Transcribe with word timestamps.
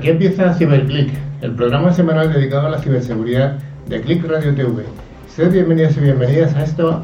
Aquí 0.00 0.08
empieza 0.08 0.54
CiberClick, 0.54 1.10
el 1.42 1.54
programa 1.54 1.92
semanal 1.92 2.32
dedicado 2.32 2.68
a 2.68 2.70
la 2.70 2.78
ciberseguridad 2.78 3.58
de 3.86 4.00
Click 4.00 4.26
Radio 4.26 4.54
TV. 4.54 4.84
Sed 5.28 5.52
bienvenidos 5.52 5.94
y 5.98 6.00
bienvenidas 6.00 6.56
a 6.56 6.64
esta 6.64 7.02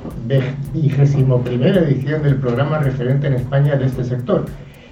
vigésimo 0.72 1.43
primera 1.43 1.82
edición 1.82 2.22
del 2.22 2.37
programa 2.37 2.79
referente 2.79 3.27
en 3.27 3.35
España 3.35 3.77
de 3.77 3.85
este 3.85 4.03
sector. 4.03 4.46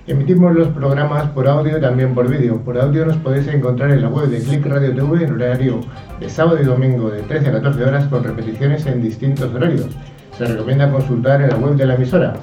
Emitimos 0.07 0.55
los 0.55 0.69
programas 0.69 1.31
por 1.31 1.49
audio 1.49 1.79
y 1.79 1.81
también 1.81 2.15
por 2.15 2.29
vídeo. 2.29 2.61
Por 2.61 2.79
audio 2.79 3.07
nos 3.07 3.17
podéis 3.17 3.49
encontrar 3.49 3.91
en 3.91 4.03
la 4.03 4.11
web 4.11 4.27
de 4.27 4.41
Click 4.41 4.67
Radio 4.67 4.95
TV 4.95 5.25
en 5.25 5.33
horario 5.33 5.81
de 6.21 6.29
sábado 6.29 6.61
y 6.61 6.65
domingo 6.67 7.09
de 7.09 7.23
13 7.23 7.49
a 7.49 7.53
14 7.53 7.85
horas 7.85 8.05
con 8.09 8.23
repeticiones 8.23 8.85
en 8.85 9.01
distintos 9.01 9.51
horarios. 9.55 9.89
Se 10.37 10.45
recomienda 10.45 10.91
consultar 10.91 11.41
en 11.41 11.49
la 11.49 11.57
web 11.57 11.75
de 11.77 11.87
la 11.87 11.95
emisora 11.95 12.35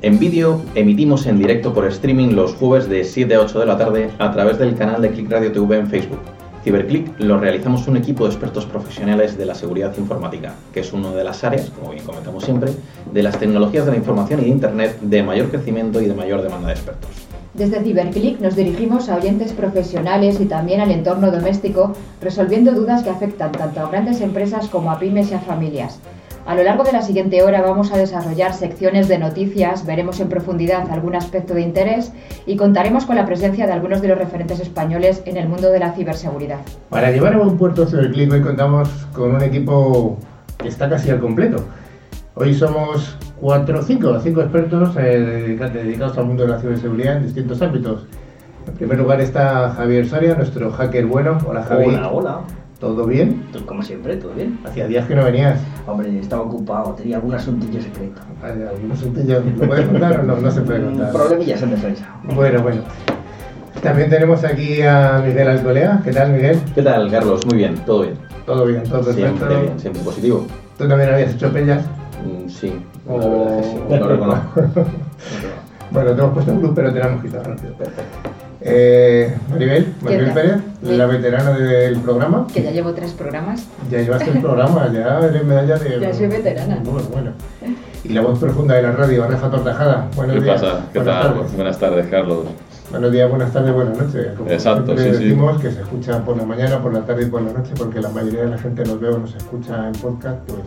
en 0.00 0.18
vídeo 0.18 0.60
emitimos 0.74 1.26
en 1.26 1.38
directo 1.38 1.74
por 1.74 1.84
streaming 1.86 2.34
los 2.34 2.54
jueves 2.54 2.88
de 2.88 3.04
7 3.04 3.34
a 3.34 3.40
8 3.40 3.60
de 3.60 3.66
la 3.66 3.76
tarde 3.76 4.10
a 4.18 4.30
través 4.32 4.58
del 4.58 4.76
canal 4.76 5.02
de 5.02 5.10
Click 5.10 5.30
Radio 5.30 5.50
TV 5.50 5.78
en 5.78 5.88
Facebook. 5.88 6.20
Ciberclick 6.62 7.18
lo 7.18 7.38
realizamos 7.38 7.88
un 7.88 7.96
equipo 7.96 8.24
de 8.24 8.30
expertos 8.30 8.66
profesionales 8.66 9.38
de 9.38 9.46
la 9.46 9.54
seguridad 9.54 9.96
informática, 9.96 10.54
que 10.72 10.80
es 10.80 10.92
una 10.92 11.12
de 11.12 11.24
las 11.24 11.42
áreas, 11.42 11.70
como 11.70 11.92
bien 11.92 12.04
comentamos 12.04 12.44
siempre, 12.44 12.72
de 13.12 13.22
las 13.22 13.38
tecnologías 13.38 13.86
de 13.86 13.92
la 13.92 13.96
información 13.96 14.40
y 14.40 14.44
de 14.44 14.50
Internet 14.50 15.00
de 15.00 15.22
mayor 15.22 15.48
crecimiento 15.48 16.00
y 16.00 16.06
de 16.06 16.14
mayor 16.14 16.42
demanda 16.42 16.68
de 16.68 16.74
expertos. 16.74 17.10
Desde 17.54 17.82
Ciberclick 17.82 18.40
nos 18.40 18.54
dirigimos 18.54 19.08
a 19.08 19.16
oyentes 19.16 19.52
profesionales 19.52 20.40
y 20.40 20.44
también 20.44 20.80
al 20.80 20.90
entorno 20.90 21.32
doméstico, 21.32 21.92
resolviendo 22.20 22.72
dudas 22.72 23.02
que 23.02 23.10
afectan 23.10 23.50
tanto 23.50 23.80
a 23.80 23.90
grandes 23.90 24.20
empresas 24.20 24.68
como 24.68 24.92
a 24.92 24.98
pymes 25.00 25.30
y 25.30 25.34
a 25.34 25.40
familias. 25.40 25.98
A 26.48 26.54
lo 26.54 26.62
largo 26.62 26.82
de 26.82 26.92
la 26.92 27.02
siguiente 27.02 27.42
hora 27.42 27.60
vamos 27.60 27.92
a 27.92 27.98
desarrollar 27.98 28.54
secciones 28.54 29.06
de 29.06 29.18
noticias, 29.18 29.84
veremos 29.84 30.18
en 30.18 30.30
profundidad 30.30 30.90
algún 30.90 31.14
aspecto 31.14 31.52
de 31.52 31.60
interés 31.60 32.10
y 32.46 32.56
contaremos 32.56 33.04
con 33.04 33.16
la 33.16 33.26
presencia 33.26 33.66
de 33.66 33.72
algunos 33.74 34.00
de 34.00 34.08
los 34.08 34.16
referentes 34.16 34.58
españoles 34.58 35.20
en 35.26 35.36
el 35.36 35.46
mundo 35.46 35.70
de 35.70 35.78
la 35.78 35.92
ciberseguridad. 35.92 36.60
Para 36.88 37.10
llevar 37.10 37.34
a 37.34 37.36
buen 37.36 37.58
puerto 37.58 37.84
Ciberclick 37.84 38.32
hoy 38.32 38.40
contamos 38.40 38.88
con 39.12 39.34
un 39.34 39.42
equipo 39.42 40.16
que 40.56 40.68
está 40.68 40.88
casi 40.88 41.10
al 41.10 41.20
completo. 41.20 41.66
Hoy 42.34 42.54
somos 42.54 43.18
cuatro, 43.38 43.82
cinco, 43.82 44.18
cinco 44.18 44.40
expertos 44.40 44.96
eh, 44.96 45.58
dedicados 45.74 46.16
al 46.16 46.24
mundo 46.24 46.44
de 46.44 46.48
la 46.48 46.60
ciberseguridad 46.60 47.18
en 47.18 47.24
distintos 47.24 47.60
ámbitos. 47.60 48.06
En 48.66 48.72
primer 48.72 48.96
lugar 48.96 49.20
está 49.20 49.68
Javier 49.76 50.08
Soria, 50.08 50.34
nuestro 50.34 50.70
hacker 50.70 51.04
bueno. 51.04 51.36
Hola 51.46 51.62
Javier. 51.62 51.88
Hola, 51.90 52.08
hola. 52.08 52.40
¿Todo 52.78 53.06
bien? 53.06 53.44
Como 53.66 53.82
siempre, 53.82 54.16
todo 54.18 54.34
bien. 54.34 54.60
Hacía 54.64 54.86
días 54.86 55.06
que 55.08 55.16
no 55.16 55.24
venías. 55.24 55.58
Hombre, 55.84 56.16
estaba 56.20 56.42
ocupado, 56.42 56.92
tenía 56.92 57.16
algún 57.16 57.34
asuntillo 57.34 57.82
secreto. 57.82 58.20
¿Algún 58.40 58.92
asuntillo? 58.92 59.40
¿Lo 59.40 59.66
puedes 59.66 59.86
contar 59.88 60.20
o 60.20 60.22
no? 60.22 60.36
No 60.36 60.48
se 60.48 60.60
puede 60.60 60.84
contar. 60.84 61.12
Problemillas 61.12 61.60
en 61.62 61.70
defensa. 61.70 62.08
Bueno, 62.22 62.62
bueno. 62.62 62.82
También 63.82 64.08
tenemos 64.08 64.44
aquí 64.44 64.82
a 64.82 65.20
Miguel 65.26 65.48
Alcolea. 65.48 66.00
¿Qué 66.04 66.12
tal, 66.12 66.32
Miguel? 66.32 66.60
¿Qué 66.72 66.82
tal, 66.82 67.10
Carlos? 67.10 67.44
Muy 67.46 67.58
bien, 67.58 67.74
todo 67.84 68.02
bien. 68.02 68.14
Todo 68.46 68.64
bien, 68.64 68.84
todo 68.84 69.02
perfecto. 69.02 69.36
Siempre 69.36 69.60
bien, 69.60 69.80
siempre 69.80 70.02
positivo. 70.02 70.46
¿Tú 70.78 70.86
también 70.86 71.12
habías 71.12 71.34
hecho 71.34 71.52
pellas? 71.52 71.84
Mm, 72.24 72.48
sí, 72.48 72.74
la 73.08 73.14
verdad 73.14 73.62
sí. 73.64 73.76
No 73.90 74.08
reconozco. 74.08 74.60
bueno, 75.90 76.12
te 76.12 76.20
hemos 76.20 76.32
puesto 76.32 76.52
un 76.52 76.60
club, 76.60 76.72
pero 76.76 76.92
te 76.92 77.00
la 77.00 77.06
hemos 77.08 77.22
quitado 77.22 77.42
rápido. 77.42 77.74
Perfecto. 77.74 78.27
Eh, 78.70 79.34
Maribel, 79.50 79.94
Maribel 80.02 80.32
Pérez, 80.32 80.56
la 80.82 81.06
veterana 81.06 81.50
del 81.58 81.98
programa. 82.00 82.46
Que 82.52 82.62
ya 82.62 82.70
llevo 82.70 82.92
tres 82.92 83.12
programas. 83.12 83.66
Ya 83.90 83.98
llevaste 84.00 84.30
el 84.30 84.40
programa, 84.40 84.90
ya 84.92 85.20
eres 85.20 85.44
medalla 85.44 85.76
de. 85.78 86.00
Ya 86.00 86.12
soy 86.12 86.26
veterana. 86.26 86.80
Bueno, 86.84 87.08
bueno. 87.12 87.32
Y 88.04 88.10
la 88.10 88.20
voz 88.20 88.38
profunda 88.38 88.74
de 88.74 88.82
la 88.82 88.92
radio, 88.92 89.26
Rafa 89.26 89.50
Tortajada. 89.50 90.08
Buenos 90.14 90.36
¿Qué 90.36 90.42
días. 90.42 90.60
pasa? 90.62 90.86
¿Qué 90.92 90.98
buenas 90.98 91.22
tal? 91.22 91.34
Tardes. 91.34 91.54
Buenas 91.56 91.78
tardes, 91.78 92.06
Carlos. 92.06 92.44
Buenos 92.90 93.12
días, 93.12 93.28
buenas 93.28 93.52
tardes, 93.52 93.74
buenas 93.74 93.98
noches. 93.98 94.28
Como 94.36 94.50
Exacto, 94.50 94.96
sí, 94.96 95.04
decimos 95.04 95.60
que 95.60 95.70
se 95.70 95.82
escucha 95.82 96.24
por 96.24 96.38
la 96.38 96.44
mañana, 96.44 96.80
por 96.82 96.94
la 96.94 97.04
tarde 97.04 97.24
y 97.24 97.26
por 97.26 97.42
la 97.42 97.52
noche, 97.52 97.72
porque 97.76 98.00
la 98.00 98.08
mayoría 98.08 98.44
de 98.44 98.48
la 98.48 98.58
gente 98.58 98.82
nos 98.84 98.98
ve 98.98 99.08
o 99.08 99.18
nos 99.18 99.34
escucha 99.34 99.88
en 99.88 99.92
podcast, 99.92 100.38
pues, 100.46 100.62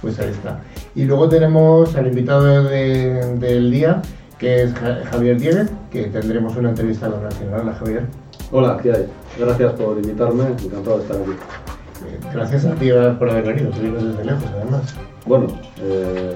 pues 0.00 0.18
ahí 0.18 0.30
está. 0.30 0.60
Y 0.94 1.04
luego 1.04 1.28
tenemos 1.28 1.94
al 1.94 2.06
invitado 2.06 2.64
de, 2.64 3.36
del 3.38 3.70
día, 3.70 4.00
que 4.42 4.64
es 4.64 4.74
Javier 5.08 5.38
Dieguez, 5.38 5.70
que 5.92 6.02
tendremos 6.06 6.56
una 6.56 6.70
entrevista 6.70 7.08
con 7.08 7.20
él. 7.20 7.28
Hola 7.54 7.74
Javier. 7.74 8.06
Hola, 8.50 8.76
¿qué 8.82 8.90
hay? 8.90 9.06
Gracias 9.38 9.72
por 9.74 9.96
invitarme, 9.96 10.42
encantado 10.42 10.96
de 10.96 11.02
estar 11.04 11.16
aquí. 11.16 11.30
Eh, 11.30 12.18
gracias 12.34 12.64
a 12.64 12.74
ti 12.74 12.90
por 13.20 13.30
haber 13.30 13.44
venido, 13.44 13.70
tú 13.70 13.80
vienes 13.80 14.02
desde 14.02 14.24
lejos 14.24 14.42
además. 14.52 14.96
Bueno, 15.26 15.46
eh, 15.80 16.34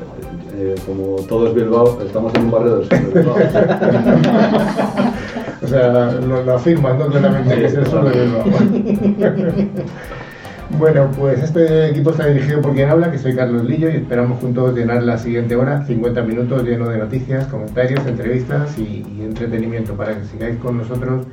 eh, 0.55 0.77
como 0.87 1.17
todo 1.23 1.49
es 1.49 1.55
Bilbao, 1.55 2.01
estamos 2.01 2.33
en 2.37 2.45
un 2.45 2.53
barrio 2.53 2.77
del 2.77 2.89
sur 2.89 3.01
de 3.01 3.21
Bilbao. 3.21 3.35
o 5.65 5.67
sea, 5.67 6.13
lo, 6.13 6.45
lo 6.45 6.55
afirman 6.55 7.01
¿no? 7.01 7.09
claramente 7.09 7.57
que 7.57 7.65
es 7.65 7.75
el 7.75 7.89
sur 7.89 8.09
de 8.09 8.21
Bilbao. 8.21 8.45
Bueno, 10.71 11.09
pues 11.17 11.41
este 11.43 11.91
equipo 11.91 12.11
está 12.11 12.27
dirigido 12.27 12.61
por 12.61 12.75
quien 12.75 12.91
habla, 12.91 13.13
que 13.13 13.19
soy 13.19 13.37
Carlos 13.37 13.65
Lillo, 13.65 13.89
y 13.89 13.95
esperamos 13.95 14.41
juntos 14.41 14.75
llenar 14.75 15.05
la 15.05 15.17
siguiente 15.17 15.55
hora, 15.55 15.87
50 15.87 16.23
minutos 16.23 16.65
lleno 16.65 16.89
de 16.89 16.99
noticias, 16.99 17.47
comentarios, 17.47 18.05
entrevistas 18.05 18.77
y, 18.77 19.05
entretenimiento 19.21 19.95
para 19.95 20.19
que 20.19 20.25
sigáis 20.25 20.57
con 20.59 20.79
nosotros 20.79 21.25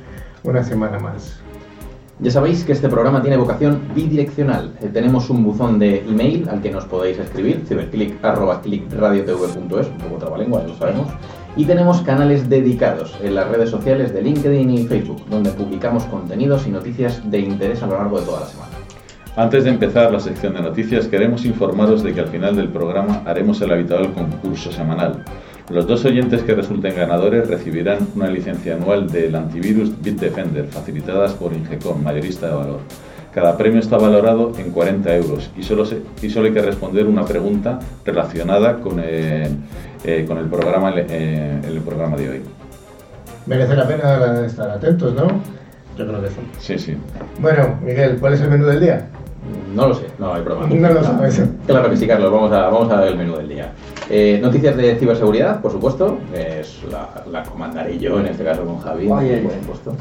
una 0.44 0.62
semana 0.62 1.00
más. 1.00 1.40
Ya 2.20 2.30
sabéis 2.30 2.62
que 2.62 2.70
este 2.72 2.88
programa 2.88 3.22
tiene 3.22 3.36
vocación 3.36 3.80
bidireccional. 3.92 4.72
Eh, 4.80 4.88
tenemos 4.92 5.28
un 5.30 5.42
buzón 5.42 5.80
de 5.80 6.04
email 6.08 6.48
al 6.48 6.62
que 6.62 6.70
nos 6.70 6.84
podéis 6.84 7.18
escribir, 7.18 7.64
ciberclick.clickradiotv.es, 7.66 9.88
un 9.88 9.98
poco 9.98 10.18
trabalengua, 10.18 10.62
ya 10.62 10.68
lo 10.68 10.76
sabemos. 10.76 11.08
Y 11.56 11.64
tenemos 11.64 12.02
canales 12.02 12.48
dedicados 12.48 13.18
en 13.20 13.34
las 13.34 13.48
redes 13.48 13.70
sociales 13.70 14.14
de 14.14 14.22
LinkedIn 14.22 14.70
y 14.70 14.86
Facebook, 14.86 15.26
donde 15.28 15.50
publicamos 15.50 16.04
contenidos 16.04 16.68
y 16.68 16.70
noticias 16.70 17.28
de 17.28 17.40
interés 17.40 17.82
a 17.82 17.88
lo 17.88 17.96
largo 17.96 18.20
de 18.20 18.26
toda 18.26 18.38
la 18.40 18.46
semana. 18.46 18.73
Antes 19.36 19.64
de 19.64 19.70
empezar 19.70 20.12
la 20.12 20.20
sección 20.20 20.54
de 20.54 20.62
noticias, 20.62 21.08
queremos 21.08 21.44
informaros 21.44 22.04
de 22.04 22.14
que 22.14 22.20
al 22.20 22.28
final 22.28 22.54
del 22.54 22.68
programa 22.68 23.22
haremos 23.26 23.60
el 23.62 23.72
habitual 23.72 24.12
concurso 24.12 24.70
semanal. 24.70 25.24
Los 25.70 25.88
dos 25.88 26.04
oyentes 26.04 26.44
que 26.44 26.54
resulten 26.54 26.94
ganadores 26.94 27.48
recibirán 27.48 27.98
una 28.14 28.28
licencia 28.28 28.76
anual 28.76 29.10
del 29.10 29.34
antivirus 29.34 30.00
Bitdefender, 30.00 30.66
facilitadas 30.66 31.32
por 31.32 31.52
Ingecom, 31.52 32.00
mayorista 32.00 32.46
de 32.46 32.54
valor. 32.54 32.78
Cada 33.32 33.56
premio 33.56 33.80
está 33.80 33.96
valorado 33.96 34.52
en 34.56 34.70
40 34.70 35.16
euros 35.16 35.50
y 35.58 35.64
solo, 35.64 35.84
y 36.22 36.30
solo 36.30 36.46
hay 36.46 36.52
que 36.52 36.62
responder 36.62 37.04
una 37.08 37.24
pregunta 37.24 37.80
relacionada 38.04 38.78
con 38.78 39.00
el, 39.00 39.48
eh, 40.04 40.24
con 40.28 40.38
el 40.38 40.46
programa, 40.46 40.92
eh, 40.96 41.60
el 41.66 41.80
programa 41.80 42.16
de 42.16 42.30
hoy. 42.30 42.42
Merece 43.46 43.74
la 43.74 43.88
pena 43.88 44.46
estar 44.46 44.70
atentos, 44.70 45.12
¿no? 45.12 45.26
Yo 45.98 46.06
creo 46.06 46.22
que 46.22 46.28
sí. 46.28 46.40
Sí, 46.60 46.78
sí. 46.78 46.96
Bueno, 47.40 47.80
Miguel, 47.82 48.18
¿cuál 48.20 48.34
es 48.34 48.40
el 48.40 48.50
menú 48.50 48.66
del 48.66 48.80
día? 48.80 49.08
No 49.74 49.88
lo 49.88 49.94
sé, 49.94 50.06
no 50.18 50.32
hay 50.32 50.42
problema. 50.42 50.74
No 50.74 50.94
lo 50.94 51.02
sabes. 51.02 51.42
Claro 51.66 51.90
que 51.90 51.96
sí, 51.96 52.06
Carlos, 52.06 52.30
vamos 52.30 52.52
a, 52.52 52.68
vamos 52.68 52.92
a 52.92 53.00
ver 53.00 53.08
el 53.08 53.18
menú 53.18 53.36
del 53.36 53.48
día. 53.48 53.72
Eh, 54.08 54.38
noticias 54.40 54.76
de 54.76 54.96
ciberseguridad, 54.96 55.60
por 55.60 55.72
supuesto, 55.72 56.18
es 56.32 56.82
la, 56.90 57.24
la, 57.30 57.42
comandaré 57.42 57.98
yo, 57.98 58.20
en 58.20 58.26
este 58.26 58.44
caso 58.44 58.64
con 58.64 58.78
Javi, 58.78 59.08
por 59.08 59.52
supuesto. 59.52 59.92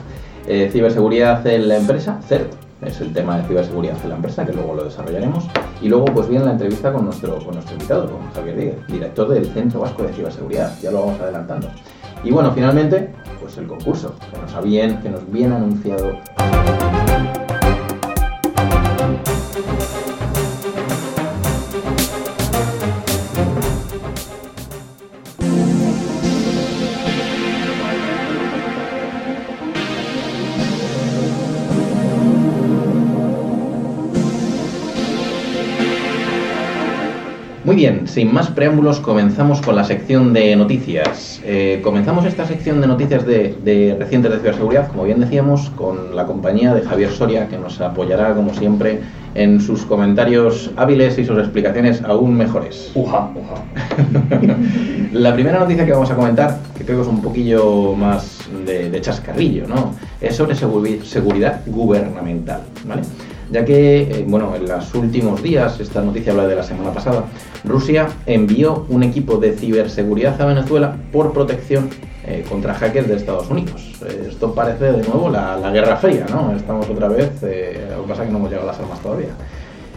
Eh, 0.45 0.69
ciberseguridad 0.72 1.45
en 1.47 1.67
la 1.67 1.78
empresa, 1.78 2.19
CERT, 2.28 2.53
es 2.85 3.00
el 3.01 3.13
tema 3.13 3.38
de 3.38 3.47
ciberseguridad 3.47 3.95
en 4.03 4.09
la 4.09 4.16
empresa, 4.16 4.45
que 4.45 4.53
luego 4.53 4.75
lo 4.75 4.83
desarrollaremos. 4.83 5.45
Y 5.81 5.88
luego, 5.88 6.06
pues 6.06 6.28
viene 6.28 6.45
la 6.45 6.51
entrevista 6.51 6.91
con 6.91 7.06
nuestro, 7.06 7.38
con 7.44 7.56
nuestro 7.56 7.73
invitado, 7.73 8.12
con 8.12 8.31
Javier 8.33 8.57
Díez, 8.57 8.88
director 8.88 9.29
del 9.29 9.45
Centro 9.47 9.79
Vasco 9.79 10.03
de 10.03 10.13
Ciberseguridad, 10.13 10.78
ya 10.81 10.91
lo 10.91 11.06
vamos 11.06 11.19
adelantando. 11.22 11.69
Y 12.23 12.31
bueno, 12.31 12.51
finalmente, 12.53 13.09
pues 13.41 13.57
el 13.57 13.67
concurso, 13.67 14.13
que 14.31 14.39
nos, 14.39 14.53
habían, 14.53 15.01
que 15.01 15.09
nos 15.09 15.29
viene 15.31 15.56
anunciado. 15.56 16.13
Thank 19.53 19.97
you. 19.97 20.02
Muy 37.73 37.81
bien, 37.81 38.07
sin 38.07 38.31
más 38.31 38.51
preámbulos, 38.51 38.99
comenzamos 38.99 39.59
con 39.59 39.75
la 39.75 39.83
sección 39.83 40.31
de 40.31 40.55
noticias. 40.55 41.41
Eh, 41.43 41.81
comenzamos 41.83 42.23
esta 42.23 42.45
sección 42.45 42.79
de 42.81 42.85
noticias 42.85 43.25
de, 43.25 43.95
recientes 43.97 44.31
de 44.31 44.37
ciberseguridad, 44.37 44.89
como 44.89 45.05
bien 45.05 45.19
decíamos, 45.19 45.71
con 45.71 46.15
la 46.15 46.27
compañía 46.27 46.71
de 46.75 46.83
Javier 46.83 47.09
Soria, 47.09 47.47
que 47.47 47.57
nos 47.57 47.81
apoyará, 47.81 48.35
como 48.35 48.53
siempre, 48.53 48.99
en 49.33 49.59
sus 49.59 49.87
comentarios 49.87 50.69
hábiles 50.75 51.17
y 51.17 51.25
sus 51.25 51.39
explicaciones 51.39 52.03
aún 52.03 52.35
mejores. 52.35 52.91
Uja, 52.93 53.31
uja. 53.33 53.63
la 55.11 55.33
primera 55.33 55.57
noticia 55.57 55.83
que 55.83 55.93
vamos 55.93 56.11
a 56.11 56.15
comentar, 56.15 56.59
que 56.77 56.83
creo 56.83 56.97
que 56.97 57.01
es 57.01 57.09
un 57.09 57.23
poquillo 57.23 57.95
más 57.95 58.41
de, 58.67 59.01
chascarrillo, 59.01 59.67
¿no? 59.67 59.95
Es 60.21 60.35
sobre 60.35 60.53
seguridad 60.53 61.61
gubernamental, 61.65 62.61
¿vale? 62.85 63.01
Ya 63.51 63.66
que, 63.66 64.01
eh, 64.01 64.25
bueno, 64.28 64.56
en 64.56 64.68
los 64.68 64.94
últimos 64.95 65.42
días, 65.42 65.80
esta 65.80 66.01
noticia 66.01 66.31
habla 66.31 66.48
de 66.48 66.56
la 66.56 66.63
semana 66.63 66.94
pasada, 66.94 67.25
Rusia 67.63 68.07
envió 68.25 68.86
un 68.90 69.04
equipo 69.04 69.38
de 69.38 69.54
ciberseguridad 69.54 70.42
a 70.42 70.45
Venezuela 70.45 70.95
por 71.12 71.34
protección 71.34 71.90
eh, 72.25 72.45
contra 72.48 72.74
hackers 72.74 73.07
de 73.07 73.16
Estados 73.16 73.50
Unidos. 73.50 73.92
Eh, 74.06 74.28
esto 74.30 74.54
parece 74.54 74.86
de 74.86 75.07
nuevo 75.07 75.30
la, 75.30 75.57
la, 75.57 75.72
Guerra 75.72 75.98
Fría, 75.98 76.25
¿no? 76.30 76.56
Estamos 76.56 76.90
otra 76.90 77.07
vez, 77.07 77.42
lo 77.42 78.04
que 78.04 78.07
pasa 78.07 78.24
es 78.24 78.28
que 78.28 78.31
no 78.31 78.40
hemos 78.40 78.50
llegado 78.50 78.69
a 78.69 78.72
las 78.72 78.80
armas 78.81 79.00
todavía. 79.01 79.30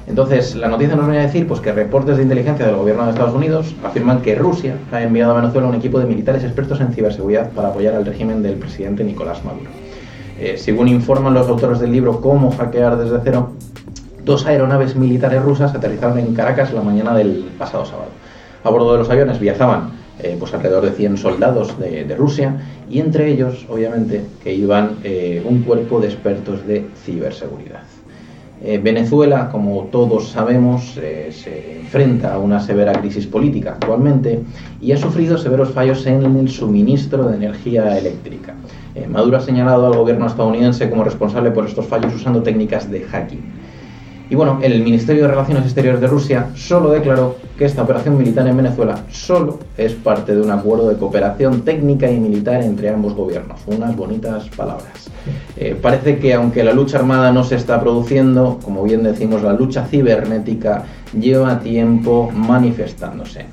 Entonces, 0.08 0.54
la 0.54 0.68
noticia 0.68 0.94
nos 0.94 1.06
viene 1.06 1.20
a 1.20 1.26
decir 1.26 1.48
pues, 1.48 1.60
que 1.60 1.72
reportes 1.72 2.16
de 2.16 2.22
inteligencia 2.22 2.64
del 2.64 2.76
gobierno 2.76 3.04
de 3.04 3.10
Estados 3.10 3.34
Unidos 3.34 3.74
afirman 3.82 4.22
que 4.22 4.36
Rusia 4.36 4.76
ha 4.92 5.02
enviado 5.02 5.32
a 5.32 5.40
Venezuela 5.40 5.66
un 5.66 5.74
equipo 5.74 5.98
de 5.98 6.06
militares 6.06 6.44
expertos 6.44 6.80
en 6.80 6.92
ciberseguridad 6.92 7.50
para 7.50 7.68
apoyar 7.68 7.94
al 7.94 8.06
régimen 8.06 8.42
del 8.42 8.54
presidente 8.54 9.02
Nicolás 9.02 9.44
Maduro. 9.44 9.85
Eh, 10.38 10.58
según 10.58 10.88
informan 10.88 11.32
los 11.32 11.48
autores 11.48 11.80
del 11.80 11.92
libro 11.92 12.20
Cómo 12.20 12.50
hackear 12.50 12.98
desde 12.98 13.18
cero, 13.24 13.52
dos 14.22 14.44
aeronaves 14.44 14.94
militares 14.94 15.42
rusas 15.42 15.74
aterrizaron 15.74 16.18
en 16.18 16.34
Caracas 16.34 16.74
la 16.74 16.82
mañana 16.82 17.14
del 17.14 17.46
pasado 17.58 17.86
sábado. 17.86 18.10
A 18.62 18.68
bordo 18.68 18.92
de 18.92 18.98
los 18.98 19.08
aviones 19.08 19.40
viajaban 19.40 19.92
eh, 20.18 20.36
pues 20.38 20.52
alrededor 20.52 20.84
de 20.84 20.92
100 20.92 21.16
soldados 21.16 21.78
de, 21.78 22.14
Rusia 22.16 22.56
y 22.90 23.00
entre 23.00 23.30
ellos, 23.30 23.64
obviamente, 23.70 24.24
que 24.42 24.52
iban 24.52 24.96
eh, 25.04 25.42
un 25.46 25.62
cuerpo 25.62 26.00
de 26.00 26.08
expertos 26.08 26.66
de 26.66 26.86
ciberseguridad. 27.04 27.82
Venezuela, 28.82 29.50
como 29.52 29.82
todos 29.92 30.30
sabemos, 30.30 30.94
se 30.94 31.78
enfrenta 31.78 32.32
a 32.32 32.38
una 32.38 32.58
severa 32.58 32.94
crisis 32.94 33.26
política 33.26 33.72
actualmente 33.72 34.40
y 34.80 34.92
ha 34.92 34.96
sufrido 34.96 35.36
severos 35.36 35.72
fallos 35.72 36.04
en 36.06 36.24
el 36.24 36.48
suministro 36.48 37.28
de 37.28 37.36
energía 37.36 37.96
eléctrica. 37.98 38.54
Eh, 38.96 39.06
Maduro 39.06 39.36
ha 39.36 39.40
señalado 39.40 39.86
al 39.86 39.94
gobierno 39.94 40.26
estadounidense 40.26 40.88
como 40.88 41.04
responsable 41.04 41.50
por 41.50 41.66
estos 41.66 41.86
fallos 41.86 42.14
usando 42.14 42.42
técnicas 42.42 42.90
de 42.90 43.02
hacking. 43.02 43.44
Y 44.30 44.34
bueno, 44.34 44.58
el 44.62 44.82
Ministerio 44.82 45.22
de 45.22 45.28
Relaciones 45.28 45.64
Exteriores 45.64 46.00
de 46.00 46.06
Rusia 46.08 46.48
solo 46.54 46.90
declaró 46.90 47.36
que 47.58 47.66
esta 47.66 47.82
operación 47.82 48.16
militar 48.16 48.48
en 48.48 48.56
Venezuela 48.56 49.04
solo 49.10 49.60
es 49.76 49.92
parte 49.92 50.34
de 50.34 50.40
un 50.40 50.50
acuerdo 50.50 50.88
de 50.88 50.96
cooperación 50.96 51.60
técnica 51.60 52.10
y 52.10 52.18
militar 52.18 52.62
entre 52.62 52.88
ambos 52.88 53.14
gobiernos. 53.14 53.60
Unas 53.66 53.94
bonitas 53.94 54.48
palabras. 54.56 55.10
Eh, 55.56 55.78
parece 55.80 56.18
que 56.18 56.32
aunque 56.34 56.64
la 56.64 56.72
lucha 56.72 56.98
armada 56.98 57.30
no 57.32 57.44
se 57.44 57.56
está 57.56 57.80
produciendo, 57.80 58.58
como 58.64 58.82
bien 58.82 59.02
decimos, 59.02 59.42
la 59.42 59.52
lucha 59.52 59.84
cibernética 59.84 60.84
lleva 61.12 61.60
tiempo 61.60 62.30
manifestándose. 62.34 63.44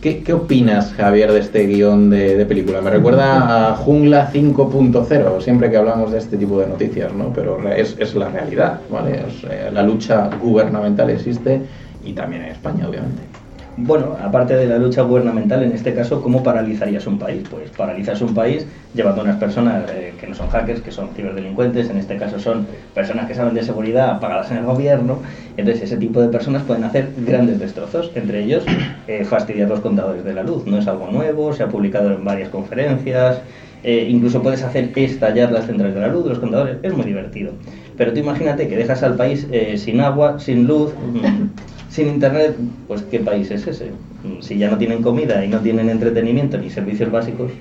¿Qué, 0.00 0.22
¿qué, 0.22 0.32
opinas, 0.32 0.92
Javier, 0.94 1.32
de 1.32 1.40
este 1.40 1.66
guion 1.66 2.10
de, 2.10 2.44
película? 2.46 2.80
Me 2.80 2.90
recuerda 2.90 3.72
a 3.72 3.76
Jungla 3.76 4.30
5.0, 4.32 5.40
siempre 5.40 5.70
que 5.70 5.76
hablamos 5.76 6.12
de 6.12 6.18
este 6.18 6.36
tipo 6.36 6.58
de 6.60 6.66
noticias, 6.66 7.12
¿no? 7.12 7.32
Pero 7.32 7.68
es, 7.70 7.96
es 7.98 8.14
la 8.14 8.28
realidad, 8.28 8.80
¿vale? 8.90 9.22
Es, 9.26 9.44
eh, 9.44 9.70
la 9.72 9.82
lucha 9.82 10.30
gubernamental 10.40 11.10
existe 11.10 11.62
y 12.04 12.12
también 12.12 12.42
en 12.42 12.52
España, 12.52 12.88
obviamente. 12.88 13.33
Bueno, 13.76 14.16
aparte 14.22 14.54
de 14.54 14.66
la 14.66 14.78
lucha 14.78 15.02
gubernamental, 15.02 15.64
en 15.64 15.72
este 15.72 15.94
caso, 15.94 16.22
¿cómo 16.22 16.44
paralizarías 16.44 17.08
un 17.08 17.18
país? 17.18 17.42
Pues 17.50 17.70
paralizas 17.70 18.22
un 18.22 18.32
país 18.32 18.64
llevando 18.94 19.22
a 19.22 19.24
unas 19.24 19.36
personas 19.36 19.90
eh, 19.90 20.14
que 20.20 20.28
no 20.28 20.34
son 20.34 20.48
hackers, 20.48 20.80
que 20.80 20.92
son 20.92 21.08
ciberdelincuentes, 21.16 21.90
en 21.90 21.98
este 21.98 22.16
caso 22.16 22.38
son 22.38 22.68
personas 22.94 23.26
que 23.26 23.34
saben 23.34 23.52
de 23.52 23.64
seguridad 23.64 24.20
pagadas 24.20 24.52
en 24.52 24.58
el 24.58 24.64
gobierno, 24.64 25.18
entonces 25.56 25.82
ese 25.82 25.96
tipo 25.96 26.20
de 26.20 26.28
personas 26.28 26.62
pueden 26.62 26.84
hacer 26.84 27.10
grandes 27.26 27.58
destrozos, 27.58 28.12
entre 28.14 28.44
ellos 28.44 28.64
eh, 29.08 29.24
fastidiar 29.24 29.68
los 29.68 29.80
contadores 29.80 30.24
de 30.24 30.34
la 30.34 30.44
luz. 30.44 30.64
No 30.66 30.78
es 30.78 30.86
algo 30.86 31.10
nuevo, 31.10 31.52
se 31.52 31.64
ha 31.64 31.68
publicado 31.68 32.12
en 32.12 32.24
varias 32.24 32.50
conferencias, 32.50 33.40
eh, 33.82 34.06
incluso 34.08 34.40
puedes 34.40 34.62
hacer 34.62 34.92
estallar 34.94 35.50
las 35.50 35.66
centrales 35.66 35.96
de 35.96 36.00
la 36.00 36.08
luz, 36.08 36.26
los 36.26 36.38
contadores, 36.38 36.76
es 36.82 36.94
muy 36.94 37.06
divertido. 37.06 37.52
Pero 37.96 38.12
tú 38.12 38.20
imagínate 38.20 38.68
que 38.68 38.76
dejas 38.76 39.02
al 39.02 39.16
país 39.16 39.48
eh, 39.50 39.76
sin 39.76 40.00
agua, 40.00 40.38
sin 40.38 40.66
luz, 40.66 40.92
sin 41.94 42.08
internet, 42.08 42.56
pues 42.88 43.02
¿qué 43.02 43.20
país 43.20 43.48
es 43.52 43.64
ese? 43.68 43.92
Si 44.40 44.58
ya 44.58 44.68
no 44.68 44.76
tienen 44.76 45.00
comida 45.00 45.44
y 45.44 45.48
no 45.48 45.60
tienen 45.60 45.88
entretenimiento 45.88 46.58
ni 46.58 46.68
servicios 46.68 47.08
básicos. 47.12 47.52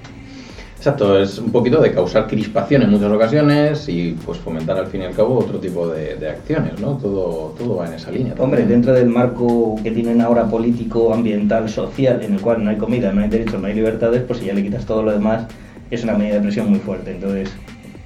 Exacto, 0.76 1.20
es 1.20 1.38
un 1.38 1.52
poquito 1.52 1.80
de 1.80 1.94
causar 1.94 2.26
crispación 2.28 2.82
en 2.82 2.90
muchas 2.90 3.12
ocasiones 3.12 3.88
y 3.88 4.18
pues 4.26 4.40
fomentar 4.40 4.76
al 4.78 4.88
fin 4.88 5.02
y 5.02 5.06
al 5.06 5.14
cabo 5.14 5.38
otro 5.38 5.60
tipo 5.60 5.88
de, 5.88 6.16
de 6.16 6.30
acciones, 6.32 6.82
¿no? 6.82 6.98
Todo, 6.98 7.54
todo 7.60 7.76
va 7.78 7.88
en 7.88 7.94
esa 7.94 8.10
línea. 8.10 8.34
Hombre, 8.40 8.62
también. 8.62 8.82
dentro 8.82 8.94
del 8.94 9.08
marco 9.08 9.76
que 9.84 9.92
tienen 9.92 10.20
ahora 10.20 10.46
político, 10.46 11.14
ambiental, 11.14 11.70
social, 11.70 12.24
en 12.24 12.34
el 12.34 12.42
cual 12.42 12.64
no 12.64 12.72
hay 12.72 12.78
comida, 12.78 13.14
no 13.14 13.22
hay 13.22 13.30
derechos, 13.30 13.62
no 13.62 13.68
hay 13.68 13.76
libertades, 13.76 14.24
pues 14.24 14.40
si 14.40 14.46
ya 14.46 14.54
le 14.56 14.64
quitas 14.64 14.84
todo 14.88 15.04
lo 15.04 15.12
demás, 15.12 15.46
es 15.92 16.04
una 16.04 16.16
medida 16.16 16.36
de 16.36 16.42
presión 16.42 16.72
muy 16.72 16.80
fuerte. 16.80 17.12
Entonces, 17.12 17.52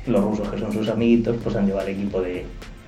los 0.05 0.21
rusos, 0.21 0.49
que 0.49 0.59
son 0.59 0.73
sus 0.73 0.89
amiguitos, 0.89 1.37
pues 1.41 1.55
han 1.55 1.67
llevado 1.67 1.87
al 1.87 1.93
equipo 1.93 2.21
de 2.21 2.43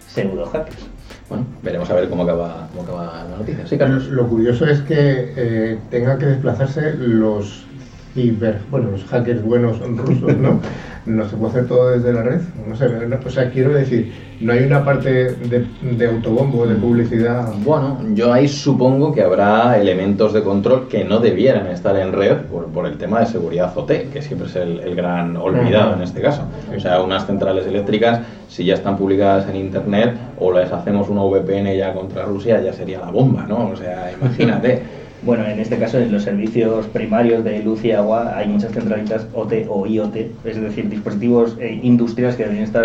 pseudo 0.09 0.45
hackers. 0.45 0.89
Bueno, 1.30 1.46
veremos 1.62 1.90
a 1.90 1.94
ver 1.94 2.10
cómo 2.10 2.24
acaba, 2.24 2.68
cómo 2.72 2.81
acaba 2.81 3.24
la 3.30 3.38
noticia. 3.38 3.68
Sí, 3.68 3.78
Carlos. 3.78 4.08
Lo 4.08 4.28
curioso 4.28 4.66
es 4.66 4.81
que 4.81 5.34
eh, 5.36 5.78
tengan 5.92 6.18
que 6.18 6.26
desplazarse 6.26 6.96
los 6.96 7.66
ciber, 8.14 8.60
bueno, 8.72 8.90
los 8.92 9.04
hackers 9.06 9.44
buenos 9.44 9.80
rusos, 9.80 10.36
¿no? 10.38 10.60
No 11.09 11.27
se 11.27 11.35
puede 11.38 11.51
hacer 11.51 11.67
todo 11.67 11.89
desde 11.89 12.13
la 12.13 12.21
red. 12.21 12.41
No 12.67 12.75
sé, 12.75 12.85
o 12.85 13.29
sea, 13.31 13.50
quiero 13.50 13.73
decir, 13.73 14.13
no 14.39 14.53
hay 14.53 14.63
una 14.63 14.85
parte 14.85 15.33
de, 15.33 15.65
de 15.81 16.06
autobombo, 16.06 16.67
de 16.67 16.75
publicidad. 16.75 17.51
Bueno, 17.63 17.97
yo 18.13 18.31
ahí 18.31 18.47
supongo 18.47 19.11
que 19.11 19.23
habrá 19.23 19.79
elementos 19.79 20.33
de 20.33 20.44
control 20.44 20.88
que 20.88 21.03
no 21.03 21.19
debieran 21.19 21.65
estar 21.67 21.97
en 21.97 22.13
red 22.13 22.38
por, 22.51 22.67
por 22.67 22.85
el 22.85 22.97
tema 22.97 23.21
de 23.21 23.25
seguridad 23.25 23.75
OT, 23.75 24.11
que 24.13 24.21
siempre 24.21 24.47
es 24.47 24.56
el, 24.56 24.79
el 24.81 24.95
gran 24.95 25.35
olvidado 25.35 25.95
en 25.95 26.03
este 26.03 26.21
caso. 26.21 26.44
O 26.75 26.79
sea, 26.79 27.01
unas 27.01 27.25
centrales 27.25 27.65
eléctricas, 27.65 28.21
si 28.47 28.65
ya 28.65 28.75
están 28.75 28.95
publicadas 28.95 29.50
en 29.50 29.56
internet 29.56 30.15
o 30.38 30.53
les 30.53 30.71
hacemos 30.71 31.09
una 31.09 31.23
VPN 31.23 31.75
ya 31.75 31.94
contra 31.94 32.23
Rusia, 32.23 32.61
ya 32.61 32.71
sería 32.71 33.00
la 33.00 33.09
bomba, 33.09 33.45
¿no? 33.47 33.69
O 33.69 33.75
sea, 33.75 34.11
imagínate. 34.11 34.83
Bueno, 35.21 35.45
en 35.45 35.60
este 35.60 35.77
caso, 35.77 36.00
en 36.00 36.12
los 36.12 36.24
servicios 36.24 36.86
primarios 36.88 37.44
de 37.44 37.62
luz 37.62 37.83
y 37.83 37.92
agua 37.92 38.38
hay 38.38 38.48
muchas 38.48 38.71
centralitas 38.71 39.27
OT 39.33 39.66
o 39.69 39.86
IoT, 39.86 40.16
es 40.45 40.62
decir, 40.62 40.89
dispositivos 40.89 41.57
eh, 41.60 41.80
industriales 41.83 42.38
que 42.38 42.44
deben 42.45 42.60
estar 42.63 42.83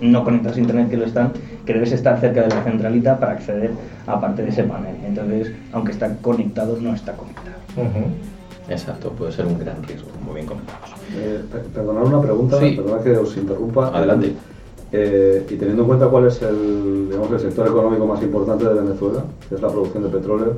no 0.00 0.24
conectados 0.24 0.56
a 0.56 0.60
internet 0.60 0.90
que 0.90 0.96
lo 0.96 1.04
están, 1.06 1.32
que 1.64 1.72
debes 1.72 1.92
estar 1.92 2.20
cerca 2.20 2.42
de 2.42 2.48
la 2.48 2.62
centralita 2.64 3.18
para 3.18 3.32
acceder 3.32 3.70
a 4.06 4.20
parte 4.20 4.42
de 4.42 4.48
ese 4.48 4.64
panel. 4.64 4.96
Entonces, 5.06 5.52
aunque 5.72 5.92
está 5.92 6.16
conectado, 6.16 6.76
no 6.80 6.92
está 6.94 7.12
conectado. 7.12 7.56
Uh 7.76 7.80
-huh. 7.82 8.72
Exacto, 8.72 9.10
puede 9.10 9.30
ser 9.30 9.46
un 9.46 9.58
gran 9.58 9.80
riesgo, 9.84 10.08
como 10.18 10.34
bien 10.34 10.46
comentamos. 10.46 10.90
Eh, 11.16 11.40
perdonad 11.72 12.04
una 12.04 12.20
pregunta, 12.20 12.58
Sí. 12.58 12.72
perdonad 12.76 13.02
que 13.04 13.12
os 13.16 13.36
interrumpa. 13.36 13.88
Adelante. 13.96 14.32
Eh, 14.92 15.46
y 15.50 15.54
teniendo 15.56 15.82
en 15.82 15.88
cuenta 15.88 16.06
cuál 16.08 16.26
es 16.26 16.42
el, 16.42 17.06
digamos, 17.08 17.30
el 17.32 17.40
sector 17.40 17.66
económico 17.68 18.06
más 18.06 18.22
importante 18.22 18.64
de 18.64 18.74
Venezuela, 18.74 19.24
que 19.48 19.54
es 19.54 19.60
la 19.62 19.68
producción 19.68 20.02
de 20.04 20.08
petróleo, 20.10 20.56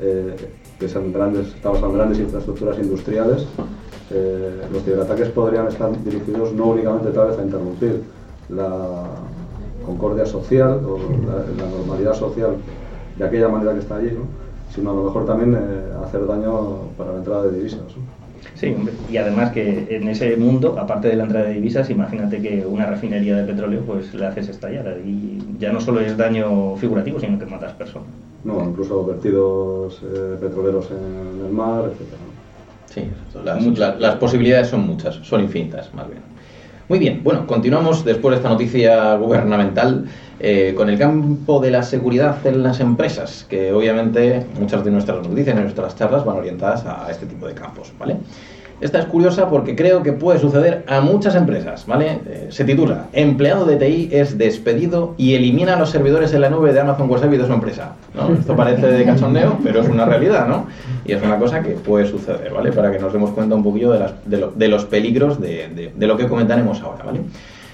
eh, 0.00 0.36
que 0.78 0.88
son 0.88 1.12
grandes, 1.12 1.48
estamos 1.48 1.82
en 1.82 1.92
grandes 1.92 2.18
infraestructuras 2.18 2.78
industriales, 2.78 3.46
eh, 4.10 4.62
los 4.72 4.82
ciberataques 4.84 5.28
podrían 5.28 5.68
estar 5.68 5.90
dirigidos 6.04 6.52
no 6.52 6.66
únicamente 6.66 7.10
tal 7.10 7.28
vez 7.28 7.38
a 7.38 7.42
interrumpir 7.42 8.02
la 8.48 9.04
concordia 9.84 10.26
social 10.26 10.80
o 10.84 10.98
la, 11.26 11.64
la 11.64 11.70
normalidad 11.70 12.14
social 12.14 12.56
de 13.16 13.24
aquella 13.24 13.48
manera 13.48 13.72
que 13.72 13.80
está 13.80 13.96
allí, 13.96 14.10
¿no? 14.10 14.44
sino 14.74 14.90
a 14.90 14.94
lo 14.94 15.04
mejor 15.04 15.26
también 15.26 15.54
eh, 15.54 16.04
hacer 16.04 16.26
daño 16.26 16.88
para 16.98 17.12
la 17.12 17.18
entrada 17.18 17.44
de 17.44 17.56
divisas. 17.56 17.80
¿no? 17.80 18.24
Sí, 18.54 18.74
y 19.10 19.16
además 19.16 19.52
que 19.52 19.86
en 19.90 20.08
ese 20.08 20.36
mundo, 20.36 20.76
aparte 20.78 21.08
de 21.08 21.16
la 21.16 21.24
entrada 21.24 21.46
de 21.46 21.54
divisas, 21.54 21.88
imagínate 21.90 22.42
que 22.42 22.64
una 22.66 22.86
refinería 22.86 23.36
de 23.36 23.44
petróleo 23.44 23.82
pues 23.86 24.12
le 24.14 24.26
haces 24.26 24.48
estallar 24.48 24.98
y 25.04 25.42
ya 25.58 25.72
no 25.72 25.80
solo 25.80 26.00
es 26.00 26.16
daño 26.16 26.76
figurativo, 26.76 27.20
sino 27.20 27.38
que 27.38 27.46
matas 27.46 27.72
personas. 27.72 28.08
No, 28.44 28.62
incluso 28.62 29.04
vertidos 29.06 30.00
eh, 30.02 30.36
petroleros 30.40 30.90
en 30.90 31.40
el 31.46 31.52
mar, 31.52 31.84
etc. 31.86 32.16
Sí, 32.92 33.10
las, 33.42 33.64
la- 33.78 33.96
las 33.96 34.16
posibilidades 34.16 34.68
son 34.68 34.86
muchas, 34.86 35.16
son 35.16 35.40
infinitas, 35.40 35.92
más 35.94 36.08
bien. 36.08 36.22
Muy 36.86 36.98
bien, 36.98 37.22
bueno, 37.24 37.46
continuamos 37.46 38.04
después 38.04 38.32
de 38.32 38.36
esta 38.36 38.50
noticia 38.50 39.14
gubernamental 39.16 40.04
eh, 40.38 40.74
con 40.76 40.90
el 40.90 40.98
campo 40.98 41.58
de 41.60 41.70
la 41.70 41.82
seguridad 41.82 42.46
en 42.46 42.62
las 42.62 42.80
empresas, 42.80 43.46
que 43.48 43.72
obviamente 43.72 44.46
muchas 44.52 44.84
de 44.84 44.90
nuestras 44.90 45.26
noticias 45.26 45.56
nuestras 45.58 45.96
charlas 45.96 46.26
van 46.26 46.36
orientadas 46.36 46.84
a 46.84 47.10
este 47.10 47.24
tipo 47.26 47.46
de 47.46 47.54
campos, 47.54 47.94
¿vale? 47.98 48.20
Esta 48.80 48.98
es 48.98 49.06
curiosa 49.06 49.48
porque 49.48 49.76
creo 49.76 50.02
que 50.02 50.12
puede 50.12 50.38
suceder 50.38 50.84
a 50.88 51.00
muchas 51.00 51.34
empresas, 51.36 51.86
¿vale? 51.86 52.20
Eh, 52.26 52.46
se 52.50 52.64
titula 52.64 53.06
Empleado 53.12 53.64
de 53.64 53.76
TI 53.76 54.08
es 54.12 54.36
despedido 54.36 55.14
y 55.16 55.34
elimina 55.34 55.76
los 55.76 55.90
servidores 55.90 56.34
en 56.34 56.40
la 56.42 56.50
nube 56.50 56.72
de 56.72 56.80
Amazon 56.80 57.08
Web 57.08 57.20
Service 57.20 57.42
de 57.42 57.48
su 57.48 57.54
empresa. 57.54 57.92
¿no? 58.14 58.34
Esto 58.38 58.54
parece 58.56 58.86
de 58.86 59.04
cachondeo, 59.04 59.58
pero 59.62 59.80
es 59.80 59.88
una 59.88 60.04
realidad, 60.04 60.46
¿no? 60.48 60.66
Y 61.06 61.12
es 61.12 61.22
una 61.22 61.38
cosa 61.38 61.62
que 61.62 61.70
puede 61.70 62.06
suceder, 62.06 62.52
¿vale? 62.52 62.72
Para 62.72 62.90
que 62.90 62.98
nos 62.98 63.12
demos 63.12 63.30
cuenta 63.30 63.54
un 63.54 63.62
poquillo 63.62 63.92
de, 63.92 63.98
las- 64.00 64.12
de 64.26 64.36
lo- 64.38 64.50
de 64.50 64.68
los 64.68 64.84
peligros 64.84 65.40
de, 65.40 65.68
de- 65.68 65.92
de 65.94 66.06
lo 66.06 66.16
que 66.16 66.26
comentaremos 66.28 66.82
ahora, 66.82 67.04
¿vale? 67.04 67.20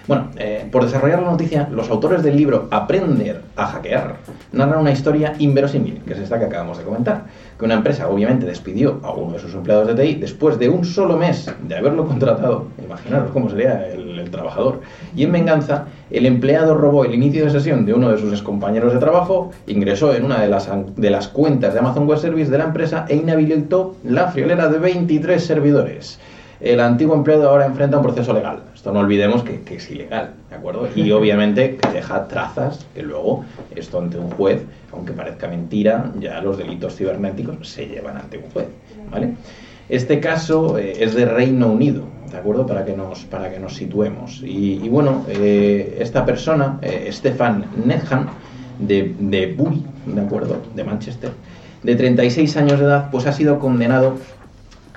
Bueno, 0.06 0.28
eh, 0.38 0.66
por 0.72 0.84
desarrollar 0.84 1.22
la 1.22 1.30
noticia, 1.30 1.68
los 1.70 1.88
autores 1.90 2.22
del 2.22 2.36
libro 2.36 2.66
Aprender 2.70 3.42
a 3.54 3.66
hackear 3.66 4.16
narran 4.52 4.80
una 4.80 4.90
historia 4.90 5.34
inverosímil, 5.38 6.00
que 6.06 6.14
es 6.14 6.18
esta 6.18 6.38
que 6.38 6.46
acabamos 6.46 6.78
de 6.78 6.84
comentar. 6.84 7.22
Que 7.60 7.66
una 7.66 7.74
empresa 7.74 8.08
obviamente 8.08 8.46
despidió 8.46 9.00
a 9.02 9.12
uno 9.12 9.34
de 9.34 9.38
sus 9.38 9.54
empleados 9.54 9.86
de 9.88 9.94
TI 9.94 10.14
después 10.14 10.58
de 10.58 10.70
un 10.70 10.82
solo 10.82 11.18
mes 11.18 11.52
de 11.68 11.76
haberlo 11.76 12.06
contratado. 12.06 12.68
Imaginaros 12.82 13.32
cómo 13.32 13.50
sería 13.50 13.86
el, 13.86 14.30
trabajador. 14.30 14.80
Y 15.14 15.24
en 15.24 15.32
venganza, 15.32 15.84
el 16.10 16.24
empleado 16.24 16.74
robó 16.74 17.04
el 17.04 17.14
inicio 17.14 17.44
de 17.44 17.50
sesión 17.50 17.84
de 17.84 17.92
uno 17.92 18.10
de 18.10 18.16
sus 18.18 18.40
compañeros 18.40 18.94
de 18.94 18.98
trabajo, 18.98 19.50
ingresó 19.66 20.14
en 20.14 20.24
una 20.24 20.40
de 20.40 20.48
las, 20.48 20.70
de 20.96 21.10
las 21.10 21.28
cuentas 21.28 21.74
de 21.74 21.80
Amazon 21.80 22.06
Web 22.06 22.18
Service 22.18 22.50
de 22.50 22.56
la 22.56 22.64
empresa 22.64 23.04
e 23.08 23.16
inhabilitó 23.16 23.96
la 24.04 24.28
friolera 24.28 24.68
de 24.68 24.78
23 24.78 25.44
servidores. 25.44 26.18
El 26.60 26.80
antiguo 26.80 27.14
empleado 27.14 27.50
ahora 27.50 27.66
enfrenta 27.66 27.98
un 27.98 28.02
proceso 28.04 28.32
legal. 28.32 28.62
Esto 28.80 28.92
no 28.92 29.00
olvidemos 29.00 29.42
que, 29.42 29.60
que 29.60 29.74
es 29.74 29.90
ilegal, 29.90 30.30
¿de 30.48 30.56
acuerdo? 30.56 30.88
Y 30.94 31.10
obviamente 31.10 31.76
que 31.76 31.90
deja 31.90 32.26
trazas 32.28 32.86
que 32.94 33.02
luego 33.02 33.44
esto 33.76 33.98
ante 33.98 34.16
un 34.16 34.30
juez, 34.30 34.62
aunque 34.90 35.12
parezca 35.12 35.48
mentira, 35.48 36.10
ya 36.18 36.40
los 36.40 36.56
delitos 36.56 36.96
cibernéticos 36.96 37.68
se 37.68 37.88
llevan 37.88 38.16
ante 38.16 38.38
un 38.38 38.44
juez, 38.50 38.68
¿vale? 39.10 39.34
Este 39.90 40.18
caso 40.18 40.78
eh, 40.78 40.94
es 40.98 41.14
de 41.14 41.26
Reino 41.26 41.66
Unido, 41.66 42.04
¿de 42.30 42.38
acuerdo? 42.38 42.64
Para 42.64 42.86
que 42.86 42.96
nos, 42.96 43.26
para 43.26 43.52
que 43.52 43.60
nos 43.60 43.74
situemos. 43.74 44.40
Y, 44.42 44.80
y 44.82 44.88
bueno, 44.88 45.26
eh, 45.28 45.98
esta 46.00 46.24
persona, 46.24 46.78
eh, 46.80 47.10
Stefan 47.12 47.66
Nethan, 47.84 48.30
de, 48.78 49.14
de 49.18 49.52
Bury, 49.52 49.84
¿de 50.06 50.20
acuerdo? 50.22 50.56
De 50.74 50.84
Manchester, 50.84 51.32
de 51.82 51.96
36 51.96 52.56
años 52.56 52.80
de 52.80 52.86
edad, 52.86 53.10
pues 53.10 53.26
ha 53.26 53.32
sido 53.32 53.58
condenado 53.58 54.14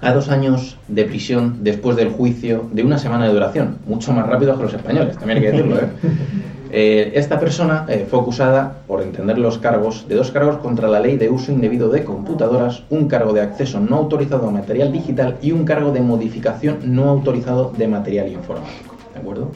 a 0.03 0.13
dos 0.13 0.29
años 0.29 0.77
de 0.88 1.05
prisión 1.05 1.63
después 1.63 1.95
del 1.95 2.10
juicio 2.10 2.65
de 2.72 2.83
una 2.83 2.98
semana 2.98 3.25
de 3.27 3.33
duración, 3.33 3.77
mucho 3.88 4.13
más 4.13 4.27
rápido 4.27 4.55
que 4.57 4.63
los 4.63 4.74
españoles, 4.74 5.17
también 5.17 5.38
hay 5.38 5.43
que 5.43 5.51
decirlo. 5.51 5.77
¿eh? 5.77 5.88
Eh, 6.75 7.12
esta 7.19 7.39
persona 7.39 7.86
eh, 7.88 8.07
fue 8.10 8.19
acusada, 8.19 8.77
por 8.88 9.03
entender 9.03 9.38
los 9.38 9.60
cargos, 9.60 10.07
de 10.07 10.15
dos 10.15 10.31
cargos 10.31 10.57
contra 10.57 10.88
la 10.88 11.00
ley 11.00 11.17
de 11.17 11.29
uso 11.29 11.51
indebido 11.51 11.88
de 11.89 12.03
computadoras, 12.03 12.81
un 12.89 13.07
cargo 13.07 13.31
de 13.31 13.41
acceso 13.41 13.79
no 13.79 13.98
autorizado 13.98 14.50
a 14.50 14.51
material 14.51 14.91
digital 14.91 15.38
y 15.39 15.51
un 15.51 15.65
cargo 15.65 15.91
de 15.91 16.01
modificación 16.01 16.79
no 16.86 17.10
autorizado 17.10 17.72
de 17.77 17.88
material 17.88 18.31
informático. 18.31 18.95
¿De 19.13 19.19
acuerdo? 19.19 19.51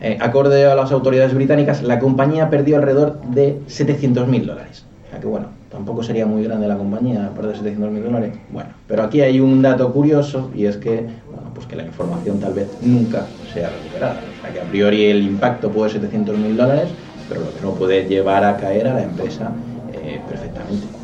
Eh, 0.00 0.16
acorde 0.18 0.64
a 0.64 0.74
las 0.74 0.92
autoridades 0.92 1.34
británicas, 1.34 1.82
la 1.82 1.98
compañía 1.98 2.48
perdió 2.48 2.76
alrededor 2.76 3.20
de 3.20 3.60
700.000 3.68 4.46
dólares. 4.46 4.86
O 5.08 5.10
sea 5.10 5.20
que 5.20 5.26
bueno, 5.26 5.48
tampoco 5.70 6.02
sería 6.02 6.26
muy 6.26 6.42
grande 6.44 6.68
la 6.68 6.76
compañía 6.76 7.30
perder 7.34 7.56
700.000 7.56 8.02
dólares. 8.02 8.34
Bueno, 8.50 8.70
pero 8.86 9.02
aquí 9.02 9.20
hay 9.20 9.40
un 9.40 9.62
dato 9.62 9.92
curioso 9.92 10.50
y 10.54 10.66
es 10.66 10.76
que, 10.76 11.06
bueno, 11.30 11.50
pues 11.54 11.66
que 11.66 11.76
la 11.76 11.84
información 11.84 12.40
tal 12.40 12.54
vez 12.54 12.68
nunca 12.82 13.26
sea 13.52 13.70
recuperada. 13.70 14.20
O 14.38 14.42
sea 14.42 14.52
que 14.52 14.60
a 14.60 14.64
priori 14.64 15.04
el 15.06 15.22
impacto 15.22 15.70
puede 15.70 15.90
ser 15.90 16.02
700.000 16.02 16.56
dólares, 16.56 16.88
pero 17.28 17.40
lo 17.40 17.54
que 17.54 17.60
no 17.62 17.72
puede 17.72 18.08
llevar 18.08 18.44
a 18.44 18.56
caer 18.56 18.88
a 18.88 18.94
la 18.94 19.02
empresa 19.02 19.50
eh, 19.92 20.20
perfectamente. 20.28 20.95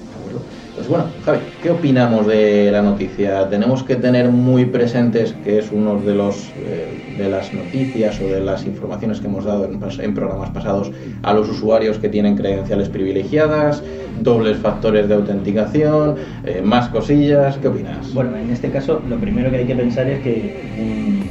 Pues 0.83 0.91
bueno, 0.91 1.05
Javi, 1.25 1.39
¿qué 1.63 1.71
opinamos 1.71 2.27
de 2.27 2.69
la 2.73 2.83
noticia? 2.83 3.49
Tenemos 3.49 3.85
que 3.85 3.95
tener 3.95 4.31
muy 4.31 4.65
presentes 4.65 5.33
que 5.45 5.61
es 5.61 5.71
uno 5.71 6.01
de 6.01 6.13
los 6.13 6.51
eh, 6.57 7.15
de 7.17 7.29
las 7.29 7.55
noticias 7.55 8.21
o 8.21 8.27
de 8.27 8.41
las 8.41 8.67
informaciones 8.67 9.21
que 9.21 9.29
hemos 9.29 9.45
dado 9.45 9.67
en, 9.67 10.15
programas 10.15 10.51
pasados 10.51 10.91
a 11.23 11.35
los 11.35 11.49
usuarios 11.49 11.99
que 11.99 12.09
tienen 12.09 12.37
credenciales 12.37 12.89
privilegiadas, 12.89 13.81
dobles 14.23 14.57
factores 14.57 15.07
de 15.09 15.15
autenticación, 15.15 16.17
eh, 16.45 16.63
más 16.65 16.89
cosillas. 16.89 17.59
¿Qué 17.59 17.69
opinas? 17.69 18.13
Bueno, 18.13 18.37
en 18.37 18.51
este 18.51 18.69
caso, 18.73 19.01
lo 19.09 19.19
primero 19.19 19.53
que 19.53 19.59
hay 19.59 19.67
que 19.67 19.77
pensar 19.77 20.09
es 20.09 20.21
que 20.21 21.23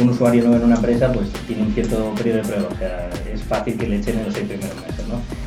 un, 0.00 0.08
usuario 0.08 0.44
nuevo 0.44 0.56
en 0.56 0.64
una 0.64 0.76
empresa 0.76 1.12
pues 1.12 1.28
tiene 1.46 1.64
un 1.64 1.74
cierto 1.74 2.10
periodo 2.16 2.38
de 2.38 2.44
prueba, 2.44 2.68
o 2.72 2.78
sea, 2.78 3.10
es 3.30 3.42
fácil 3.42 3.76
que 3.76 3.86
le 3.86 3.96
echen 3.96 4.18
en 4.18 4.24
los 4.24 4.32
seis 4.32 4.46
primeros 4.46 4.74
meses. 4.76 4.93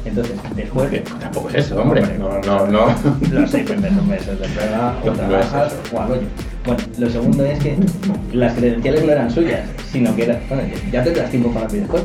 Entonces, 0.07 0.35
después... 0.55 0.89
Porque 0.89 1.03
tampoco 1.19 1.49
es 1.49 1.55
eso, 1.55 1.81
hombre. 1.81 2.01
No, 2.17 2.39
no, 2.41 2.67
no. 2.67 2.95
Los 3.31 3.51
seis 3.51 3.69
primeros 3.69 4.05
meses 4.05 4.39
de 4.39 4.47
prueba, 4.47 4.99
o 5.05 5.11
trabajas 5.11 5.75
o 5.93 6.01
al 6.01 6.11
hoyo. 6.11 6.27
Bueno, 6.65 6.83
lo 6.97 7.09
segundo 7.09 7.45
es 7.45 7.59
que 7.59 7.77
las 8.33 8.53
credenciales 8.53 9.05
no 9.05 9.11
eran 9.11 9.31
suyas, 9.31 9.61
sino 9.89 10.13
que 10.15 10.23
eran... 10.23 10.39
Bueno, 10.49 10.63
ya 10.91 11.01
tendrás 11.03 11.29
tiempo 11.29 11.49
para 11.51 11.67
pedir 11.67 11.83
después, 11.83 12.03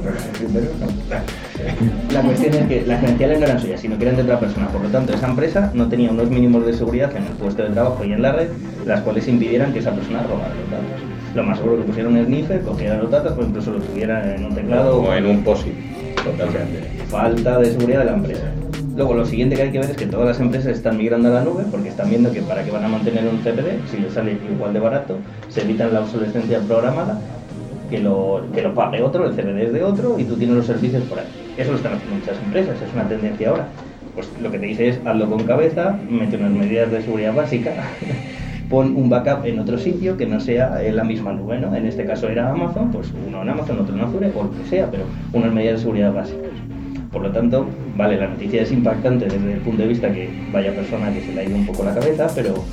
pero 0.52 0.66
no. 0.78 2.12
La 2.12 2.23
cuestión 2.23 2.54
es 2.54 2.66
que 2.68 2.87
las 2.87 3.00
credenciales 3.00 3.40
no 3.40 3.47
eran 3.47 3.61
suyas, 3.61 3.80
sino 3.80 3.99
que 3.99 4.04
eran 4.04 4.16
de 4.16 4.23
otra 4.23 4.38
persona. 4.38 4.68
Por 4.68 4.82
lo 4.82 4.88
tanto, 4.88 5.14
esa 5.14 5.26
empresa 5.26 5.73
no 5.75 5.88
tenía 5.88 6.11
unos 6.11 6.30
mínimos 6.30 6.64
de 6.64 6.75
seguridad 6.75 7.11
en 7.16 7.25
el 7.25 7.32
puesto 7.32 7.64
de 7.64 7.71
trabajo 7.71 8.04
y 8.04 8.12
en 8.12 8.23
la 8.23 8.32
red, 8.32 8.49
las 8.87 9.00
cuales 9.00 9.26
impidieran 9.26 9.73
que 9.73 9.80
esa 9.80 9.92
persona 9.92 10.23
robara 10.23 10.54
los 10.54 10.71
datos. 10.71 11.12
Lo 11.35 11.42
más 11.42 11.59
seguro 11.59 11.78
que 11.78 11.85
pusiera 11.85 12.09
un 12.09 12.25
sniffer, 12.25 12.61
cogiera 12.61 12.99
los 12.99 13.11
datos, 13.11 13.37
o 13.38 13.42
incluso 13.42 13.73
lo 13.73 13.80
tuviera 13.80 14.35
en 14.35 14.44
un 14.44 14.54
teclado 14.54 15.00
O 15.00 15.14
en 15.14 15.26
un 15.26 15.42
POSIT. 15.42 15.91
Totalmente. 16.24 16.88
falta 17.08 17.58
de 17.58 17.66
seguridad 17.66 18.00
de 18.00 18.04
la 18.06 18.14
empresa. 18.14 18.52
Luego, 18.94 19.14
lo 19.14 19.24
siguiente 19.24 19.56
que 19.56 19.62
hay 19.62 19.70
que 19.70 19.78
ver 19.78 19.90
es 19.90 19.96
que 19.96 20.06
todas 20.06 20.26
las 20.26 20.40
empresas 20.40 20.72
están 20.72 20.98
migrando 20.98 21.28
a 21.28 21.32
la 21.32 21.44
nube 21.44 21.64
porque 21.70 21.88
están 21.88 22.10
viendo 22.10 22.30
que 22.30 22.42
para 22.42 22.62
qué 22.62 22.70
van 22.70 22.84
a 22.84 22.88
mantener 22.88 23.26
un 23.26 23.38
CPD, 23.38 23.90
si 23.90 23.98
les 23.98 24.12
sale 24.12 24.36
igual 24.52 24.74
de 24.74 24.80
barato, 24.80 25.16
se 25.48 25.62
evitan 25.62 25.94
la 25.94 26.00
obsolescencia 26.00 26.60
programada, 26.60 27.18
que 27.88 27.98
lo, 27.98 28.44
que 28.54 28.60
lo 28.60 28.74
pague 28.74 29.02
otro, 29.02 29.26
el 29.26 29.34
CPD 29.34 29.62
es 29.62 29.72
de 29.72 29.82
otro 29.82 30.18
y 30.18 30.24
tú 30.24 30.36
tienes 30.36 30.56
los 30.56 30.66
servicios 30.66 31.02
por 31.04 31.18
ahí. 31.18 31.26
Eso 31.56 31.70
lo 31.70 31.78
están 31.78 31.94
haciendo 31.94 32.16
muchas 32.16 32.36
empresas, 32.44 32.76
es 32.82 32.92
una 32.92 33.08
tendencia 33.08 33.48
ahora. 33.48 33.68
Pues 34.14 34.28
lo 34.42 34.50
que 34.50 34.58
te 34.58 34.66
dice 34.66 34.88
es 34.88 35.00
hazlo 35.06 35.28
con 35.30 35.42
cabeza, 35.44 35.98
mete 36.10 36.36
unas 36.36 36.50
medidas 36.50 36.90
de 36.90 37.00
seguridad 37.00 37.34
básicas, 37.34 37.74
pon 38.72 38.96
un 38.96 39.10
backup 39.10 39.44
en 39.44 39.58
otro 39.58 39.76
sitio 39.76 40.16
que 40.16 40.24
no 40.24 40.40
sea 40.40 40.82
en 40.82 40.96
la 40.96 41.04
misma 41.04 41.34
nube, 41.34 41.60
¿no? 41.60 41.76
En 41.76 41.84
este 41.84 42.06
caso 42.06 42.30
era 42.30 42.50
Amazon, 42.50 42.90
pues 42.90 43.12
uno 43.28 43.42
en 43.42 43.50
Amazon, 43.50 43.78
otro 43.80 43.94
en 43.94 44.00
Azure 44.00 44.32
o 44.34 44.44
lo 44.44 44.50
que 44.50 44.64
sea, 44.64 44.90
pero 44.90 45.04
unas 45.34 45.52
medidas 45.52 45.74
de 45.74 45.80
seguridad 45.80 46.10
básicas. 46.10 46.52
Por 47.12 47.20
lo 47.20 47.30
tanto, 47.30 47.66
vale, 47.98 48.16
la 48.16 48.28
noticia 48.28 48.62
es 48.62 48.72
impactante 48.72 49.26
desde 49.26 49.52
el 49.52 49.60
punto 49.60 49.82
de 49.82 49.88
vista 49.88 50.10
que 50.10 50.30
vaya 50.50 50.74
persona 50.74 51.12
que 51.12 51.20
se 51.20 51.34
le 51.34 51.42
ha 51.42 51.44
ido 51.44 51.54
un 51.54 51.66
poco 51.66 51.84
la 51.84 51.92
cabeza, 51.92 52.28
pero 52.34 52.64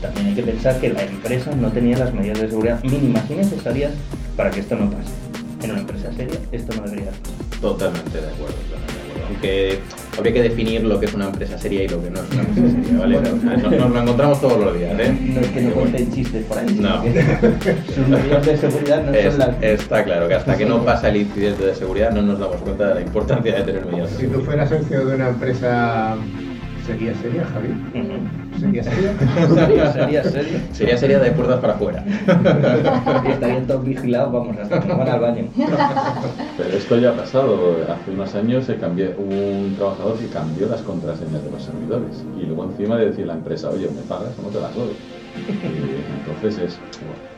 también 0.00 0.28
hay 0.28 0.34
que 0.34 0.44
pensar 0.44 0.78
que 0.78 0.90
la 0.90 1.02
empresa 1.02 1.50
no 1.60 1.72
tenía 1.72 1.98
las 1.98 2.14
medidas 2.14 2.40
de 2.40 2.48
seguridad 2.48 2.80
mínimas 2.84 3.28
y 3.28 3.34
necesarias 3.34 3.90
para 4.36 4.52
que 4.52 4.60
esto 4.60 4.76
no 4.76 4.88
pase. 4.88 5.10
En 5.64 5.72
una 5.72 5.80
empresa 5.80 6.12
seria 6.12 6.38
esto 6.52 6.76
no 6.76 6.84
debería 6.84 7.10
pasar. 7.10 7.60
Totalmente 7.60 8.20
de 8.20 8.28
acuerdo, 8.28 8.54
totalmente 8.54 8.79
Aunque 9.30 9.78
habría 10.18 10.32
que 10.34 10.42
definir 10.42 10.82
lo 10.84 10.98
que 10.98 11.06
es 11.06 11.14
una 11.14 11.26
empresa 11.26 11.56
seria 11.56 11.84
y 11.84 11.88
lo 11.88 12.02
que 12.02 12.10
no 12.10 12.20
es 12.20 12.30
una 12.32 12.42
empresa 12.42 12.68
seria, 12.82 12.98
¿vale? 12.98 13.18
O 13.18 13.22
sea, 13.22 13.56
nos, 13.56 13.72
nos 13.72 13.90
lo 13.90 14.02
encontramos 14.02 14.40
todos 14.40 14.64
los 14.64 14.76
días, 14.76 14.98
¿eh? 14.98 15.16
No 15.34 15.40
es 15.40 15.46
que 15.48 15.60
no 15.62 15.70
cuenten 15.70 16.12
chistes 16.12 16.44
por 16.46 16.58
ahí, 16.58 16.66
No. 16.80 17.02
que 17.02 17.12
sus 17.94 18.08
medidas 18.08 18.44
de 18.46 18.56
seguridad 18.56 19.04
no 19.04 19.12
Es- 19.14 19.30
son 19.34 19.38
las... 19.38 19.62
está 19.62 20.02
claro 20.04 20.26
que 20.28 20.34
hasta 20.34 20.56
que 20.56 20.66
no 20.66 20.84
pasa 20.84 21.08
el 21.10 21.16
incidente 21.18 21.64
de 21.64 21.74
seguridad 21.76 22.10
no 22.10 22.22
nos 22.22 22.38
damos 22.40 22.56
cuenta 22.56 22.88
de 22.88 22.94
la 22.96 23.00
importancia 23.02 23.54
de 23.54 23.62
tener 23.62 23.86
medidas. 23.86 24.12
de 24.18 24.26
Si 24.26 24.32
tú 24.32 24.40
fueras 24.40 24.70
el 24.72 24.84
CEO 24.84 25.06
de 25.06 25.14
una 25.14 25.28
empresa, 25.28 26.16
¿sería 26.86 27.14
seria, 27.14 27.46
Javi? 27.54 28.49
¿Sería 28.60 28.82
seria? 28.84 29.92
Sería, 29.92 30.24
serio. 30.24 30.60
Sería 30.72 30.96
seria 30.96 31.18
de 31.18 31.30
puertas 31.30 31.60
para 31.60 31.74
afuera. 31.74 32.04
Y 33.26 33.30
estarían 33.30 33.66
todos 33.66 33.84
vigilados, 33.84 34.32
vamos, 34.32 34.56
hasta 34.58 34.80
que 34.80 34.88
no 34.88 34.98
van 34.98 35.08
al 35.08 35.20
baño. 35.20 35.44
Pero 36.56 36.76
esto 36.76 36.98
ya 36.98 37.10
ha 37.10 37.14
pasado. 37.14 37.76
Hace 37.88 38.10
unos 38.10 38.34
años 38.34 38.66
se 38.66 38.76
cambió, 38.76 39.10
hubo 39.18 39.34
un 39.34 39.74
trabajador 39.76 40.18
que 40.18 40.26
cambió 40.26 40.68
las 40.68 40.82
contraseñas 40.82 41.42
de 41.42 41.50
los 41.50 41.62
servidores. 41.62 42.24
Y 42.40 42.46
luego 42.46 42.64
encima 42.64 42.96
de 42.96 43.06
decir 43.06 43.26
la 43.26 43.34
empresa, 43.34 43.70
oye, 43.70 43.88
¿me 43.88 44.02
pagas 44.02 44.38
o 44.38 44.42
no 44.42 44.48
te 44.48 44.60
las 44.60 44.74
doy? 44.74 44.90
Entonces 46.26 46.58
es, 46.62 46.78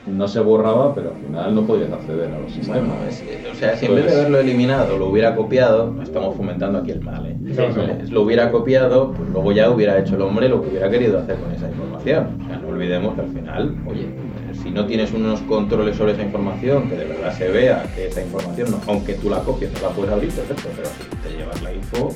no 0.07 0.27
se 0.29 0.41
borraba, 0.41 0.95
pero 0.95 1.11
al 1.15 1.17
final 1.25 1.55
no 1.55 1.63
podías 1.67 1.93
acceder 1.93 2.31
a 2.33 2.39
los 2.39 2.53
sistemas. 2.53 2.81
Bueno, 2.81 2.95
es- 3.09 3.23
o 3.51 3.55
sea, 3.55 3.77
si 3.77 3.87
en 3.87 3.95
vez 3.95 4.07
de 4.07 4.13
haberlo 4.15 4.39
eliminado 4.39 4.99
lo 4.99 5.07
hubiera 5.09 5.35
copiado, 5.37 5.95
estamos 6.03 6.37
fomentando 6.37 6.79
aquí 6.79 6.91
el 6.93 7.01
mal, 7.03 7.27
¿eh? 7.27 7.37
Sí, 7.47 7.63
sí. 8.07 8.11
Lo 8.13 8.23
hubiera 8.23 8.51
copiado, 8.51 9.13
pues 9.13 9.29
luego 9.31 9.53
ya 9.53 9.71
hubiera 9.71 9.99
hecho 9.99 10.17
el 10.17 10.23
hombre 10.23 10.49
lo 10.49 10.63
que 10.63 10.69
hubiera 10.71 10.91
querido 10.91 11.19
hacer 11.21 11.37
con 11.37 11.53
esa 11.53 11.69
información. 11.69 12.39
O 12.43 12.47
sea, 12.49 12.59
no 12.59 12.69
olvidemos 12.69 13.15
que 13.15 13.21
al 13.21 13.29
final, 13.29 13.77
oye, 13.87 14.03
eh, 14.03 14.55
si 14.63 14.71
no 14.71 14.87
tienes 14.87 15.13
unos 15.13 15.41
controles 15.43 15.97
sobre 15.97 16.13
esa 16.13 16.23
información, 16.23 16.89
que 16.89 16.97
de 16.97 17.05
verdad 17.05 17.37
se 17.37 17.49
vea 17.49 17.85
que 17.95 18.09
esa 18.09 18.23
información, 18.23 18.71
no- 18.73 18.81
aunque 18.89 19.15
tú 19.15 19.31
la 19.31 19.39
copies, 19.41 19.73
no 19.75 19.89
la 19.89 19.95
puedes 19.95 20.13
abrir, 20.13 20.31
perfecto, 20.31 20.69
pero 20.77 20.89
si 20.89 21.29
te 21.29 21.37
llevas 21.37 21.63
la 21.63 21.73
info, 21.73 22.15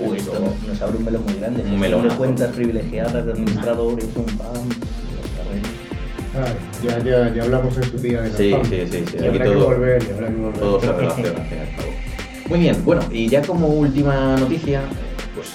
Uy, 0.00 0.16
esto 0.18 0.32
nos 0.68 0.80
abre 0.80 0.96
un 0.98 1.04
melón 1.04 1.24
muy 1.24 1.34
grande. 1.34 1.60
Un 1.62 1.80
de 2.08 2.08
cuentas 2.16 2.52
privilegiadas 2.54 3.26
de 3.26 3.32
administradores, 3.32 4.06
un 4.14 4.26
pam. 4.38 4.68
Ya, 6.84 6.98
ya, 7.00 7.34
ya 7.34 7.42
hablamos 7.42 7.76
en 7.76 7.82
su 7.84 7.98
día 7.98 8.22
de 8.22 8.28
los 8.28 8.36
Sí, 8.36 8.54
sí, 8.64 8.82
sí, 8.90 9.04
sí, 9.06 9.14
Y 9.14 9.18
aquí 9.18 9.26
habrá 9.28 9.44
que 9.44 9.50
todo- 9.50 9.64
volver, 9.66 10.02
y 10.02 10.12
habrá 10.12 10.28
que 10.28 10.34
volver. 10.34 10.58
todo 10.60 10.80
se 10.80 10.92
relaciona 10.92 11.28
al 11.30 11.46
fin 11.46 11.58
y 11.58 11.60
al 11.60 11.76
cabo. 11.76 11.88
Muy 12.48 12.58
bien, 12.60 12.84
bueno, 12.84 13.02
y 13.10 13.28
ya 13.28 13.42
como 13.42 13.68
última 13.68 14.36
noticia, 14.36 14.80
pues 15.34 15.48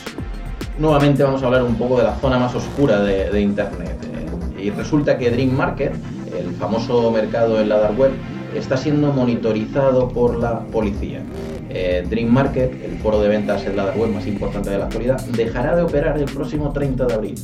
nuevamente 0.77 1.23
vamos 1.23 1.41
a 1.41 1.45
hablar 1.47 1.63
un 1.63 1.75
poco 1.75 1.97
de 1.97 2.03
la 2.03 2.15
zona 2.15 2.37
más 2.37 2.53
oscura 2.55 2.99
de, 3.01 3.29
de 3.29 3.41
Internet. 3.41 3.97
Eh, 4.57 4.63
y 4.63 4.69
resulta 4.69 5.17
que 5.17 5.31
Dream 5.31 5.51
Market, 5.55 5.93
el 6.37 6.53
famoso 6.55 7.11
mercado 7.11 7.59
en 7.59 7.69
la 7.69 7.77
dark 7.77 7.97
web, 7.99 8.11
está 8.55 8.77
siendo 8.77 9.11
monitorizado 9.11 10.09
por 10.09 10.37
la 10.37 10.59
policía. 10.59 11.21
Eh, 11.69 12.05
Dream 12.07 12.29
Market, 12.29 12.71
el 12.85 12.99
foro 12.99 13.19
de 13.19 13.27
ventas 13.29 13.65
en 13.65 13.75
la 13.75 13.85
dark 13.85 13.99
web 13.99 14.11
más 14.11 14.27
importante 14.27 14.69
de 14.69 14.77
la 14.77 14.85
actualidad, 14.85 15.19
dejará 15.27 15.75
de 15.75 15.81
operar 15.81 16.17
el 16.19 16.25
próximo 16.25 16.71
30 16.71 17.05
de 17.05 17.13
abril. 17.15 17.35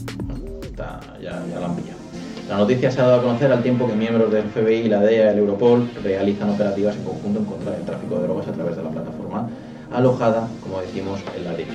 Está, 0.62 1.00
ya, 1.22 1.44
ya 1.52 1.60
la 1.60 1.66
han 1.66 1.76
pillado. 1.76 1.89
La 2.50 2.58
noticia 2.58 2.90
se 2.90 3.00
ha 3.00 3.06
dado 3.06 3.20
a 3.20 3.22
conocer 3.22 3.52
al 3.52 3.62
tiempo 3.62 3.88
que 3.88 3.94
miembros 3.94 4.32
del 4.32 4.46
FBI, 4.46 4.90
la 4.90 5.02
DEA 5.02 5.28
y 5.28 5.30
el 5.34 5.38
Europol 5.38 5.88
realizan 6.04 6.50
operativas 6.50 6.96
en 6.96 7.04
conjunto 7.04 7.40
en 7.40 7.46
contra 7.46 7.74
del 7.74 7.84
tráfico 7.84 8.16
de 8.16 8.24
drogas 8.24 8.48
a 8.48 8.52
través 8.54 8.76
de 8.76 8.82
la 8.82 8.90
plataforma 8.90 9.48
alojada, 9.94 10.48
como 10.64 10.82
decimos, 10.82 11.20
en 11.38 11.44
la 11.46 11.54
Deep. 11.54 11.68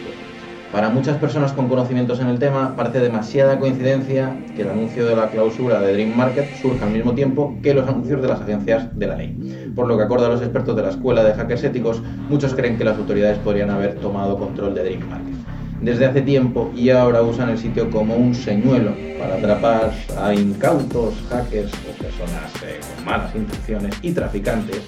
Para 0.72 0.90
muchas 0.90 1.16
personas 1.18 1.52
con 1.52 1.68
conocimientos 1.68 2.18
en 2.18 2.26
el 2.26 2.40
tema, 2.40 2.74
parece 2.76 2.98
demasiada 2.98 3.60
coincidencia 3.60 4.36
que 4.56 4.62
el 4.62 4.70
anuncio 4.70 5.06
de 5.06 5.14
la 5.14 5.30
clausura 5.30 5.80
de 5.80 5.92
Dream 5.92 6.16
Market 6.16 6.52
surja 6.60 6.86
al 6.86 6.90
mismo 6.90 7.12
tiempo 7.12 7.56
que 7.62 7.72
los 7.72 7.88
anuncios 7.88 8.20
de 8.20 8.26
las 8.26 8.40
agencias 8.40 8.98
de 8.98 9.06
la 9.06 9.14
ley. 9.14 9.72
Por 9.76 9.86
lo 9.86 9.96
que 9.96 10.02
acorda 10.02 10.26
a 10.26 10.30
los 10.30 10.42
expertos 10.42 10.74
de 10.74 10.82
la 10.82 10.90
Escuela 10.90 11.22
de 11.22 11.34
Hackers 11.34 11.62
Éticos, 11.62 12.02
muchos 12.28 12.52
creen 12.52 12.76
que 12.76 12.84
las 12.84 12.98
autoridades 12.98 13.38
podrían 13.38 13.70
haber 13.70 13.94
tomado 14.00 14.36
control 14.36 14.74
de 14.74 14.82
Dream 14.82 15.08
Market. 15.08 15.43
Desde 15.84 16.06
hace 16.06 16.22
tiempo 16.22 16.70
y 16.74 16.88
ahora 16.90 17.20
usan 17.20 17.50
el 17.50 17.58
sitio 17.58 17.90
como 17.90 18.16
un 18.16 18.34
señuelo 18.34 18.92
para 19.18 19.34
atrapar 19.34 19.92
a 20.18 20.34
incautos 20.34 21.12
hackers 21.28 21.70
o 21.72 22.02
personas 22.02 22.50
eh, 22.64 22.80
con 22.96 23.04
malas 23.04 23.34
intenciones 23.34 23.94
y 24.00 24.12
traficantes 24.12 24.80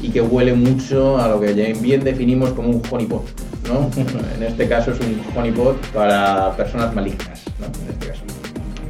y 0.00 0.08
que 0.08 0.22
huele 0.22 0.54
mucho 0.54 1.18
a 1.18 1.28
lo 1.28 1.40
que 1.40 1.52
bien 1.80 2.02
definimos 2.04 2.50
como 2.52 2.70
un 2.70 2.82
honeypot. 2.90 3.22
¿no? 3.68 3.90
en 4.36 4.42
este 4.42 4.66
caso 4.66 4.92
es 4.92 5.00
un 5.00 5.20
honeypot 5.36 5.76
para 5.88 6.56
personas 6.56 6.94
malignas. 6.94 7.42
¿no? 7.58 7.66
En 7.66 7.92
este 7.92 8.06
caso. 8.08 8.22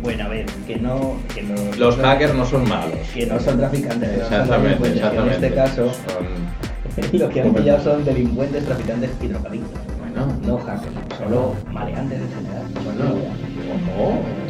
Bueno, 0.05 0.25
a 0.25 0.29
ver, 0.29 0.47
que 0.69 0.77
no, 0.77 1.15
que 1.35 1.43
no 1.43 1.55
Los 1.79 1.97
hackers 1.97 2.35
no 2.35 2.47
son 2.47 2.69
malos. 2.69 2.95
que 3.13 3.27
no 3.27 3.41
son 3.41 3.59
traficantes, 3.59 4.09
son 4.09 4.23
Exactamente, 4.23 4.83
que 4.85 4.95
exactamente. 4.95 5.37
En 5.37 5.45
este 5.45 5.55
caso, 5.57 5.91
Son- 6.07 7.11
lo 7.19 7.29
que 7.29 7.41
han 7.43 7.55
pillado 7.55 7.83
son 7.83 8.05
delincuentes, 8.05 8.65
traficantes 8.65 9.11
y 9.21 9.27
drogadictos. 9.27 9.81
Bueno, 9.99 10.33
No 10.47 10.59
hackers, 10.59 10.95
solo 11.21 11.55
maleantes 11.73 12.21
en 12.21 12.29
general. 12.29 12.65
Bueno. 12.85 14.41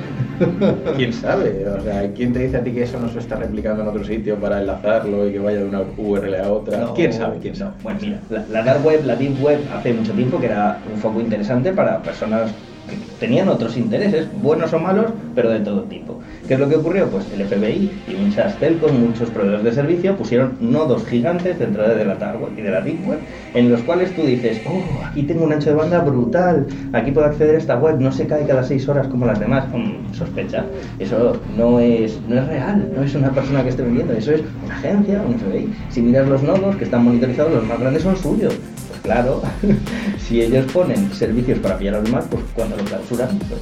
¿Quién 0.96 1.12
sabe? 1.12 1.68
O 1.68 1.82
sea, 1.82 2.10
¿quién 2.14 2.32
te 2.32 2.38
dice 2.40 2.56
a 2.56 2.64
ti 2.64 2.72
que 2.72 2.84
eso 2.84 2.98
no 2.98 3.08
se 3.10 3.18
está 3.18 3.36
replicando 3.36 3.82
en 3.82 3.88
otro 3.88 4.04
sitio 4.04 4.36
para 4.36 4.60
enlazarlo 4.60 5.28
y 5.28 5.32
que 5.32 5.38
vaya 5.38 5.58
de 5.58 5.66
una 5.66 5.82
URL 5.98 6.34
a 6.36 6.50
otra? 6.50 6.78
No, 6.78 6.94
¿Quién 6.94 7.12
sabe? 7.12 7.38
¿Quién 7.40 7.54
sabe? 7.54 7.72
Bueno, 7.82 7.98
mira, 8.00 8.20
la, 8.30 8.44
la 8.50 8.62
dark 8.62 8.84
web, 8.84 9.04
la 9.04 9.16
deep 9.16 9.42
web, 9.42 9.60
hace 9.74 9.92
mucho 9.92 10.12
tiempo 10.12 10.40
que 10.40 10.46
era 10.46 10.78
un 10.90 10.98
foco 10.98 11.20
interesante 11.20 11.72
para 11.72 12.02
personas 12.02 12.52
que 12.88 12.96
tenían 13.18 13.48
otros 13.48 13.76
intereses, 13.76 14.28
buenos 14.42 14.72
o 14.72 14.78
malos, 14.78 15.06
pero 15.34 15.50
de 15.50 15.60
todo 15.60 15.82
tipo. 15.82 16.20
¿Qué 16.50 16.54
es 16.54 16.60
lo 16.60 16.68
que 16.68 16.74
ocurrió? 16.74 17.06
Pues 17.06 17.24
el 17.32 17.46
FBI 17.46 17.92
y 18.08 18.16
muchas 18.26 18.58
telcos, 18.58 18.92
muchos 18.92 19.30
proveedores 19.30 19.62
de 19.62 19.70
servicio 19.70 20.16
pusieron 20.16 20.56
nodos 20.58 21.06
gigantes 21.06 21.56
dentro 21.60 21.88
de 21.88 22.04
la 22.04 22.16
dark 22.16 22.42
web 22.42 22.50
y 22.58 22.62
de 22.62 22.72
la 22.72 22.80
deep 22.80 23.06
web, 23.08 23.20
en 23.54 23.70
los 23.70 23.80
cuales 23.82 24.12
tú 24.16 24.22
dices, 24.22 24.60
oh, 24.66 24.82
aquí 25.06 25.22
tengo 25.22 25.44
un 25.44 25.52
ancho 25.52 25.70
de 25.70 25.76
banda 25.76 26.00
brutal, 26.00 26.66
aquí 26.92 27.12
puedo 27.12 27.28
acceder 27.28 27.54
a 27.54 27.58
esta 27.58 27.76
web, 27.76 28.00
no 28.00 28.10
se 28.10 28.26
cae 28.26 28.48
cada 28.48 28.64
seis 28.64 28.88
horas 28.88 29.06
como 29.06 29.26
las 29.26 29.38
demás. 29.38 29.66
Sospecha, 30.10 30.64
eso 30.98 31.40
no 31.56 31.78
es, 31.78 32.20
no 32.28 32.40
es 32.40 32.48
real, 32.48 32.90
no 32.96 33.04
es 33.04 33.14
una 33.14 33.30
persona 33.30 33.62
que 33.62 33.68
esté 33.68 33.82
vendiendo, 33.82 34.12
eso 34.14 34.32
es 34.32 34.42
una 34.64 34.74
agencia, 34.74 35.22
un 35.22 35.38
FBI. 35.38 35.72
Si 35.90 36.02
miras 36.02 36.26
los 36.26 36.42
nodos 36.42 36.74
que 36.74 36.82
están 36.82 37.04
monitorizados, 37.04 37.52
los 37.52 37.64
más 37.64 37.78
grandes 37.78 38.02
son 38.02 38.16
suyos. 38.16 38.58
Pues 38.88 39.00
claro, 39.02 39.40
si 40.18 40.42
ellos 40.42 40.66
ponen 40.72 41.12
servicios 41.12 41.60
para 41.60 41.78
pillar 41.78 41.94
a 41.94 41.98
los 41.98 42.06
demás, 42.06 42.26
pues 42.28 42.42
cuando 42.56 42.76
lo 42.76 42.82
clausuran, 42.82 43.38
pues 43.38 43.60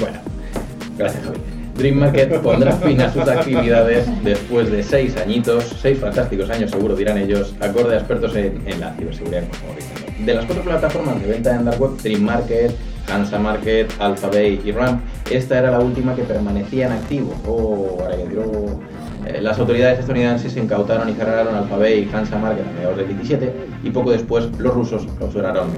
Bueno, 0.00 0.18
gracias 0.98 1.24
Javi. 1.24 1.55
Dream 1.78 1.98
Market 1.98 2.40
pondrá 2.40 2.72
fin 2.72 3.00
a 3.02 3.12
sus 3.12 3.28
actividades 3.28 4.06
después 4.24 4.70
de 4.70 4.82
seis 4.82 5.14
añitos, 5.16 5.64
seis 5.80 5.98
fantásticos 5.98 6.48
años 6.48 6.70
seguro 6.70 6.96
dirán 6.96 7.18
ellos, 7.18 7.54
acorde 7.60 7.94
a 7.94 7.98
expertos 7.98 8.34
en, 8.34 8.80
la 8.80 8.94
ciberseguridad, 8.94 9.44
como 9.60 9.74
diciendo. 9.74 10.06
De 10.24 10.34
las 10.34 10.46
cuatro 10.46 10.64
plataformas 10.64 11.20
de 11.20 11.26
venta 11.26 11.54
en 11.54 11.66
Dark 11.66 11.80
Web, 11.80 11.98
Dream 12.02 12.22
Market, 12.22 12.74
Hansa 13.12 13.38
Market, 13.38 13.92
Alphabay 13.98 14.60
y 14.64 14.72
Ramp, 14.72 15.02
esta 15.30 15.58
era 15.58 15.70
la 15.70 15.80
última 15.80 16.14
que 16.14 16.22
permanecía 16.22 16.86
en 16.86 16.92
activo. 16.92 17.34
Oh, 17.46 17.98
ahora 18.00 18.16
que 18.16 18.24
eh, 19.26 19.40
las 19.42 19.58
autoridades 19.58 19.98
estadounidenses 19.98 20.56
incautaron 20.56 21.10
y 21.10 21.12
cerraron 21.12 21.54
Alphabay 21.54 22.04
y 22.04 22.10
Hansa 22.10 22.38
Market 22.38 22.66
a 22.66 22.72
mediados 22.72 22.96
del 22.96 23.08
17 23.08 23.52
y 23.82 23.90
poco 23.90 24.12
después 24.12 24.48
los 24.58 24.72
rusos 24.72 25.06
clausuraron 25.18 25.68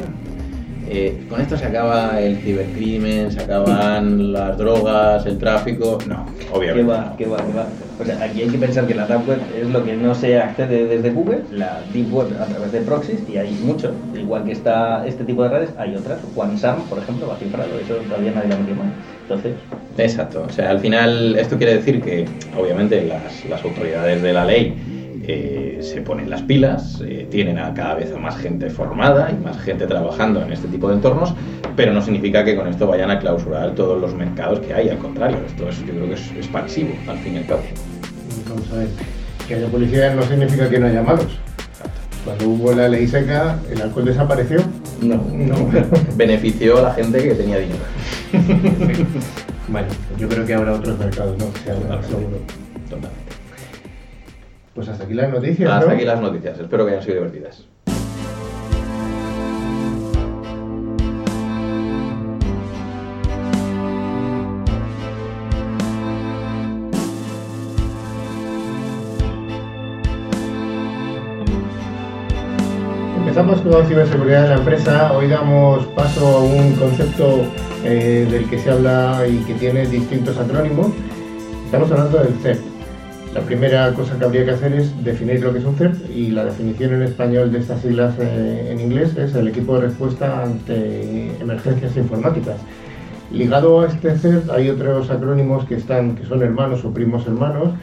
eh, 0.91 1.27
con 1.29 1.41
esto 1.41 1.57
se 1.57 1.67
acaba 1.67 2.21
el 2.21 2.37
cibercrimen, 2.39 3.31
se 3.31 3.41
acaban 3.41 4.33
las 4.33 4.57
drogas, 4.59 5.27
el 5.27 5.39
tráfico. 5.39 5.99
No, 6.07 6.27
¿Qué 6.39 6.47
obviamente. 6.53 6.91
va? 6.91 7.15
¿Qué 7.17 7.27
va? 7.27 7.37
¿Qué 7.39 7.53
va? 7.53 7.67
O 8.01 8.05
sea, 8.05 8.23
aquí 8.23 8.43
hay 8.43 8.49
que 8.49 8.59
pensar 8.59 8.87
que 8.87 8.95
la 8.95 9.07
dark 9.07 9.29
web 9.29 9.41
es 9.61 9.69
lo 9.69 9.85
que 9.85 9.95
no 9.97 10.15
se 10.15 10.39
accede 10.39 10.87
desde 10.87 11.11
Google, 11.11 11.41
la 11.53 11.81
deep 11.93 12.13
web 12.15 12.29
a 12.41 12.45
través 12.47 12.71
de 12.73 12.81
proxies, 12.83 13.21
y 13.29 13.37
hay 13.39 13.51
mucho. 13.65 13.93
Igual 14.15 14.45
que 14.45 14.53
está 14.53 15.07
este 15.07 15.25
tipo 15.25 15.43
de 15.43 15.49
redes, 15.49 15.71
hay 15.79 15.97
otras. 15.97 16.19
OneSam, 16.37 16.83
por 16.89 16.99
ejemplo, 16.99 17.27
va 17.29 17.37
cifrado, 17.37 17.71
eso 17.79 17.95
todavía 18.09 18.33
nadie 18.33 18.49
lo 18.49 18.55
ha 18.55 18.59
metido 18.59 18.77
más. 18.77 18.93
Entonces, 19.23 19.55
Exacto. 19.99 20.45
O 20.49 20.53
sea, 20.53 20.71
al 20.71 20.79
final 20.79 21.37
esto 21.37 21.57
quiere 21.59 21.75
decir 21.75 22.01
que, 22.01 22.25
obviamente, 22.57 23.05
las, 23.05 23.45
las 23.51 23.65
autoridades 23.65 24.23
de 24.23 24.33
la 24.33 24.45
ley 24.45 24.75
eh, 25.31 25.81
se 25.83 26.01
ponen 26.01 26.31
las 26.31 26.41
pilas, 26.41 27.03
eh, 27.05 27.27
tienen 27.31 27.59
a 27.59 27.75
cada 27.75 27.97
vez 27.97 28.11
a 28.15 28.19
más 28.19 28.39
gente 28.39 28.71
formada 28.71 29.31
y 29.31 29.45
más 29.45 29.59
gente 29.59 29.87
trabajando 29.87 30.41
en 30.43 30.51
este 30.55 30.69
tipo 30.69 30.89
de 30.89 30.95
entornos, 30.95 31.35
pero 31.77 31.93
no 31.93 32.01
significa 32.01 32.43
que 32.47 32.57
con 32.57 32.67
esto 32.67 32.87
vayan 32.87 33.11
a 33.11 33.19
clausurar 33.19 33.75
todos 33.75 34.01
los 34.01 34.15
mercados 34.15 34.61
que 34.61 34.73
hay. 34.73 34.89
Al 34.89 34.97
contrario, 34.97 35.37
esto 35.47 35.69
es, 35.69 35.79
yo 35.81 35.93
creo 35.93 36.07
que 36.07 36.15
es 36.15 36.31
expansivo, 36.33 36.95
al 37.07 37.19
fin 37.19 37.35
y 37.35 37.39
al 37.39 37.47
cabo. 37.47 37.61
Vamos 38.49 38.73
a 38.73 38.77
ver, 38.77 38.89
que 39.47 39.55
haya 39.57 39.67
policía 39.67 40.15
no 40.15 40.23
significa 40.23 40.71
que 40.71 40.79
no 40.79 40.87
haya 40.87 41.03
malos. 41.03 41.39
Cuando 42.25 42.49
hubo 42.49 42.73
la 42.73 42.89
ley 42.89 43.07
seca, 43.07 43.59
el 43.71 43.83
alcohol 43.83 44.07
desapareció. 44.07 44.61
No, 45.03 45.17
No. 45.31 45.71
benefició 46.17 46.79
a 46.79 46.83
la 46.83 46.95
gente 46.95 47.23
que 47.23 47.35
tenía 47.35 47.59
dinero. 47.59 47.85
Bueno, 49.71 49.89
yo 50.19 50.27
creo 50.31 50.47
que 50.47 50.55
habrá 50.55 50.73
otros 50.73 50.99
mercados, 50.99 51.37
¿no? 51.39 51.53
Que 51.53 51.59
se 51.61 51.71
abran, 51.73 52.03
seguro. 52.03 52.39
Pues 54.79 54.89
hasta 54.91 55.03
aquí 55.07 55.15
las 55.15 55.29
noticias, 55.29 55.73
Hasta 55.73 55.87
¿no? 55.87 55.93
aquí 55.93 56.05
las 56.05 56.21
noticias. 56.21 56.57
Espero 56.57 56.87
que 56.87 56.93
hayan 56.93 57.03
sido 57.03 57.17
divertidas. 57.17 57.67
Empezamos 73.17 73.61
con 73.63 73.85
ciberseguridad 73.89 74.45
en 74.45 74.51
la 74.51 74.57
empresa. 74.59 75.13
Hoy 75.13 75.27
damos 75.27 75.87
paso 75.87 76.25
a 76.25 76.45
un 76.45 76.75
concepto 76.77 77.43
eh, 77.83 78.29
del 78.31 78.49
que 78.49 78.61
se 78.61 78.71
habla 78.71 79.27
y 79.29 79.39
que 79.39 79.55
tiene 79.55 79.89
distintos 79.89 80.39
acrónimos. 80.39 80.93
Estamos 81.65 81.91
hablando 81.91 82.19
del 82.19 82.35
CERT. 82.35 82.78
La 83.35 83.43
primera 83.43 83.93
cosa 83.93 84.19
que 84.19 84.25
habría 84.25 84.45
que 84.45 84.53
hacer 84.53 84.73
es 84.73 85.05
definir 85.05 85.43
lo 85.43 85.53
que 85.53 85.59
es 85.59 85.65
un 85.65 85.77
CERT 85.77 86.11
y 86.15 86.31
la 86.31 86.47
definición 86.47 86.95
en 86.95 87.03
español 87.03 87.53
de 87.53 87.59
estas 87.59 87.83
siglas 87.83 88.15
eh, 88.19 88.71
en 88.73 88.81
inglés 88.81 89.17
es 89.17 89.35
el 89.35 89.49
equipo 89.49 89.75
de 89.75 89.83
respuesta 89.83 90.43
ante 90.43 91.31
emergencias 91.39 91.97
informáticas. 91.97 92.57
Ligado 93.31 93.83
a 93.83 93.87
este 93.87 94.17
CERT 94.17 94.51
hay 94.51 94.71
otros 94.71 95.11
acrónimos 95.11 95.67
que, 95.67 95.75
están, 95.75 96.17
que 96.17 96.25
son 96.25 96.43
hermanos 96.43 96.85
o 96.87 96.95
primos 96.95 97.27
hermanos, 97.27 97.75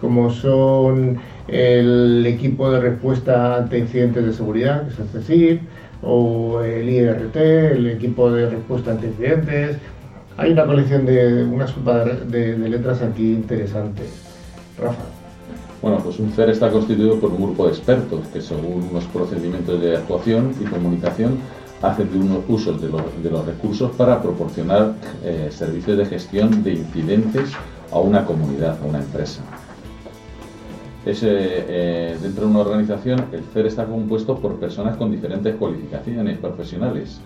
como 0.00 0.30
son 0.30 1.18
el 1.48 2.24
equipo 2.26 2.70
de 2.70 2.80
respuesta 2.80 3.56
ante 3.56 3.78
incidentes 3.78 4.24
de 4.24 4.32
seguridad, 4.32 4.86
que 4.86 4.94
es 4.94 4.98
el 5.00 5.08
CECIR, 5.08 5.60
o 6.02 6.62
el 6.62 6.88
IRT, 6.88 7.36
el 7.36 7.86
equipo 7.88 8.30
de 8.30 8.48
respuesta 8.48 8.92
ante 8.92 9.08
incidentes. 9.08 9.76
Hay 10.38 10.52
una 10.52 10.64
colección 10.64 11.04
de 11.04 11.44
una 11.44 11.66
sopa 11.66 12.04
de 12.04 12.58
letras 12.58 13.02
aquí 13.02 13.32
interesantes. 13.32 14.23
Rafa. 14.78 15.04
Bueno, 15.82 15.98
pues 15.98 16.18
un 16.18 16.30
CER 16.32 16.50
está 16.50 16.70
constituido 16.70 17.20
por 17.20 17.30
un 17.30 17.42
grupo 17.42 17.66
de 17.66 17.72
expertos 17.72 18.26
que 18.32 18.40
según 18.40 18.88
unos 18.90 19.04
procedimientos 19.04 19.80
de 19.80 19.96
actuación 19.96 20.54
y 20.60 20.64
comunicación 20.64 21.38
hacen 21.82 22.10
de 22.10 22.18
unos 22.18 22.38
usos 22.48 22.80
de 22.80 22.88
los, 22.88 23.46
recursos 23.46 23.90
para 23.96 24.22
proporcionar 24.22 24.94
eh, 25.22 25.48
servicios 25.50 25.98
de 25.98 26.06
gestión 26.06 26.62
de 26.62 26.72
incidentes 26.72 27.50
a 27.92 27.98
una 27.98 28.24
comunidad, 28.24 28.78
a 28.82 28.86
una 28.86 29.00
empresa. 29.00 29.42
Es, 31.04 31.20
eh, 31.22 32.16
dentro 32.22 32.46
de 32.46 32.50
una 32.50 32.60
organización, 32.60 33.26
el 33.32 33.42
CER 33.52 33.66
está 33.66 33.84
compuesto 33.84 34.38
por 34.38 34.54
personas 34.58 34.96
con 34.96 35.10
diferentes 35.10 35.54
cualificaciones 35.56 36.38
profesionales. 36.38 37.20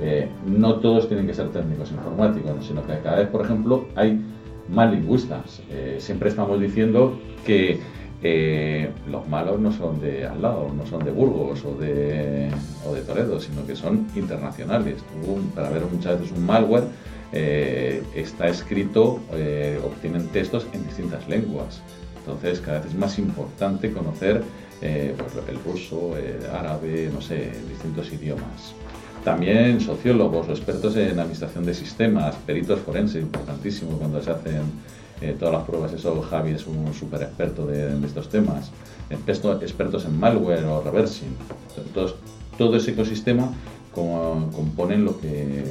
Eh, 0.00 0.28
no 0.46 0.76
todos 0.76 1.08
tienen 1.08 1.26
que 1.26 1.34
ser 1.34 1.48
técnicos 1.48 1.90
informáticos, 1.90 2.64
sino 2.64 2.86
que 2.86 2.98
cada 3.00 3.16
vez, 3.16 3.28
por 3.28 3.44
ejemplo, 3.44 3.86
hay 3.96 4.20
más 4.68 4.90
lingüistas. 4.92 5.60
Eh, 5.70 5.96
siempre 6.00 6.28
estamos 6.28 6.60
diciendo 6.60 7.18
que 7.46 7.80
eh, 8.22 8.90
los 9.10 9.28
malos 9.28 9.60
no 9.60 9.72
son 9.72 10.00
de 10.00 10.26
al 10.26 10.40
lado, 10.40 10.70
no 10.74 10.86
son 10.86 11.04
de 11.04 11.10
Burgos 11.10 11.64
o 11.64 11.74
de, 11.74 12.48
de 12.48 13.00
Toledo, 13.06 13.40
sino 13.40 13.66
que 13.66 13.76
son 13.76 14.06
internacionales. 14.16 15.02
Para 15.54 15.70
ver 15.70 15.82
muchas 15.92 16.20
veces 16.20 16.36
un 16.36 16.46
malware, 16.46 16.84
eh, 17.32 18.02
está 18.14 18.48
escrito, 18.48 19.20
obtienen 19.84 20.28
textos 20.28 20.66
en 20.72 20.86
distintas 20.86 21.28
lenguas. 21.28 21.82
Entonces, 22.18 22.60
cada 22.60 22.78
vez 22.78 22.88
es 22.88 22.94
más 22.94 23.18
importante 23.18 23.92
conocer 23.92 24.42
pues, 24.80 25.48
el 25.48 25.58
ruso, 25.62 26.16
el 26.16 26.46
árabe, 26.50 27.10
no 27.12 27.20
sé, 27.20 27.52
distintos 27.68 28.10
idiomas. 28.12 28.74
También 29.24 29.80
sociólogos 29.80 30.48
o 30.48 30.52
expertos 30.52 30.96
en 30.96 31.18
administración 31.18 31.64
de 31.64 31.72
sistemas, 31.74 32.34
peritos 32.46 32.80
forenses, 32.80 33.22
importantísimo 33.22 33.96
cuando 33.98 34.20
se 34.20 34.30
hacen 34.30 34.62
eh, 35.22 35.34
todas 35.38 35.54
las 35.54 35.64
pruebas. 35.64 35.92
Eso 35.94 36.20
Javi 36.20 36.52
es 36.52 36.66
un 36.66 36.92
súper 36.92 37.22
experto 37.22 37.66
de, 37.66 37.98
de 37.98 38.06
estos 38.06 38.28
temas. 38.28 38.70
Experto- 39.08 39.62
expertos 39.62 40.04
en 40.04 40.18
malware 40.18 40.64
o 40.66 40.82
reversing. 40.82 41.34
Entonces, 41.76 42.16
todo 42.58 42.76
ese 42.76 42.90
ecosistema 42.90 43.50
como 43.94 44.50
componen 44.52 45.04
lo 45.04 45.18
que 45.20 45.64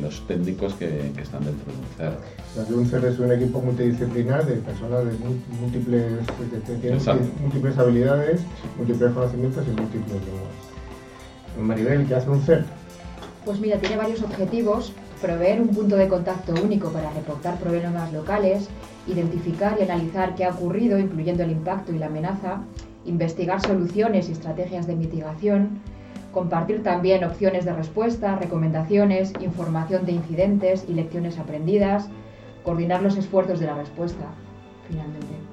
los 0.00 0.26
técnicos 0.26 0.72
que, 0.74 1.12
están 1.20 1.44
dentro 1.44 1.66
de 1.70 1.78
un 1.78 1.86
CER. 1.96 2.74
un 2.74 2.86
CER 2.86 3.04
es 3.04 3.18
un 3.18 3.30
equipo 3.30 3.60
multidisciplinar 3.60 4.46
de 4.46 4.54
personas 4.54 5.04
de 5.04 5.12
múltiples, 5.60 6.10
múltiples 7.40 7.78
habilidades, 7.78 8.40
múltiples 8.78 9.12
conocimientos 9.12 9.64
y 9.66 9.70
múltiples 9.70 10.22
lenguas. 10.24 10.70
Maribel, 11.60 12.06
¿qué 12.06 12.14
hace 12.14 12.30
un 12.30 12.40
CER? 12.40 12.64
Pues 13.44 13.58
mira, 13.58 13.78
tiene 13.78 13.96
varios 13.96 14.22
objetivos. 14.22 14.92
Proveer 15.22 15.60
un 15.60 15.68
punto 15.68 15.96
de 15.96 16.08
contacto 16.08 16.54
único 16.62 16.90
para 16.90 17.10
reportar 17.12 17.58
problemas 17.58 18.12
locales, 18.12 18.68
identificar 19.06 19.76
y 19.78 19.84
analizar 19.84 20.34
qué 20.34 20.44
ha 20.44 20.50
ocurrido, 20.50 20.98
incluyendo 20.98 21.42
el 21.42 21.50
impacto 21.50 21.92
y 21.92 21.98
la 21.98 22.06
amenaza, 22.06 22.62
investigar 23.04 23.60
soluciones 23.60 24.28
y 24.28 24.32
estrategias 24.32 24.86
de 24.86 24.96
mitigación, 24.96 25.80
compartir 26.32 26.82
también 26.82 27.24
opciones 27.24 27.64
de 27.64 27.72
respuesta, 27.72 28.36
recomendaciones, 28.36 29.32
información 29.40 30.06
de 30.06 30.12
incidentes 30.12 30.84
y 30.88 30.94
lecciones 30.94 31.38
aprendidas, 31.38 32.08
coordinar 32.62 33.02
los 33.02 33.16
esfuerzos 33.16 33.58
de 33.60 33.66
la 33.66 33.74
respuesta, 33.74 34.26
finalmente. 34.88 35.49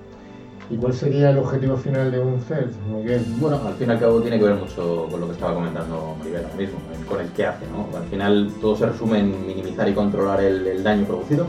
¿Y 0.70 0.76
cuál 0.76 0.94
sería 0.94 1.30
el 1.30 1.38
objetivo 1.38 1.78
final 1.78 2.12
de 2.12 2.20
un 2.20 2.42
CERT? 2.42 2.74
Bueno, 3.40 3.62
al 3.66 3.74
fin 3.76 3.88
y 3.88 3.92
al 3.92 4.00
cabo 4.00 4.22
tiene 4.22 4.38
que 4.38 4.46
ver 4.46 4.56
mucho 4.56 5.08
con 5.10 5.22
lo 5.22 5.28
que 5.28 5.34
estaba 5.34 5.54
comentando 5.54 6.16
Maribel 6.20 6.44
ahora 6.44 6.56
mismo, 6.56 6.80
con 7.08 7.22
el 7.22 7.30
qué 7.30 7.46
hace. 7.46 7.66
¿no? 7.68 7.98
Al 7.98 8.06
final 8.06 8.52
todo 8.60 8.76
se 8.76 8.86
resume 8.86 9.20
en 9.20 9.48
minimizar 9.48 9.88
y 9.88 9.94
controlar 9.94 10.42
el 10.44 10.84
daño 10.84 11.06
producido 11.06 11.48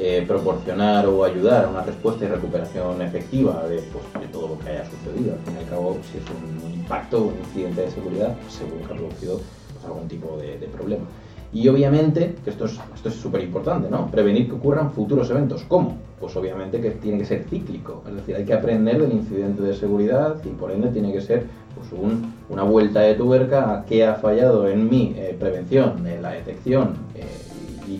eh, 0.00 0.24
proporcionar 0.28 1.08
o 1.08 1.24
ayudar 1.24 1.64
a 1.64 1.68
una 1.68 1.82
respuesta 1.82 2.24
y 2.24 2.28
recuperación 2.28 3.02
efectiva 3.02 3.66
de, 3.66 3.78
pues, 3.78 4.04
de, 4.22 4.28
todo 4.28 4.50
lo 4.50 4.58
que 4.60 4.70
haya 4.70 4.84
sucedido. 4.88 5.34
Al 5.34 5.40
fin 5.40 5.54
y 5.56 5.58
al 5.58 5.68
cabo, 5.68 5.98
si 6.12 6.18
es 6.18 6.24
un, 6.30 6.72
impacto, 6.72 7.22
un 7.22 7.34
incidente 7.36 7.80
de 7.80 7.90
seguridad, 7.90 8.36
pues 8.40 8.52
seguro 8.52 8.86
que 8.86 8.94
ha 8.94 8.96
producido 8.96 9.40
pues, 9.72 9.84
algún 9.84 10.06
tipo 10.06 10.36
de, 10.36 10.68
problema. 10.68 11.04
Y 11.52 11.66
obviamente, 11.68 12.34
que 12.44 12.50
esto 12.50 12.66
es 12.66 12.78
esto 12.94 13.08
es 13.08 13.14
súper 13.14 13.42
importante, 13.42 13.88
¿no? 13.88 14.10
Prevenir 14.10 14.48
que 14.48 14.54
ocurran 14.54 14.92
futuros 14.92 15.30
eventos. 15.30 15.64
¿Cómo? 15.66 15.96
Pues 16.20 16.36
obviamente 16.36 16.80
que 16.80 16.90
tiene 16.90 17.18
que 17.18 17.24
ser 17.24 17.44
cíclico, 17.44 18.02
es 18.08 18.16
decir, 18.16 18.34
hay 18.34 18.44
que 18.44 18.52
aprender 18.52 19.00
del 19.00 19.12
incidente 19.12 19.62
de 19.62 19.72
seguridad 19.72 20.36
y 20.44 20.48
por 20.48 20.72
ende 20.72 20.88
tiene 20.88 21.12
que 21.12 21.20
ser 21.20 21.46
pues, 21.76 21.92
un, 21.92 22.34
una 22.48 22.64
vuelta 22.64 23.00
de 23.00 23.14
tuerca 23.14 23.72
a 23.72 23.84
qué 23.84 24.04
ha 24.04 24.14
fallado 24.16 24.68
en 24.68 24.90
mi 24.90 25.14
eh, 25.16 25.36
prevención, 25.38 26.04
en 26.06 26.20
la 26.20 26.30
detección, 26.30 26.96
eh, 27.14 27.24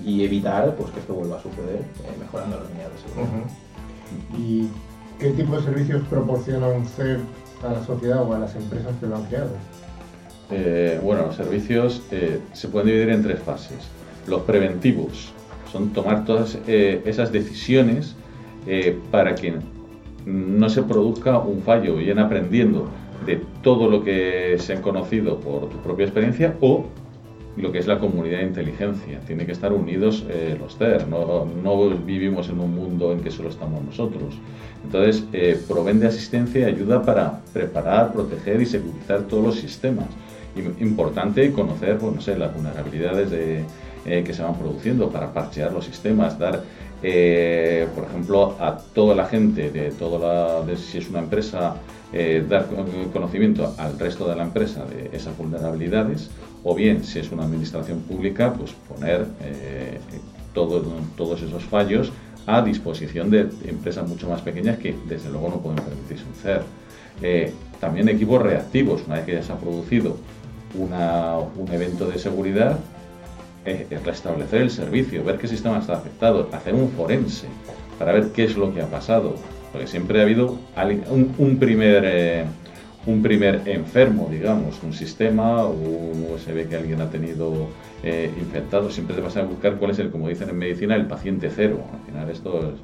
y, 0.04 0.24
evitar 0.24 0.74
pues, 0.74 0.90
que 0.90 1.00
esto 1.00 1.14
vuelva 1.14 1.38
a 1.38 1.42
suceder 1.42 1.76
eh, 1.76 2.16
mejorando 2.18 2.58
las 2.58 2.68
unidades 2.70 2.92
de 2.92 3.08
seguridad. 3.08 3.50
¿Y 4.36 4.68
qué 5.18 5.30
tipo 5.30 5.56
de 5.56 5.62
servicios 5.62 6.02
proporciona 6.10 6.66
un 6.66 6.84
CER 6.84 7.20
a 7.62 7.72
la 7.72 7.84
sociedad 7.84 8.22
o 8.22 8.34
a 8.34 8.38
las 8.40 8.54
empresas 8.56 8.92
que 9.00 9.06
lo 9.06 9.16
han 9.16 9.24
creado? 9.24 9.50
Eh, 10.50 10.98
bueno, 11.02 11.26
los 11.26 11.36
servicios 11.36 12.02
eh, 12.10 12.40
se 12.52 12.68
pueden 12.68 12.88
dividir 12.88 13.10
en 13.10 13.22
tres 13.22 13.40
fases. 13.40 13.78
Los 14.26 14.42
preventivos 14.42 15.32
son 15.70 15.92
tomar 15.92 16.24
todas 16.24 16.58
esas 16.66 17.30
decisiones 17.30 18.14
para 19.10 19.34
que 19.34 19.54
no 20.24 20.68
se 20.68 20.82
produzca 20.82 21.38
un 21.38 21.62
fallo, 21.62 21.96
bien 21.96 22.18
aprendiendo 22.18 22.88
de 23.26 23.42
todo 23.62 23.90
lo 23.90 24.04
que 24.04 24.56
se 24.58 24.74
han 24.74 24.82
conocido 24.82 25.38
por 25.40 25.68
tu 25.68 25.76
propia 25.78 26.04
experiencia 26.04 26.54
o 26.60 26.86
lo 27.56 27.72
que 27.72 27.78
es 27.78 27.86
la 27.86 27.98
comunidad 27.98 28.38
de 28.38 28.44
inteligencia. 28.44 29.20
Tiene 29.26 29.44
que 29.44 29.52
estar 29.52 29.72
unidos 29.72 30.24
eh, 30.28 30.56
los 30.58 30.76
CER, 30.76 31.08
no, 31.08 31.46
no, 31.62 31.90
vivimos 31.90 32.48
en 32.48 32.60
un 32.60 32.74
mundo 32.74 33.12
en 33.12 33.20
que 33.20 33.30
solo 33.30 33.48
estamos 33.48 33.82
nosotros. 33.84 34.34
Entonces, 34.84 35.24
eh, 35.32 35.60
de 35.94 36.06
asistencia 36.06 36.60
y 36.60 36.64
ayuda 36.64 37.02
para 37.02 37.40
preparar, 37.52 38.12
proteger 38.12 38.62
y 38.62 38.66
securizar 38.66 39.22
todos 39.22 39.44
los 39.44 39.56
sistemas. 39.56 40.06
Importante 40.80 41.52
conocer 41.52 41.98
pues, 41.98 42.14
no 42.14 42.20
sé, 42.20 42.36
las 42.36 42.52
vulnerabilidades 42.52 43.30
de, 43.30 43.64
eh, 44.06 44.22
que 44.24 44.32
se 44.32 44.42
van 44.42 44.56
produciendo 44.56 45.10
para 45.10 45.32
parchear 45.32 45.72
los 45.72 45.84
sistemas, 45.84 46.38
dar, 46.38 46.62
eh, 47.02 47.86
por 47.94 48.04
ejemplo, 48.04 48.56
a 48.58 48.76
toda 48.76 49.14
la 49.14 49.26
gente, 49.26 49.70
de 49.70 49.90
toda 49.90 50.64
la, 50.64 50.76
si 50.76 50.98
es 50.98 51.08
una 51.08 51.20
empresa, 51.20 51.76
dar 52.48 52.66
conocimiento 53.12 53.74
al 53.76 53.98
resto 53.98 54.26
de 54.26 54.34
la 54.34 54.44
empresa 54.44 54.82
de 54.86 55.14
esas 55.14 55.36
vulnerabilidades 55.36 56.30
o 56.64 56.74
bien, 56.74 57.04
si 57.04 57.18
es 57.18 57.30
una 57.30 57.44
administración 57.44 58.00
pública, 58.00 58.52
pues 58.52 58.72
poner 58.88 59.26
eh, 59.42 59.98
todos 60.54 61.42
esos 61.42 61.64
fallos 61.64 62.12
a 62.46 62.62
disposición 62.62 63.30
de 63.30 63.48
empresas 63.66 64.08
mucho 64.08 64.28
más 64.28 64.40
pequeñas 64.40 64.78
que 64.78 64.94
desde 65.06 65.30
luego 65.30 65.50
no 65.50 65.60
pueden 65.60 65.84
permitirse 65.84 66.24
un 66.24 66.34
CER. 66.34 66.62
Eh, 67.22 67.52
también 67.80 68.08
equipos 68.08 68.42
reactivos, 68.42 69.02
una 69.06 69.16
vez 69.16 69.26
que 69.26 69.32
ya 69.34 69.42
se 69.42 69.52
ha 69.52 69.56
producido 69.56 70.16
un 70.74 71.68
evento 71.72 72.06
de 72.06 72.18
seguridad, 72.18 72.78
eh, 73.64 73.86
restablecer 74.04 74.62
el 74.62 74.70
servicio, 74.70 75.24
ver 75.24 75.38
qué 75.38 75.48
sistema 75.48 75.78
está 75.78 75.94
afectado, 75.94 76.48
hacer 76.52 76.74
un 76.74 76.90
forense 76.90 77.46
para 77.98 78.12
ver 78.12 78.28
qué 78.28 78.44
es 78.44 78.56
lo 78.56 78.72
que 78.72 78.80
ha 78.80 78.86
pasado, 78.86 79.34
porque 79.72 79.86
siempre 79.86 80.20
ha 80.20 80.22
habido 80.22 80.58
un, 81.10 81.56
primer 81.58 82.46
un 83.06 83.22
primer 83.22 83.62
enfermo, 83.66 84.28
digamos, 84.30 84.82
un 84.82 84.92
sistema 84.92 85.64
o 85.64 86.36
se 86.44 86.52
ve 86.52 86.66
que 86.66 86.76
alguien 86.76 87.00
ha 87.00 87.10
tenido 87.10 87.68
eh, 88.02 88.30
infectado, 88.38 88.90
siempre 88.90 89.16
te 89.16 89.22
vas 89.22 89.36
a 89.36 89.42
buscar 89.42 89.76
cuál 89.76 89.92
es 89.92 89.98
el, 89.98 90.10
como 90.10 90.28
dicen 90.28 90.50
en 90.50 90.58
medicina, 90.58 90.94
el 90.94 91.06
paciente 91.06 91.50
cero. 91.54 91.80
Al 91.92 92.06
final 92.06 92.30
esto 92.30 92.58
es, 92.60 92.80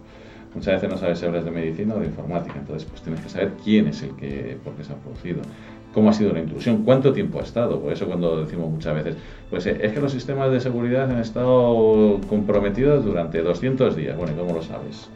muchas 0.55 0.75
veces 0.75 0.91
no 0.91 0.97
sabes 0.97 1.19
si 1.19 1.27
hablas 1.27 1.45
de 1.45 1.51
medicina 1.51 1.95
o 1.95 2.01
de 2.01 2.07
informática, 2.07 2.57
entonces 2.59 2.89
pues 2.89 3.03
tienes 3.03 3.21
que 3.21 3.29
saber 3.29 3.53
quién 3.63 3.89
es 3.89 4.03
el 4.03 4.17
que, 4.17 4.57
por 4.65 4.75
qué 4.75 4.85
se 4.85 4.93
ha 4.93 4.97
producido, 4.97 5.43
cómo 5.95 6.11
ha 6.11 6.13
sido 6.13 6.33
la 6.33 6.41
intrusión, 6.41 6.83
cuánto 6.85 7.13
tiempo 7.13 7.39
ha 7.39 7.43
estado, 7.43 7.81
por 7.81 7.93
eso 7.93 8.07
cuando 8.07 8.45
decimos 8.45 8.71
muchas 8.71 8.95
veces, 8.95 9.17
pues 9.49 9.65
eh, 9.67 9.79
es 9.81 9.93
que 9.93 10.01
los 10.01 10.13
sistemas 10.13 10.51
de 10.51 10.61
seguridad 10.61 11.11
han 11.11 11.21
estado 11.21 12.21
comprometidos 12.29 13.05
durante 13.05 13.41
200 13.41 13.97
días, 13.97 14.17
bueno, 14.17 14.33
¿y 14.35 14.37
cómo 14.37 14.55
lo 14.55 14.63
sabes? 14.63 15.09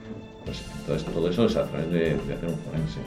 Pues 0.45 0.65
entonces 0.81 1.13
todo 1.13 1.29
eso 1.29 1.47
es 1.47 1.57
a 1.57 1.65
través 1.65 1.91
de, 1.91 2.01
de 2.01 2.35
hacer 2.35 2.49
un 2.49 2.59
forense 2.59 3.01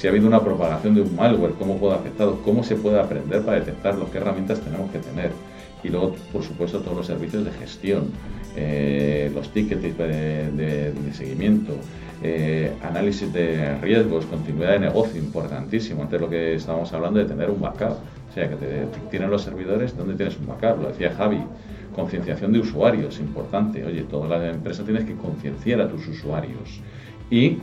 si 0.00 0.06
ha 0.06 0.10
habido 0.10 0.26
una 0.26 0.42
propagación 0.42 0.94
de 0.94 1.02
un 1.02 1.14
malware, 1.14 1.52
cómo 1.58 1.76
puede 1.76 1.94
afectar, 1.94 2.26
cómo 2.42 2.64
se 2.64 2.74
puede 2.74 2.98
aprender 2.98 3.42
para 3.42 3.58
detectarlo, 3.58 4.10
qué 4.10 4.16
herramientas 4.16 4.58
tenemos 4.60 4.90
que 4.90 4.98
tener. 4.98 5.30
Y 5.84 5.90
luego, 5.90 6.16
por 6.32 6.42
supuesto, 6.42 6.80
todos 6.80 6.96
los 6.96 7.06
servicios 7.06 7.44
de 7.44 7.50
gestión, 7.52 8.04
eh, 8.56 9.30
los 9.34 9.50
tickets 9.50 9.82
de, 9.82 10.92
seguimiento, 11.12 11.74
eh, 12.22 12.72
análisis 12.82 13.32
de 13.32 13.78
riesgos, 13.78 14.26
continuidad 14.26 14.72
de 14.72 14.80
negocio, 14.80 15.18
importantísimo. 15.18 16.02
Antes 16.02 16.20
lo 16.20 16.28
que 16.28 16.54
estábamos 16.54 16.92
hablando 16.92 17.18
de 17.18 17.24
tener 17.24 17.50
un 17.50 17.60
backup. 17.60 17.96
O 18.30 18.32
sea, 18.34 18.48
que 18.48 18.56
te, 18.56 18.86
tienen 19.10 19.30
los 19.30 19.42
servidores, 19.42 19.96
¿dónde 19.96 20.14
tienes 20.14 20.36
un 20.38 20.46
backup? 20.46 20.82
Lo 20.82 20.88
decía 20.88 21.12
Javi. 21.16 21.42
Concienciación 21.94 22.52
de 22.52 22.60
usuarios, 22.60 23.18
importante. 23.18 23.84
Oye, 23.84 24.02
toda 24.02 24.28
la 24.28 24.50
empresa 24.50 24.84
tienes 24.84 25.04
que 25.04 25.14
concienciar 25.14 25.80
a 25.80 25.88
tus 25.88 26.06
usuarios. 26.08 26.80
Y 27.30 27.58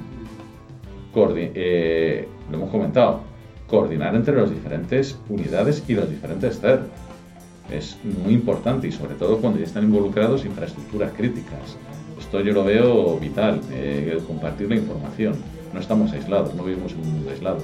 eh, 1.15 2.27
lo 2.51 2.57
hemos 2.57 2.69
comentado, 2.69 3.21
coordinar 3.67 4.15
entre 4.15 4.35
las 4.39 4.49
diferentes 4.49 5.17
unidades 5.29 5.83
y 5.87 5.93
los 5.93 6.09
diferentes 6.09 6.59
CER. 6.59 6.81
Es 7.71 7.97
muy 8.03 8.33
importante 8.33 8.87
y 8.87 8.91
sobre 8.91 9.15
todo 9.15 9.39
cuando 9.39 9.59
ya 9.59 9.65
están 9.65 9.83
involucrados 9.83 10.45
infraestructuras 10.45 11.11
críticas. 11.13 11.77
Esto 12.27 12.41
yo 12.41 12.51
lo 12.51 12.65
veo 12.65 13.17
vital, 13.19 13.61
eh, 13.71 14.19
compartir 14.27 14.67
la 14.67 14.75
información. 14.75 15.35
No 15.73 15.79
estamos 15.79 16.11
aislados, 16.11 16.53
no 16.55 16.63
vivimos 16.65 16.91
en 16.91 16.99
un 16.99 17.13
mundo 17.13 17.29
aislado. 17.29 17.59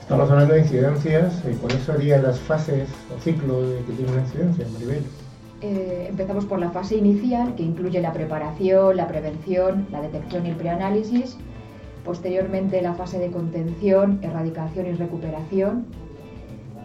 Estamos 0.00 0.28
hablando 0.28 0.54
de 0.54 0.60
incidencias, 0.62 1.44
y 1.48 1.54
¿cuáles 1.54 1.82
serían 1.82 2.24
las 2.24 2.40
fases 2.40 2.88
o 3.16 3.20
ciclo 3.20 3.62
de 3.62 3.78
que 3.84 3.92
tiene 3.92 4.10
una 4.10 4.22
incidencia, 4.22 4.66
Maribel? 4.72 5.04
Eh, 5.60 6.06
empezamos 6.08 6.46
por 6.46 6.58
la 6.58 6.70
fase 6.70 6.96
inicial, 6.96 7.54
que 7.54 7.62
incluye 7.62 8.00
la 8.00 8.12
preparación, 8.12 8.96
la 8.96 9.06
prevención, 9.06 9.86
la 9.92 10.02
detección 10.02 10.44
y 10.44 10.50
el 10.50 10.56
preanálisis 10.56 11.36
posteriormente 12.08 12.80
la 12.80 12.94
fase 12.94 13.18
de 13.18 13.30
contención, 13.30 14.18
erradicación 14.22 14.86
y 14.86 14.92
recuperación, 14.92 15.84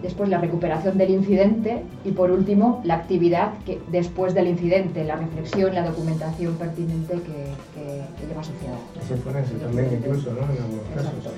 después 0.04 0.30
la 0.30 0.38
recuperación 0.38 0.98
del 0.98 1.10
incidente 1.10 1.82
y 2.06 2.12
por 2.12 2.30
último 2.30 2.82
la 2.84 2.96
actividad 2.96 3.54
que, 3.66 3.80
después 3.92 4.36
del 4.36 4.48
incidente, 4.48 5.04
la 5.04 5.16
reflexión, 5.16 5.74
la 5.74 5.84
documentación 5.84 6.54
pertinente 6.56 7.14
que, 7.14 8.28
lleva 8.28 8.42
asociada. 8.42 8.78
Se 9.08 9.16
eso 9.16 9.66
también 9.66 9.90
incluso, 9.92 10.32
¿no? 10.32 10.42
En 10.42 10.62
algunos 10.62 10.86
casos. 10.94 11.34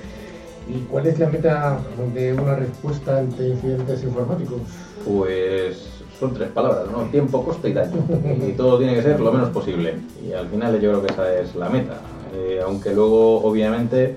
¿Y 0.68 0.80
cuál 0.90 1.06
es 1.06 1.18
la 1.18 1.28
meta 1.28 1.78
de 2.12 2.34
una 2.34 2.56
respuesta 2.56 3.18
ante 3.18 3.48
incidentes 3.48 4.02
informáticos? 4.02 4.60
Pues 5.06 5.88
son 6.18 6.34
tres 6.34 6.50
palabras, 6.50 6.86
¿no? 6.90 7.04
Tiempo, 7.04 7.44
coste 7.44 7.70
y 7.70 7.72
daño. 7.72 8.04
Y 8.46 8.52
todo 8.52 8.78
tiene 8.78 8.94
que 8.94 9.02
ser 9.02 9.20
lo 9.20 9.32
menos 9.32 9.50
posible. 9.50 9.94
Y 10.26 10.32
al 10.32 10.48
final 10.48 10.80
yo 10.80 10.90
creo 10.90 11.06
que 11.06 11.12
esa 11.12 11.32
es 11.38 11.54
la 11.54 11.68
meta. 11.68 12.00
Eh, 12.34 12.60
aunque 12.64 12.92
luego 12.92 13.42
obviamente 13.42 14.16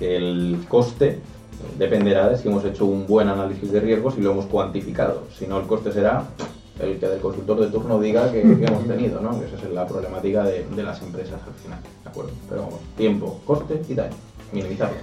el 0.00 0.64
coste 0.68 1.20
dependerá 1.78 2.28
de 2.28 2.38
si 2.38 2.48
hemos 2.48 2.64
hecho 2.64 2.86
un 2.86 3.06
buen 3.06 3.28
análisis 3.28 3.70
de 3.72 3.80
riesgos 3.80 4.14
y 4.18 4.20
lo 4.20 4.32
hemos 4.32 4.46
cuantificado. 4.46 5.24
Si 5.36 5.46
no, 5.46 5.58
el 5.58 5.66
coste 5.66 5.92
será 5.92 6.24
el 6.80 6.98
que 6.98 7.06
el 7.06 7.20
consultor 7.20 7.60
de 7.60 7.66
turno 7.68 8.00
diga 8.00 8.30
que, 8.32 8.40
hemos 8.40 8.86
tenido, 8.86 9.20
¿no? 9.20 9.30
esa 9.42 9.56
es 9.56 9.72
la 9.72 9.86
problemática 9.86 10.44
de, 10.44 10.64
las 10.82 11.00
empresas 11.02 11.40
al 11.46 11.54
final, 11.54 11.78
¿de 12.02 12.10
acuerdo? 12.10 12.32
Pero 12.48 12.62
vamos, 12.62 12.80
tiempo, 12.96 13.40
coste 13.46 13.80
y 13.88 13.94
daño, 13.94 14.16
minimizarlo. 14.52 14.96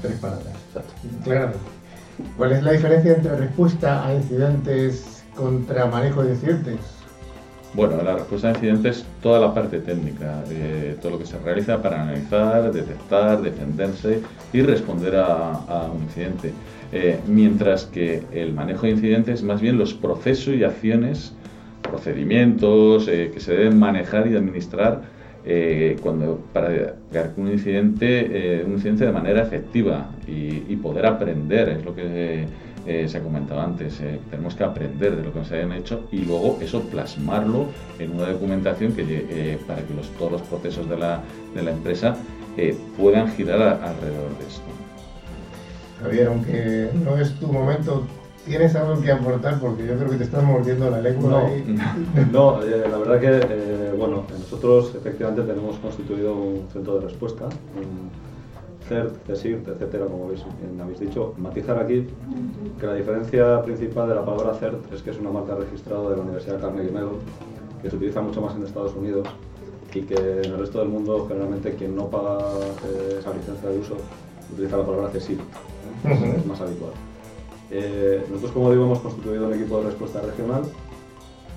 Tres 0.00 0.18
palabras. 0.18 0.54
Exacto. 0.68 0.92
Claramente. 1.24 1.60
¿Cuál 2.36 2.52
es 2.52 2.62
la 2.62 2.72
diferencia 2.72 3.12
entre 3.14 3.36
respuesta 3.36 4.06
a 4.06 4.14
incidentes 4.14 5.22
contra 5.36 5.86
manejo 5.86 6.24
de 6.24 6.32
incidentes? 6.32 6.97
Bueno, 7.78 8.02
la 8.02 8.16
respuesta 8.16 8.48
a 8.48 8.50
incidentes, 8.50 9.06
toda 9.22 9.38
la 9.38 9.54
parte 9.54 9.78
técnica, 9.78 10.42
eh, 10.50 10.96
todo 11.00 11.12
lo 11.12 11.18
que 11.20 11.26
se 11.26 11.38
realiza 11.38 11.80
para 11.80 12.02
analizar, 12.02 12.72
detectar, 12.72 13.40
defenderse 13.40 14.20
y 14.52 14.62
responder 14.62 15.14
a, 15.14 15.88
un 15.94 16.02
incidente. 16.02 16.52
Eh, 16.92 17.20
mientras 17.28 17.84
que 17.84 18.24
el 18.32 18.52
manejo 18.52 18.86
de 18.86 18.90
incidentes, 18.90 19.44
más 19.44 19.60
bien 19.60 19.78
los 19.78 19.94
procesos 19.94 20.56
y 20.56 20.64
acciones, 20.64 21.32
procedimientos 21.80 23.06
eh, 23.06 23.30
que 23.32 23.38
se 23.38 23.52
deben 23.52 23.78
manejar 23.78 24.26
y 24.26 24.34
administrar 24.34 25.02
cuando, 26.02 26.42
para 26.52 26.68
llegar 26.68 27.32
un 27.38 27.50
incidente, 27.50 28.64
un 28.66 28.72
incidente 28.72 29.06
de 29.06 29.12
manera 29.12 29.40
efectiva 29.40 30.10
y, 30.26 30.64
y 30.68 30.76
poder 30.76 31.06
aprender, 31.06 31.70
es 31.70 31.84
lo 31.86 31.94
que 31.94 32.44
eh, 32.86 33.08
se 33.08 33.18
ha 33.18 33.22
comentado 33.22 33.60
antes, 33.60 34.00
eh, 34.00 34.20
tenemos 34.30 34.54
que 34.54 34.64
aprender 34.64 35.16
de 35.16 35.22
lo 35.22 35.32
que 35.32 35.40
nos 35.40 35.52
hayan 35.52 35.72
hecho 35.72 36.08
y 36.10 36.18
luego 36.24 36.58
eso 36.60 36.82
plasmarlo 36.82 37.66
en 37.98 38.12
una 38.12 38.30
documentación 38.30 38.92
que, 38.92 39.04
eh, 39.08 39.58
para 39.66 39.82
que 39.82 39.94
los, 39.94 40.08
todos 40.10 40.32
los 40.32 40.42
procesos 40.42 40.88
de 40.88 40.96
la, 40.96 41.20
de 41.54 41.62
la 41.62 41.72
empresa 41.72 42.16
puedan 42.96 43.30
girar 43.32 43.60
alrededor 43.60 44.36
de 44.36 44.46
esto. 44.48 44.64
Javier, 46.02 46.26
aunque 46.26 46.90
no 47.04 47.16
es 47.16 47.32
tu 47.38 47.46
momento, 47.46 48.04
¿tienes 48.44 48.74
algo 48.74 49.00
que 49.00 49.12
aportar? 49.12 49.60
Porque 49.60 49.86
yo 49.86 49.96
creo 49.96 50.10
que 50.10 50.16
te 50.16 50.24
estás 50.24 50.42
mordiendo 50.42 50.90
la 50.90 51.00
lengua. 51.00 51.48
No, 52.32 52.58
no 52.58 52.60
la 52.60 52.98
verdad 52.98 53.20
que, 53.20 53.92
bueno, 53.96 54.24
nosotros 54.36 54.92
efectivamente 54.96 55.42
tenemos 55.42 55.76
constituido 55.76 56.34
un 56.34 56.68
centro 56.72 56.98
de 56.98 57.06
respuesta, 57.06 57.48
CERT, 58.88 59.26
CESIRT, 59.26 59.68
etcétera, 59.68 60.06
como 60.06 60.24
habéis, 60.24 60.44
habéis 60.80 61.00
dicho. 61.00 61.34
Matizar 61.36 61.78
aquí 61.78 62.06
que 62.80 62.86
la 62.86 62.94
diferencia 62.94 63.62
principal 63.62 64.08
de 64.08 64.14
la 64.14 64.24
palabra 64.24 64.54
CERT 64.54 64.92
es 64.92 65.02
que 65.02 65.10
es 65.10 65.18
una 65.18 65.30
marca 65.30 65.54
registrada 65.54 66.10
de 66.10 66.16
la 66.16 66.22
Universidad 66.22 66.60
Carnegie 66.60 66.90
Mellon, 66.90 67.18
que 67.82 67.90
se 67.90 67.96
utiliza 67.96 68.20
mucho 68.20 68.40
más 68.40 68.56
en 68.56 68.64
Estados 68.64 68.94
Unidos 68.94 69.28
y 69.94 70.02
que 70.02 70.14
en 70.14 70.52
el 70.52 70.58
resto 70.58 70.80
del 70.80 70.88
mundo 70.88 71.26
generalmente 71.26 71.74
quien 71.74 71.96
no 71.96 72.08
paga 72.08 72.38
eh, 72.38 73.16
esa 73.18 73.32
licencia 73.32 73.68
de 73.68 73.78
uso 73.78 73.96
utiliza 74.52 74.76
la 74.76 74.84
palabra 74.84 75.08
CESIRT, 75.10 75.40
¿eh? 75.40 76.34
es 76.38 76.46
más 76.46 76.60
habitual. 76.60 76.92
Eh, 77.70 78.24
nosotros, 78.28 78.52
como 78.52 78.70
digo, 78.70 78.84
hemos 78.84 79.00
constituido 79.00 79.46
un 79.46 79.54
equipo 79.54 79.78
de 79.78 79.86
respuesta 79.86 80.20
regional 80.22 80.62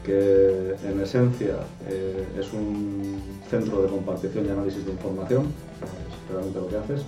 que 0.04 0.76
en 0.84 1.00
esencia 1.00 1.58
es 1.88 2.52
un 2.54 3.22
centro 3.50 3.84
de 3.84 3.88
compartición 3.88 4.48
y 4.48 4.50
análisis 4.50 4.84
de 4.84 4.94
información, 4.94 5.44
es 5.46 6.32
realmente 6.34 6.60
lo 6.60 6.68
que 6.68 6.78
haces, 6.78 7.06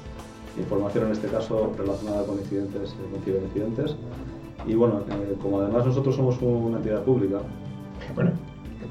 información 0.57 1.05
en 1.05 1.11
este 1.13 1.27
caso 1.27 1.73
relacionada 1.77 2.25
con 2.25 2.37
incidentes, 2.37 2.91
eh, 2.91 3.11
con 3.11 3.21
ciberincidentes. 3.21 3.95
Y 4.67 4.75
bueno, 4.75 5.01
eh, 5.09 5.35
como 5.41 5.59
además 5.59 5.85
nosotros 5.85 6.15
somos 6.15 6.41
una 6.41 6.77
entidad 6.77 7.01
pública. 7.03 7.39
Bueno, 8.15 8.31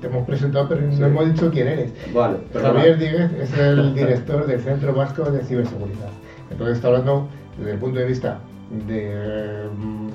te 0.01 0.07
hemos 0.07 0.27
presentado, 0.27 0.68
pero 0.68 0.83
no 0.83 1.07
hemos 1.07 1.33
dicho 1.33 1.51
quién 1.51 1.68
eres. 1.68 1.92
Vale, 2.12 2.38
Javier 2.53 2.98
Díguez 2.98 3.33
es 3.33 3.59
el 3.59 3.94
director 3.94 4.46
del 4.46 4.61
Centro 4.61 4.92
Vasco 4.94 5.31
de 5.31 5.44
Ciberseguridad. 5.44 6.11
Entonces 6.51 6.77
está 6.77 6.88
hablando 6.88 7.29
desde 7.59 7.72
el 7.72 7.79
punto 7.79 8.01
de 8.01 8.07
vista 8.07 8.40
de, 8.87 9.68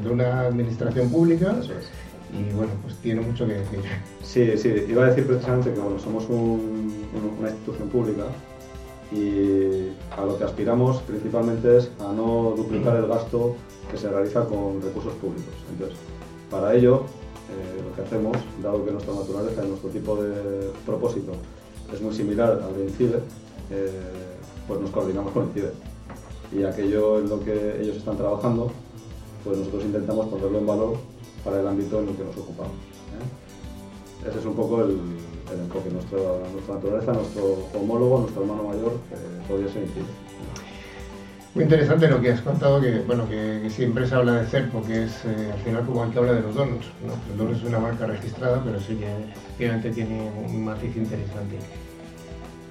de 0.03 0.09
una 0.09 0.41
administración 0.41 1.09
pública. 1.09 1.55
Y 2.33 2.53
bueno, 2.53 2.73
pues 2.83 2.95
tiene 2.95 3.21
mucho 3.21 3.47
que 3.47 3.53
decir. 3.53 3.79
Sí, 4.21 4.57
sí, 4.57 4.85
iba 4.89 5.05
a 5.05 5.07
decir 5.07 5.25
precisamente 5.25 5.73
que 5.73 5.79
bueno, 5.79 5.97
somos 5.97 6.27
un, 6.29 7.07
una 7.39 7.49
institución 7.49 7.87
pública 7.87 8.23
y 9.11 9.89
a 10.15 10.25
lo 10.25 10.37
que 10.37 10.43
aspiramos 10.43 11.01
principalmente 11.01 11.77
es 11.77 11.91
a 11.99 12.11
no 12.11 12.53
duplicar 12.55 12.97
el 12.97 13.07
gasto 13.07 13.55
que 13.89 13.97
se 13.97 14.09
realiza 14.09 14.45
con 14.45 14.81
recursos 14.81 15.13
públicos. 15.13 15.53
Entonces, 15.71 15.97
para 16.51 16.75
ello, 16.75 17.03
eh, 17.49 17.81
lo 17.87 17.95
que 17.95 18.01
hacemos, 18.01 18.37
dado 18.61 18.83
que 18.83 18.91
nuestra 18.91 19.13
naturaleza 19.13 19.63
y 19.63 19.69
nuestro 19.69 19.89
tipo 19.89 20.15
de 20.21 20.71
propósito 20.85 21.31
es 21.93 22.01
muy 22.01 22.13
similar 22.13 22.61
al 22.61 22.75
de 22.75 22.83
INCIDE, 22.83 23.19
eh, 23.71 23.91
pues 24.67 24.81
nos 24.81 24.89
coordinamos 24.89 25.31
con 25.31 25.45
INCIDE. 25.45 25.71
Y 26.51 26.63
aquello 26.63 27.19
en 27.19 27.29
lo 27.29 27.39
que 27.39 27.81
ellos 27.81 27.97
están 27.97 28.17
trabajando, 28.17 28.71
pues 29.43 29.57
nosotros 29.57 29.85
intentamos 29.85 30.27
ponerlo 30.27 30.59
en 30.59 30.67
valor 30.67 30.97
para 31.43 31.61
el 31.61 31.67
ámbito 31.67 32.01
en 32.01 32.09
el 32.09 32.15
que 32.15 32.23
nos 32.23 32.37
ocupamos. 32.37 32.73
¿eh? 32.73 34.29
Ese 34.29 34.39
es 34.39 34.45
un 34.45 34.55
poco 34.55 34.83
el, 34.83 34.97
el 35.53 35.61
enfoque. 35.61 35.89
Nuestra, 35.89 36.19
nuestra 36.51 36.75
naturaleza, 36.75 37.13
nuestro 37.13 37.67
homólogo, 37.73 38.19
nuestro 38.19 38.41
hermano 38.43 38.63
mayor, 38.63 38.93
eh, 39.11 39.15
podría 39.47 39.71
ser. 39.71 39.83
Muy 41.55 41.63
interesante 41.63 42.07
lo 42.07 42.21
que 42.21 42.31
has 42.31 42.41
contado, 42.41 42.79
que 42.79 42.99
bueno 42.99 43.27
que, 43.27 43.67
siempre 43.69 44.05
se 44.05 44.13
habla 44.13 44.33
de 44.33 44.45
CERP, 44.45 44.71
porque 44.71 45.05
es 45.05 45.25
eh, 45.25 45.51
al 45.51 45.59
final 45.59 45.85
como 45.85 46.03
el 46.03 46.11
que 46.11 46.19
habla 46.19 46.33
de 46.33 46.41
los 46.41 46.53
donuts. 46.53 46.85
¿no? 47.05 47.13
El 47.31 47.37
donut 47.37 47.55
es 47.55 47.63
una 47.63 47.79
marca 47.79 48.05
registrada, 48.05 48.61
pero 48.63 48.79
sí 48.79 48.95
que 48.95 49.07
obviamente 49.57 49.89
tiene 49.91 50.29
un 50.47 50.65
matiz 50.65 50.95
interesante. 50.95 51.57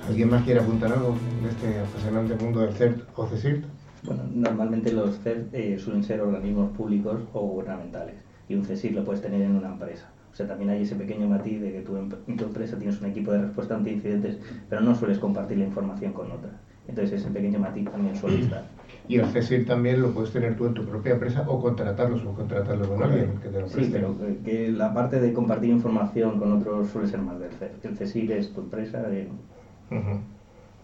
¿Alguien 0.07 0.31
más 0.31 0.45
quiere 0.45 0.61
apuntar 0.61 0.93
algo 0.93 1.17
en 1.41 1.49
este 1.49 1.81
apasionante 1.81 2.37
mundo 2.37 2.61
del 2.61 2.75
CERT 2.75 3.01
o 3.17 3.27
CESIRT? 3.27 3.65
Bueno, 4.05 4.23
normalmente 4.33 4.93
los 4.93 5.19
CERT 5.19 5.53
eh, 5.53 5.79
suelen 5.81 6.05
ser 6.05 6.21
organismos 6.21 6.71
públicos 6.77 7.19
o 7.33 7.41
gubernamentales 7.41 8.15
y 8.49 8.55
un 8.55 8.65
CESIRT 8.65 8.95
lo 8.95 9.05
puedes 9.05 9.21
tener 9.21 9.43
en 9.43 9.57
una 9.57 9.69
empresa. 9.69 10.09
O 10.37 10.39
sea, 10.39 10.47
también 10.47 10.69
hay 10.69 10.83
ese 10.83 10.95
pequeño 10.97 11.27
matiz 11.27 11.63
de 11.63 11.73
que 11.73 11.81
tú 11.81 11.97
en, 11.97 12.11
tu 12.11 12.45
empresa 12.45 12.77
tienes 12.77 13.01
un 13.01 13.07
equipo 13.07 13.33
de 13.33 13.41
respuesta 13.41 13.75
ante 13.75 13.91
incidentes, 13.91 14.37
pero 14.69 14.83
no 14.83 14.95
sueles 14.95 15.19
compartir 15.19 15.57
la 15.57 15.65
información 15.65 16.13
con 16.13 16.31
otra. 16.31 16.51
Entonces 16.87 17.23
ese 17.23 17.31
pequeño 17.31 17.59
matiz 17.59 17.91
también 17.91 18.15
suele 18.15 18.43
estar. 18.43 18.65
Y 19.09 19.17
el 19.17 19.25
CESIR 19.29 19.65
también 19.65 20.03
lo 20.03 20.11
puedes 20.11 20.33
tener 20.33 20.55
tú 20.55 20.67
en 20.67 20.75
tu 20.75 20.85
propia 20.85 21.15
empresa 21.15 21.47
o 21.49 21.59
contratarlo, 21.59 22.19
o 22.31 22.35
contratarlo 22.35 22.87
con 22.87 23.03
alguien 23.03 23.39
que 23.43 23.49
te 23.49 23.61
lo 23.63 23.67
Sí, 23.67 23.89
pero 23.91 24.15
que 24.45 24.71
la 24.73 24.93
parte 24.93 25.21
de 25.21 25.33
compartir 25.33 25.71
información 25.71 26.39
con 26.39 26.53
otros 26.53 26.91
suele 26.91 27.09
ser 27.09 27.23
más 27.23 27.41
del 27.41 27.53
CESIR. 27.53 27.79
El 27.85 27.97
CESIR 27.97 28.33
es 28.33 28.53
tu 28.53 28.61
empresa. 28.61 29.05
De... 29.05 29.29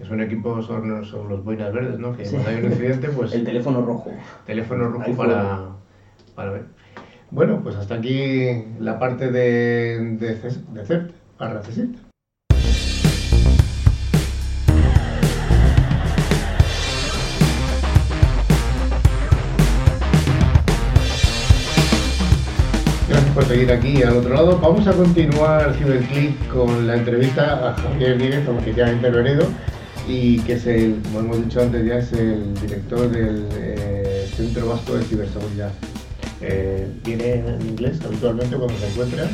Es 0.01 0.09
un 0.09 0.23
equipo, 0.23 0.63
son, 0.63 0.89
los 0.89 1.45
boinas 1.45 1.75
verdes, 1.75 1.99
¿no? 1.99 2.17
Que 2.17 2.25
cuando 2.25 2.49
hay 2.49 2.57
un 2.57 2.73
incidente, 2.73 3.11
pues... 3.11 3.35
El 3.35 3.45
teléfono 3.45 3.83
rojo. 3.83 4.13
Teléfono 4.47 4.89
rojo 4.89 5.15
para, 5.15 5.73
para 6.35 6.53
ver. 6.53 6.82
Bueno, 7.35 7.61
pues 7.63 7.77
hasta 7.77 7.95
aquí 7.95 8.63
la 8.79 8.99
parte 8.99 9.31
de, 9.31 10.17
de, 10.19 10.35
de 10.35 10.85
CERT 10.85 11.13
para 11.39 11.63
CESIT. 11.63 11.97
Gracias 23.09 23.31
por 23.35 23.45
seguir 23.47 23.73
aquí 23.73 24.03
al 24.03 24.19
otro 24.19 24.35
lado. 24.35 24.59
Vamos 24.61 24.87
a 24.87 24.93
continuar 24.93 25.73
Ciberclick 25.73 26.49
con 26.49 26.87
la 26.87 26.97
entrevista 26.97 27.71
a 27.71 27.73
Javier 27.73 28.19
Díez, 28.19 28.47
que 28.63 28.75
ya 28.75 28.89
ha 28.89 28.93
intervenido 28.93 29.47
y 30.07 30.39
que 30.41 30.53
es 30.53 30.67
el, 30.67 31.01
como 31.05 31.21
hemos 31.21 31.43
dicho 31.43 31.63
antes, 31.63 31.83
ya 31.87 31.97
es 31.97 32.13
el 32.13 32.53
director 32.61 33.09
del 33.11 33.49
eh, 33.55 34.29
Centro 34.37 34.69
Vasco 34.69 34.97
de 34.97 35.05
Ciberseguridad. 35.05 35.73
Eh, 36.43 36.87
viene 37.05 37.35
en 37.35 37.63
inglés 37.63 38.01
habitualmente 38.05 38.57
cuando 38.57 38.75
se 38.77 38.89
encuentra. 38.89 39.29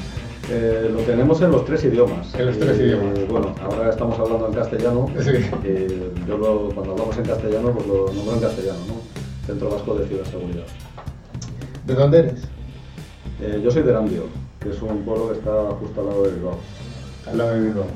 Eh, 0.50 0.90
lo 0.92 1.00
tenemos 1.00 1.40
en 1.42 1.50
los 1.50 1.64
tres 1.64 1.84
idiomas. 1.84 2.34
En 2.34 2.46
los 2.46 2.58
tres 2.58 2.78
idiomas. 2.78 3.28
bueno, 3.28 3.54
ahora 3.62 3.90
estamos 3.90 4.18
hablando 4.18 4.48
en 4.48 4.54
castellano. 4.54 5.10
Sí. 5.20 5.32
yo 6.26 6.70
cuando 6.74 6.92
hablamos 6.92 7.16
en 7.16 7.24
castellano, 7.24 7.72
pues 7.72 7.86
lo 7.86 8.12
nombro 8.12 8.34
en 8.34 8.40
castellano, 8.40 8.78
¿no? 8.86 9.46
Centro 9.46 9.70
Vasco 9.70 9.94
de 9.94 10.06
Ciberseguridad. 10.06 10.66
¿De 11.86 11.94
dónde 11.94 12.18
eres? 12.18 12.42
Eh, 13.40 13.60
yo 13.62 13.70
soy 13.70 13.82
de 13.82 13.90
Erandio, 13.90 14.24
que 14.60 14.70
es 14.70 14.82
un 14.82 15.04
pueblo 15.04 15.30
que 15.30 15.38
está 15.38 15.70
justo 15.80 16.00
al 16.00 16.06
lado 16.08 16.22
de 16.24 16.32
Bilbao 16.32 16.58
al 17.30 17.38
lado 17.38 17.54
de 17.54 17.60
Bilbao. 17.60 17.86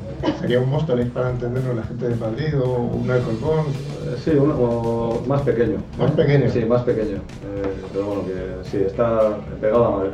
¿Sería 0.41 0.61
un 0.61 0.71
Móstoles 0.71 1.09
para 1.11 1.31
entendernos 1.31 1.77
la 1.77 1.83
gente 1.83 2.09
de 2.09 2.17
Madrid 2.17 2.61
o 2.61 2.79
un 2.79 3.11
Alcorcón? 3.11 3.67
Eh, 3.67 4.17
sí, 4.23 4.31
uno 4.31 5.23
más 5.27 5.43
pequeño. 5.43 5.79
¿Más 5.99 6.13
pequeño? 6.13 6.51
Sí, 6.51 6.65
más 6.65 6.83
pequeño. 6.83 7.17
Eh, 7.17 7.73
pero 7.93 8.07
bueno, 8.07 8.23
que 8.25 8.69
sí, 8.69 8.79
está 8.79 9.39
pegado 9.61 9.87
a 9.87 9.91
Madrid. 9.99 10.11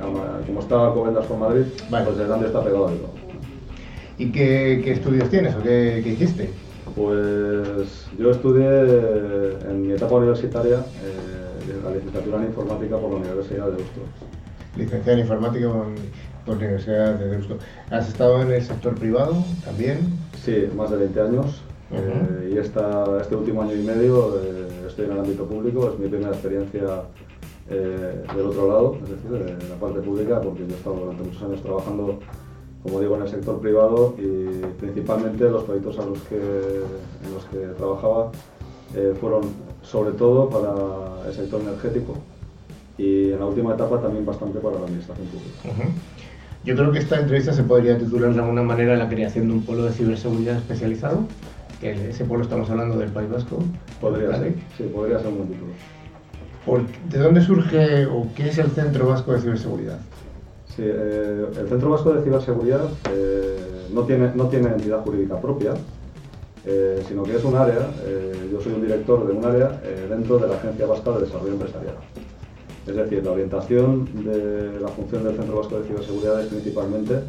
como 0.46 0.60
está 0.60 0.90
Covendas 0.92 1.26
con 1.26 1.40
Madrid, 1.40 1.64
pues 1.90 2.18
el 2.18 2.26
grande 2.26 2.46
está 2.46 2.62
pegado 2.62 2.88
a 2.88 2.90
Bilbao. 2.92 3.10
¿Y 4.18 4.32
qué, 4.32 4.80
qué 4.82 4.92
estudios 4.92 5.28
tienes 5.30 5.54
o 5.54 5.62
qué, 5.62 6.00
qué, 6.02 6.10
hiciste? 6.10 6.50
Pues 6.96 8.06
yo 8.18 8.30
estudié 8.30 8.66
en 9.68 9.82
mi 9.82 9.92
etapa 9.92 10.16
universitaria 10.16 10.78
eh, 10.78 11.80
la 11.84 11.90
licenciatura 11.90 12.38
en 12.38 12.44
informática 12.44 12.96
por 12.96 13.10
la 13.10 13.16
Universidad 13.16 13.66
de 13.66 13.76
Deusto. 13.76 14.00
Licenciada 14.76 15.12
en 15.12 15.20
informática 15.20 15.68
con 15.68 15.94
por 16.48 16.56
la 16.56 16.64
Universidad 16.64 17.14
de 17.14 17.28
Deusto. 17.28 17.58
¿Has 17.90 18.08
estado 18.08 18.40
en 18.40 18.50
el 18.50 18.62
sector 18.62 18.94
privado 18.94 19.36
también? 19.64 19.98
Sí, 20.42 20.66
más 20.74 20.90
de 20.90 20.96
20 20.96 21.20
años. 21.20 21.62
Eh, 21.92 22.52
y 22.54 22.58
esta, 22.58 23.04
este 23.20 23.36
último 23.36 23.62
año 23.62 23.74
y 23.74 23.82
medio 23.82 24.34
eh, 24.42 24.86
estoy 24.86 25.06
en 25.06 25.12
el 25.12 25.18
ámbito 25.20 25.44
público, 25.44 25.90
es 25.90 25.98
mi 25.98 26.08
primera 26.08 26.30
experiencia 26.30 27.02
eh, 27.68 28.24
del 28.34 28.46
otro 28.46 28.68
lado, 28.68 28.98
es 29.02 29.10
decir, 29.10 29.30
de 29.30 29.68
la 29.68 29.74
parte 29.76 30.00
pública, 30.00 30.40
porque 30.40 30.66
yo 30.66 30.74
he 30.74 30.78
estado 30.78 30.96
durante 30.96 31.22
muchos 31.22 31.42
años 31.42 31.62
trabajando, 31.62 32.18
como 32.82 33.00
digo, 33.00 33.16
en 33.16 33.22
el 33.22 33.28
sector 33.28 33.60
privado 33.60 34.14
y 34.18 34.64
principalmente 34.80 35.50
los 35.50 35.64
proyectos 35.64 35.98
a 35.98 36.06
los 36.06 36.18
que, 36.22 36.36
en 36.36 37.34
los 37.34 37.44
que 37.46 37.58
trabajaba 37.76 38.32
fueron 39.20 39.42
sobre 39.82 40.12
todo 40.12 40.48
para 40.48 41.28
el 41.28 41.34
sector 41.34 41.60
energético, 41.60 42.14
y 42.96 43.32
en 43.32 43.38
la 43.38 43.46
última 43.46 43.74
etapa 43.74 44.00
también 44.00 44.26
bastante 44.26 44.58
para 44.58 44.78
la 44.78 44.86
administración 44.86 45.26
pública. 45.28 45.92
Yo 46.68 46.76
creo 46.76 46.92
que 46.92 46.98
esta 46.98 47.18
entrevista 47.18 47.54
se 47.54 47.62
podría 47.62 47.96
titular 47.96 48.30
de 48.34 48.40
alguna 48.40 48.62
manera 48.62 48.94
la 48.94 49.08
creación 49.08 49.48
de 49.48 49.54
un 49.54 49.62
polo 49.62 49.84
de 49.84 49.92
ciberseguridad 49.92 50.58
especializado, 50.58 51.20
que 51.80 52.10
ese 52.10 52.26
polo 52.26 52.42
estamos 52.42 52.68
hablando 52.68 52.98
del 52.98 53.08
País 53.08 53.30
Vasco. 53.30 53.64
Podría 54.02 54.36
ser, 54.36 54.52
sí, 54.76 54.82
podría 54.94 55.18
ser 55.18 55.28
un 55.28 55.48
título. 55.48 55.72
¿De 57.08 57.18
dónde 57.20 57.40
surge 57.40 58.04
o 58.04 58.26
qué 58.36 58.50
es 58.50 58.58
el 58.58 58.70
Centro 58.72 59.06
Vasco 59.06 59.32
de 59.32 59.40
Ciberseguridad? 59.40 59.98
Sí, 60.76 60.82
eh, 60.84 61.46
el 61.58 61.68
Centro 61.70 61.88
Vasco 61.88 62.12
de 62.12 62.22
Ciberseguridad 62.22 62.84
eh, 63.14 63.88
no, 63.94 64.02
tiene, 64.02 64.30
no 64.34 64.48
tiene 64.48 64.68
entidad 64.68 65.00
jurídica 65.00 65.40
propia, 65.40 65.72
eh, 66.66 67.02
sino 67.08 67.22
que 67.22 67.36
es 67.36 67.44
un 67.44 67.56
área, 67.56 67.92
yo 68.52 68.60
soy 68.60 68.74
un 68.74 68.82
director 68.82 69.26
de 69.26 69.32
un 69.32 69.42
área 69.42 69.80
dentro 70.10 70.36
de 70.36 70.48
la 70.48 70.56
Agencia 70.56 70.84
Vasca 70.84 71.12
de 71.12 71.20
Desarrollo 71.20 71.52
Empresarial. 71.52 71.94
Es 72.88 72.96
decir, 72.96 73.24
la 73.24 73.32
orientación 73.32 74.08
de 74.24 74.80
la 74.80 74.88
función 74.88 75.24
del 75.24 75.36
Centro 75.36 75.58
Vasco 75.58 75.78
de 75.78 75.86
Ciberseguridad 75.86 76.40
es 76.40 76.46
principalmente 76.46 77.20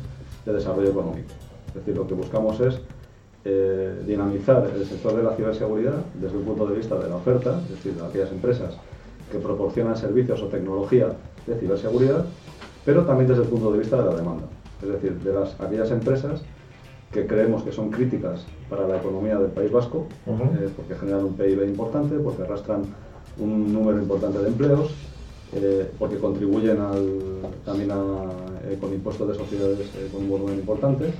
de 0.46 0.54
desarrollo 0.54 0.90
económico. 0.90 1.30
Es 1.68 1.74
decir, 1.76 1.96
lo 1.96 2.08
que 2.08 2.14
buscamos 2.14 2.60
es 2.62 2.80
dinamizar 4.06 4.70
el 4.76 4.86
sector 4.86 5.16
de 5.16 5.24
la 5.24 5.36
ciberseguridad 5.36 5.96
desde 6.16 6.38
un 6.38 6.44
punto 6.44 6.68
de 6.68 6.76
vista 6.76 6.96
de 6.96 7.10
la 7.10 7.16
oferta, 7.16 7.60
es 7.64 7.70
decir, 7.70 7.94
de 7.94 8.06
aquellas 8.06 8.32
empresas 8.32 8.76
que 9.32 9.38
proporcionan 9.38 9.96
servicios 9.96 10.42
o 10.42 10.48
tecnología 10.48 11.08
de 11.48 11.56
ciberseguridad, 11.56 12.26
pero 12.86 13.06
también 13.06 13.30
desde 13.30 13.44
el 13.44 13.50
punto 13.50 13.72
de 13.72 13.80
vista 13.80 13.98
de 13.98 14.06
la 14.06 14.16
demanda. 14.16 14.46
Es 14.82 14.90
decir, 14.90 15.14
de 15.20 15.34
las, 15.34 15.60
aquellas 15.60 15.92
empresas 15.92 16.42
que 17.12 17.26
creemos 17.26 17.64
que 17.64 17.72
son 17.72 17.90
críticas 17.90 18.46
para 18.70 18.88
la 18.88 18.98
economía 18.98 19.38
del 19.38 19.52
País 19.52 19.72
Vasco, 19.72 20.08
eh, 20.28 20.70
porque 20.76 20.96
generan 20.96 21.26
un 21.26 21.34
PIB 21.34 21.64
importante, 21.66 22.16
porque 22.20 22.44
arrastran 22.44 22.84
un 23.40 23.74
número 23.74 24.00
importante 24.00 24.40
de 24.40 24.48
empleos, 24.48 24.94
eh, 25.54 25.92
porque 25.98 26.18
contribuyen 26.18 26.78
también 27.66 27.90
eh, 27.92 28.78
con 28.80 28.94
impuestos 28.94 29.28
de 29.30 29.36
sociedades 29.36 29.90
con 30.12 30.24
un 30.24 30.30
volumen 30.30 30.56
importante. 30.56 31.12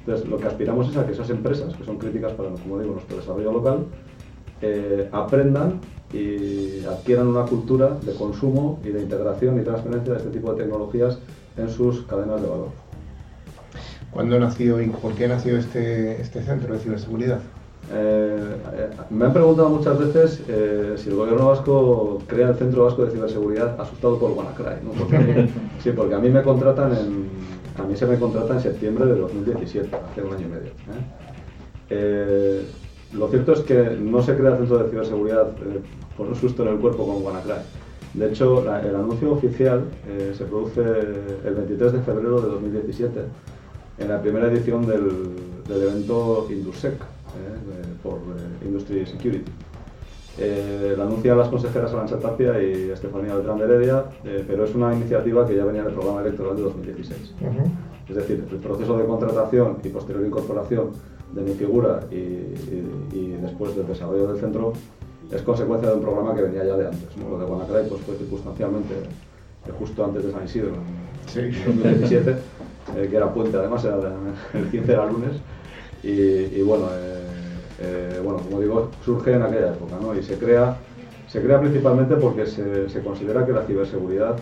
Entonces, 0.00 0.28
lo 0.28 0.38
que 0.38 0.46
aspiramos 0.46 0.88
es 0.90 0.96
a 0.96 1.06
que 1.06 1.12
esas 1.12 1.30
empresas, 1.30 1.74
que 1.74 1.84
son 1.84 1.98
críticas 1.98 2.32
para, 2.32 2.50
como 2.50 2.78
digo, 2.78 2.94
nuestro 2.94 3.18
desarrollo 3.18 3.52
local, 3.52 3.86
aprendan 5.12 5.80
y 6.12 6.84
adquieran 6.84 7.26
una 7.26 7.44
cultura 7.44 7.98
de 8.02 8.14
consumo 8.14 8.80
y 8.84 8.88
de 8.88 9.02
integración 9.02 9.60
y 9.60 9.64
transferencia 9.64 10.12
de 10.12 10.18
este 10.18 10.30
tipo 10.30 10.52
de 10.52 10.62
tecnologías 10.62 11.18
en 11.56 11.68
sus 11.68 12.02
cadenas 12.02 12.40
de 12.40 12.48
valor. 12.48 12.68
¿Cuándo 14.10 14.38
nació 14.40 14.80
y 14.80 14.88
por 14.88 15.12
qué 15.14 15.28
nació 15.28 15.58
este, 15.58 16.20
este 16.20 16.42
centro 16.42 16.72
de 16.72 16.80
ciberseguridad? 16.80 17.40
Eh, 17.92 18.56
eh, 18.74 18.90
me 19.10 19.26
han 19.26 19.32
preguntado 19.32 19.68
muchas 19.68 19.98
veces 19.98 20.42
eh, 20.48 20.94
si 20.96 21.08
el 21.08 21.16
gobierno 21.16 21.48
vasco 21.48 22.18
crea 22.26 22.48
el 22.48 22.56
Centro 22.56 22.84
Vasco 22.84 23.04
de 23.04 23.12
Ciberseguridad 23.12 23.80
asustado 23.80 24.18
por 24.18 24.32
WannaCry. 24.32 25.50
sí, 25.82 25.90
porque 25.92 26.14
a 26.14 26.18
mí 26.18 26.28
me 26.28 26.42
contratan 26.42 26.92
en, 26.92 27.28
a 27.78 27.86
mí 27.86 27.96
se 27.96 28.06
me 28.06 28.18
contrata 28.18 28.54
en 28.54 28.60
septiembre 28.60 29.06
de 29.06 29.14
2017, 29.16 29.94
hace 29.94 30.22
un 30.22 30.34
año 30.34 30.46
y 30.46 30.50
medio. 30.50 30.72
Lo 33.12 33.28
cierto 33.28 33.52
es 33.52 33.60
que 33.60 33.96
no 34.00 34.22
se 34.22 34.36
crea 34.36 34.52
el 34.52 34.58
centro 34.58 34.78
de 34.78 34.90
ciberseguridad 34.90 35.48
eh, 35.48 35.80
por 36.16 36.26
un 36.26 36.34
susto 36.34 36.62
en 36.64 36.70
el 36.70 36.78
cuerpo 36.78 37.06
con 37.06 37.24
WannaCry. 37.24 37.62
De 38.14 38.28
hecho, 38.28 38.62
el 38.62 38.94
anuncio 38.96 39.32
oficial 39.32 39.84
eh, 40.08 40.34
se 40.36 40.44
produce 40.44 40.80
el 40.80 41.54
23 41.54 41.92
de 41.92 42.00
febrero 42.00 42.40
de 42.40 42.48
2017 42.48 43.20
en 43.98 44.08
la 44.08 44.20
primera 44.20 44.48
edición 44.48 44.86
del, 44.86 45.34
evento 45.68 46.46
Indusec 46.50 46.94
eh, 46.94 47.15
por 48.02 48.18
Industry 48.64 49.06
Security. 49.06 49.50
la 50.96 51.04
anuncian 51.04 51.38
las 51.38 51.48
consejeras 51.48 51.92
Arancha 51.92 52.18
Tapia 52.18 52.62
y 52.62 52.90
Estefanía 52.90 53.34
Beltrán 53.34 53.58
de 53.58 53.64
Heredia, 53.64 54.04
pero 54.46 54.64
es 54.64 54.74
una 54.74 54.94
iniciativa 54.94 55.46
que 55.46 55.56
ya 55.56 55.64
venía 55.64 55.82
del 55.84 55.94
programa 55.94 56.20
electoral 56.20 56.56
de 56.56 56.62
2016. 56.62 57.34
Es 58.08 58.14
decir, 58.14 58.46
el 58.50 58.58
proceso 58.58 58.96
de 58.96 59.04
contratación 59.04 59.78
y 59.82 59.88
posterior 59.88 60.24
incorporación 60.24 60.90
de 61.32 61.42
mi 61.42 61.54
figura 61.54 62.00
y, 62.10 63.36
después 63.42 63.76
del 63.76 63.86
desarrollo 63.86 64.28
del 64.28 64.40
centro 64.40 64.72
es 65.30 65.42
consecuencia 65.42 65.90
de 65.90 65.96
un 65.96 66.02
programa 66.02 66.34
que 66.34 66.42
venía 66.42 66.64
ya 66.64 66.76
de 66.76 66.86
antes. 66.86 67.16
Lo 67.16 67.38
de 67.38 67.44
Guanacray 67.44 67.88
pues, 67.88 68.00
fue 68.02 68.16
circunstancialmente 68.16 68.94
justo 69.78 70.04
antes 70.04 70.24
de 70.24 70.32
San 70.32 70.44
Isidro, 70.44 70.74
en 71.34 71.82
2017, 71.82 72.30
eh, 72.30 73.08
que 73.10 73.16
era 73.16 73.32
puente, 73.32 73.56
además 73.56 73.84
era 73.84 73.96
el 74.54 74.70
15 74.70 74.92
era 74.92 75.06
lunes. 75.06 75.32
Y, 76.02 76.62
bueno, 76.62 76.86
eh, 77.80 78.20
bueno, 78.22 78.38
como 78.38 78.60
digo, 78.60 78.90
surge 79.04 79.34
en 79.34 79.42
aquella 79.42 79.72
época 79.72 79.96
¿no? 80.00 80.14
y 80.14 80.22
se 80.22 80.38
crea, 80.38 80.76
se 81.28 81.42
crea 81.42 81.60
principalmente 81.60 82.16
porque 82.16 82.46
se, 82.46 82.88
se 82.88 83.02
considera 83.02 83.44
que 83.44 83.52
la 83.52 83.62
ciberseguridad 83.62 84.36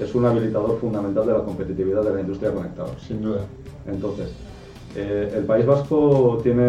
es 0.00 0.14
un 0.14 0.24
habilitador 0.26 0.78
fundamental 0.78 1.26
de 1.26 1.32
la 1.32 1.44
competitividad 1.44 2.02
de 2.02 2.14
la 2.14 2.20
industria 2.20 2.52
conectada. 2.52 2.90
Sin 2.98 3.22
duda. 3.22 3.40
Entonces, 3.86 4.32
eh, 4.96 5.32
el 5.36 5.44
País 5.44 5.66
Vasco 5.66 6.40
tiene 6.42 6.62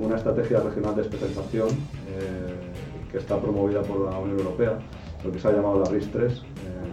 una 0.00 0.16
estrategia 0.16 0.60
regional 0.60 0.94
de 0.94 1.02
especialización 1.02 1.68
eh, 1.68 3.10
que 3.10 3.18
está 3.18 3.40
promovida 3.40 3.82
por 3.82 4.10
la 4.10 4.18
Unión 4.18 4.38
Europea, 4.38 4.78
lo 5.24 5.32
que 5.32 5.38
se 5.38 5.48
ha 5.48 5.52
llamado 5.52 5.80
la 5.80 5.90
RIS 5.90 6.10
3 6.10 6.32
eh, 6.32 6.42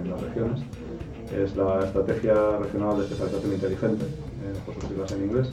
en 0.03 0.11
las 0.11 0.21
regiones. 0.21 0.61
Es 1.35 1.55
la 1.55 1.85
Estrategia 1.85 2.57
Regional 2.57 2.97
de 2.97 3.03
Especialización 3.03 3.53
Inteligente, 3.53 4.05
por 4.65 4.73
sus 4.73 4.85
siglas 4.85 5.11
en 5.11 5.23
inglés. 5.25 5.51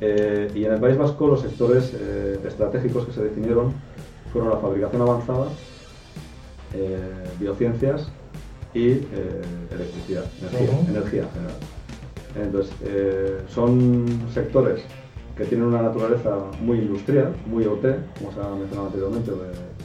Y 0.00 0.64
en 0.64 0.72
el 0.72 0.80
País 0.80 0.98
Vasco 0.98 1.26
los 1.26 1.40
sectores 1.40 1.94
estratégicos 2.44 3.06
que 3.06 3.12
se 3.12 3.24
definieron 3.24 3.72
fueron 4.32 4.50
la 4.50 4.56
fabricación 4.56 5.02
avanzada, 5.02 5.46
biociencias 7.40 8.08
y 8.74 8.90
electricidad, 9.70 10.24
energía, 10.40 10.80
energía 10.88 11.22
en 11.22 11.30
general. 11.30 11.56
Entonces, 12.42 12.72
eh, 12.84 13.38
son 13.48 14.06
sectores 14.32 14.82
que 15.36 15.44
tienen 15.44 15.66
una 15.66 15.82
naturaleza 15.82 16.36
muy 16.60 16.78
industrial, 16.78 17.34
muy 17.46 17.64
OT, 17.64 17.84
como 18.18 18.32
se 18.32 18.40
ha 18.40 18.54
mencionado 18.54 18.86
anteriormente, 18.86 19.32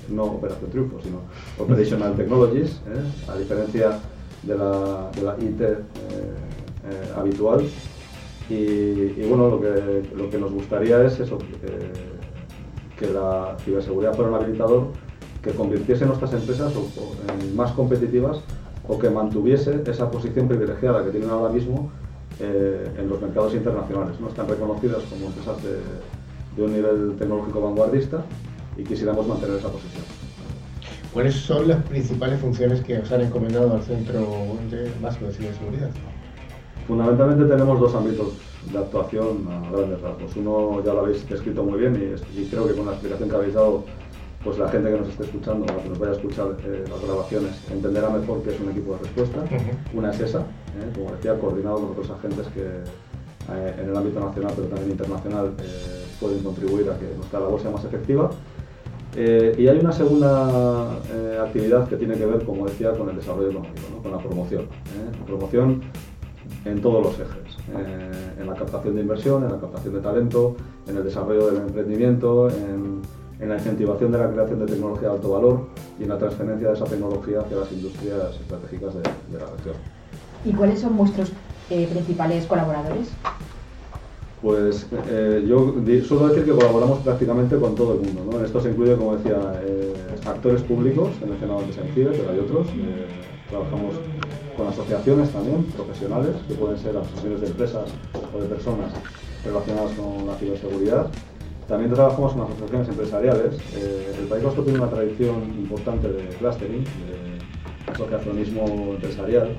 no 0.10 0.24
Operación 0.24 0.72
Triunfo, 0.72 1.02
sino 1.02 1.22
Operational 1.60 2.16
Technologies, 2.16 2.82
¿eh? 2.88 3.30
a 3.30 3.38
diferencia 3.38 4.00
de 4.44 4.58
la, 4.58 5.36
IT 5.40 5.62
eh, 5.62 5.78
habitual. 7.16 7.66
Y, 8.52 9.26
bueno, 9.30 9.50
lo 9.50 9.62
que, 9.62 10.04
lo 10.14 10.30
que 10.30 10.38
nos 10.38 10.52
gustaría 10.52 11.02
es 11.06 11.20
eso, 11.20 11.38
que 13.00 13.08
la 13.08 13.56
ciberseguridad 13.64 14.14
fuera 14.14 14.30
un 14.30 14.36
habilitador 14.36 14.88
que 15.42 15.52
convirtiese 15.52 16.06
nuestras 16.06 16.34
empresas 16.34 16.74
más 17.56 17.72
competitivas 17.72 18.42
o 18.88 19.00
que 19.00 19.10
mantuviese 19.10 19.82
esa 19.88 20.12
posición 20.12 20.48
privilegiada 20.48 21.04
que 21.04 21.12
tienen 21.12 21.30
ahora 21.30 21.52
mismo 21.52 21.90
eh, 22.40 22.92
en 22.98 23.10
los 23.10 23.22
mercados 23.22 23.54
internacionales. 23.54 24.20
¿no? 24.20 24.28
Están 24.28 24.48
reconocidas 24.48 25.04
como 25.04 25.28
empresas 25.28 25.58
de, 25.64 26.62
un 26.62 26.74
nivel 26.74 27.16
tecnológico 27.18 27.62
vanguardista 27.62 28.24
y 28.78 28.84
quisiéramos 28.84 29.26
mantener 29.26 29.58
esa 29.58 29.70
posición. 29.70 30.04
¿Cuáles 31.14 31.36
son 31.36 31.68
las 31.68 31.84
principales 31.86 32.40
funciones 32.40 32.82
que 32.82 33.00
os 33.00 33.12
han 33.12 33.22
encomendado 33.22 33.74
al 33.74 33.82
Centro 33.82 34.28
Vasco 35.02 35.26
de 35.26 35.34
Ciberseguridad? 35.34 35.90
Fundamentalmente 36.92 37.46
tenemos 37.46 37.80
dos 37.80 37.96
ámbitos 37.96 38.34
de 38.70 38.78
actuación 38.78 39.48
a 39.50 39.72
grandes 39.72 40.02
rasgos. 40.02 40.36
Uno 40.36 40.84
ya 40.84 40.94
lo 40.94 41.00
habéis 41.00 41.26
descrito 41.30 41.64
muy 41.64 41.80
bien 41.80 41.96
y, 41.96 42.42
y 42.42 42.48
creo 42.48 42.68
que 42.68 42.74
con 42.74 42.86
la 42.86 42.92
explicación 42.92 43.30
que 43.30 43.36
habéis 43.38 43.54
dado 43.54 43.86
pues 44.44 44.58
la 44.58 44.68
gente 44.68 44.92
que 44.92 44.98
nos 44.98 45.08
esté 45.08 45.24
escuchando 45.24 45.74
o 45.74 45.84
que 45.84 45.88
nos 45.88 45.98
vaya 45.98 46.12
a 46.12 46.16
escuchar 46.16 46.48
eh, 46.66 46.84
las 46.90 47.02
grabaciones 47.02 47.52
entenderá 47.72 48.10
mejor 48.10 48.44
que 48.44 48.54
es 48.54 48.60
un 48.60 48.72
equipo 48.72 48.96
de 48.96 49.04
respuesta. 49.04 49.40
Una 49.94 50.12
es 50.12 50.20
esa, 50.20 50.40
eh, 50.40 50.92
como 50.94 51.16
decía, 51.16 51.40
coordinado 51.40 51.78
con 51.78 51.92
otros 51.92 52.10
agentes 52.10 52.46
que 52.48 52.60
eh, 52.60 53.76
en 53.80 53.90
el 53.90 53.96
ámbito 53.96 54.20
nacional 54.20 54.52
pero 54.54 54.68
también 54.68 54.92
internacional 54.92 55.54
pueden 56.20 56.44
contribuir 56.44 56.90
a 56.90 57.00
que 57.00 57.06
nuestra 57.16 57.40
labor 57.40 57.62
sea 57.62 57.72
más 57.72 57.86
efectiva. 57.86 58.32
y 59.16 59.66
hay 59.66 59.80
una 59.80 59.94
segunda 59.94 60.92
actividad 61.42 61.88
que 61.88 61.96
tiene 61.96 62.16
que 62.16 62.26
ver, 62.26 62.44
como 62.44 62.68
decía, 62.68 62.92
con 62.92 63.08
el 63.08 63.16
desarrollo 63.16 63.50
económico, 63.50 64.04
con 64.04 64.12
la 64.12 64.18
promoción. 64.18 64.66
La 65.20 65.26
promoción 65.26 65.82
en 66.66 66.82
todos 66.82 67.04
los 67.04 67.14
ejes, 67.16 67.58
en 68.40 68.48
la 68.48 68.54
captación 68.54 68.96
de 68.96 69.02
inversión, 69.02 69.44
en 69.44 69.52
la 69.52 69.60
captación 69.60 69.96
de 69.96 70.00
talento, 70.02 70.56
en 70.88 70.98
el 70.98 71.04
desarrollo 71.04 71.48
del 71.48 71.62
emprendimiento, 71.64 72.50
en 72.50 73.02
en 73.42 73.50
la 73.50 73.56
incentivación 73.56 74.12
de 74.12 74.20
la 74.20 74.30
creación 74.30 74.60
de 74.60 74.68
tecnología 74.68 75.10
de 75.10 75.16
alto 75.16 75.30
valor 75.32 75.62
y 76.00 76.04
en 76.04 76.10
la 76.10 76.18
transferencia 76.18 76.68
de 76.70 76.74
esa 76.76 76.86
tecnología 76.86 77.40
hacia 77.40 77.58
las 77.58 77.72
industrias 77.72 78.36
estratégicas 78.40 78.94
de, 78.94 79.02
la 79.40 79.46
región. 79.58 79.76
¿Y 80.46 80.54
cuáles 80.54 80.80
son 80.80 80.96
vuestros 80.96 81.32
eh, 81.72 81.88
principales 81.92 82.46
colaboradores? 82.46 83.10
Pues 84.44 84.88
eh, 85.08 85.44
yo 85.48 85.74
suelo 86.04 86.30
decir 86.30 86.46
que 86.46 86.52
colaboramos 86.52 87.00
prácticamente 87.00 87.58
con 87.58 87.76
todo 87.76 87.94
el 87.94 88.02
mundo. 88.02 88.32
¿no? 88.32 88.46
Esto 88.46 88.62
se 88.62 88.70
incluye, 88.70 88.96
como 88.96 89.18
decía, 89.18 89.40
eh, 89.64 89.94
actores 90.26 90.62
públicos, 90.62 91.10
mencionado 91.28 91.60
antes 91.60 91.78
en 91.78 91.94
CIBE, 91.94 92.12
pero 92.12 92.32
hay 92.32 92.40
otros. 92.40 92.68
Trabajamos 93.52 93.94
con 94.58 94.68
asociaciones 94.68 95.30
también, 95.30 95.64
profesionales, 95.66 96.36
que 96.48 96.56
pueden 96.56 96.80
ser 96.80 96.98
asociaciones 96.98 97.42
de 97.42 97.48
empresas 97.48 97.86
o 98.34 98.42
de 98.42 98.48
personas 98.48 98.92
relacionadas 99.46 99.92
con 99.94 100.26
la 100.26 100.36
ciberseguridad 100.36 101.08
también 101.72 101.94
trabajamos 101.94 102.34
con 102.34 102.42
asociaciones 102.42 102.90
empresariales. 102.90 103.54
Eh, 103.78 104.16
el 104.20 104.26
País 104.26 104.44
Vasco 104.44 104.62
tiene 104.62 104.80
una 104.80 104.90
tradición 104.90 105.42
importante 105.58 106.10
de 106.10 106.28
clustering, 106.36 106.84
asociacionismo 107.90 108.66
empresarial. 108.96 109.56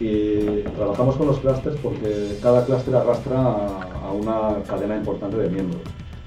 Y 0.00 0.62
trabajamos 0.74 1.16
con 1.16 1.26
los 1.26 1.38
clústeres 1.40 1.78
porque 1.82 2.38
cada 2.42 2.64
clúster 2.64 2.96
arrastra 2.96 3.36
a, 3.38 4.10
una 4.12 4.62
cadena 4.66 4.96
importante 4.96 5.36
de 5.36 5.50
miembros 5.50 5.82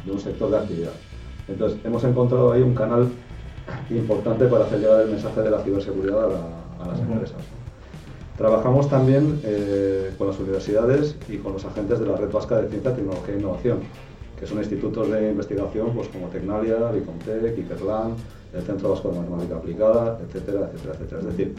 de 0.06 0.12
un 0.12 0.20
sector 0.20 0.52
de 0.52 0.58
actividad. 0.58 0.94
Entonces, 1.48 1.80
hemos 1.84 2.04
encontrado 2.04 2.52
ahí 2.52 2.62
un 2.62 2.76
canal 2.76 3.10
importante 3.90 4.46
para 4.46 4.66
hacer 4.66 4.82
llegar 4.82 5.02
el 5.02 5.10
mensaje 5.10 5.42
de 5.42 5.50
la 5.50 5.64
ciberseguridad 5.64 6.32
a, 6.32 6.67
las 6.88 7.00
empresas. 7.00 7.38
Trabajamos 8.38 8.88
también 8.88 9.40
eh, 9.44 10.12
con 10.18 10.28
las 10.28 10.40
universidades 10.40 11.16
y 11.28 11.38
con 11.38 11.54
los 11.54 11.66
agentes 11.66 12.00
de 12.00 12.06
la 12.06 12.16
Red 12.16 12.32
Vasca 12.32 12.62
de 12.62 12.70
Ciencia, 12.70 12.94
Tecnología 12.96 13.34
e 13.34 13.40
Innovación, 13.40 13.80
que 14.40 14.46
son 14.46 14.60
institutos 14.60 15.10
de 15.10 15.32
investigación 15.32 15.92
pues, 15.96 16.08
como 16.10 16.28
Tecnalia, 16.28 16.92
Bicontec, 16.92 17.58
Iperlan, 17.58 18.14
el 18.54 18.62
Centro 18.62 18.92
Vasco 18.92 19.10
de 19.10 19.20
Matemática 19.20 19.56
Aplicada, 19.56 20.20
etcétera, 20.24 20.70
etcétera, 20.72 20.94
etcétera. 20.94 21.22
Es 21.22 21.28
decir, 21.28 21.56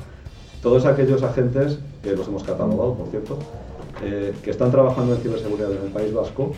todos 0.62 0.86
aquellos 0.86 1.22
agentes, 1.22 1.80
que 2.02 2.14
los 2.14 2.28
hemos 2.28 2.44
catalogado, 2.44 2.94
por 2.94 3.08
cierto, 3.08 3.38
eh, 4.04 4.32
que 4.42 4.50
están 4.50 4.70
trabajando 4.70 5.16
en 5.16 5.20
ciberseguridad 5.20 5.72
en 5.72 5.86
el 5.86 5.90
País 5.90 6.14
Vasco 6.14 6.52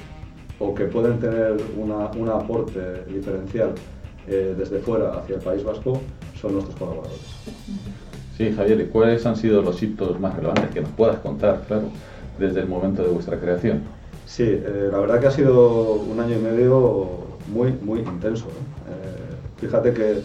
o 0.59 0.75
que 0.75 0.85
pueden 0.85 1.19
tener 1.19 1.57
un 1.79 2.29
aporte 2.29 3.05
diferencial 3.07 3.73
eh, 4.29 4.55
desde 4.57 4.81
fuera 4.81 5.15
hacia 5.15 5.37
el 5.37 5.41
País 5.41 5.65
Vasco, 5.65 6.01
son 6.39 6.53
nuestros 6.53 6.77
colaboradores. 6.77 7.21
Sí, 8.41 8.55
Javier, 8.57 8.89
¿cuáles 8.89 9.27
han 9.27 9.37
sido 9.37 9.61
los 9.61 9.83
hitos 9.83 10.19
más 10.19 10.35
relevantes 10.35 10.71
que 10.71 10.81
nos 10.81 10.91
puedas 10.93 11.19
contar, 11.19 11.61
claro, 11.69 11.91
desde 12.39 12.61
el 12.61 12.69
momento 12.69 13.03
de 13.03 13.11
vuestra 13.11 13.39
creación? 13.39 13.83
Sí, 14.25 14.45
eh, 14.45 14.89
la 14.91 14.99
verdad 14.99 15.21
que 15.21 15.27
ha 15.27 15.31
sido 15.31 15.93
un 15.97 16.19
año 16.19 16.39
y 16.39 16.41
medio 16.41 17.07
muy, 17.53 17.73
muy 17.83 17.99
intenso. 17.99 18.47
Eh, 18.47 19.61
fíjate 19.61 19.93
que, 19.93 20.23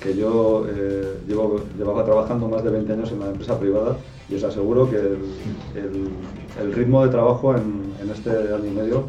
que 0.00 0.16
yo 0.16 0.64
eh, 0.68 1.18
llevo, 1.26 1.60
llevaba 1.76 2.04
trabajando 2.04 2.46
más 2.46 2.62
de 2.62 2.70
20 2.70 2.92
años 2.92 3.10
en 3.10 3.18
la 3.18 3.26
empresa 3.30 3.58
privada 3.58 3.96
y 4.28 4.36
os 4.36 4.44
aseguro 4.44 4.88
que 4.88 4.98
el, 4.98 6.72
ritmo 6.72 7.04
de 7.04 7.10
trabajo 7.10 7.52
en, 7.56 8.08
este 8.14 8.30
año 8.30 8.64
y 8.64 8.70
medio 8.70 9.06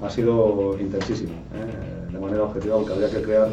ha 0.00 0.08
sido 0.08 0.78
intensísimo, 0.80 1.34
de 2.10 2.18
manera 2.18 2.44
objetiva, 2.44 2.76
porque 2.76 2.94
había 2.94 3.10
que 3.10 3.20
crear 3.20 3.48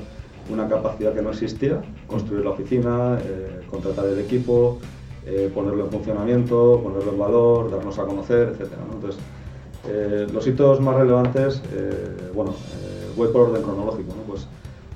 una 0.50 0.68
capacidad 0.68 1.14
que 1.14 1.22
no 1.22 1.32
existía, 1.32 1.82
construir 2.08 2.44
la 2.44 2.52
oficina, 2.52 3.18
eh, 3.22 3.62
contratar 3.70 4.06
el 4.06 4.20
equipo, 4.20 4.80
eh, 5.26 5.52
ponerlo 5.54 5.86
en 5.86 5.92
funcionamiento, 5.92 6.80
ponerlo 6.84 7.12
en 7.12 7.20
valor, 7.20 7.72
darnos 7.72 7.98
a 7.98 8.06
conocer, 8.06 8.50
etc. 8.50 8.72
Entonces, 8.94 9.20
eh, 9.88 10.28
los 10.32 10.46
hitos 10.46 10.80
más 10.82 10.96
relevantes, 10.96 11.62
bueno, 12.34 12.56
voy 13.16 13.28
por 13.30 13.50
orden 13.50 13.64
cronológico. 13.64 14.14
Pues 14.28 14.48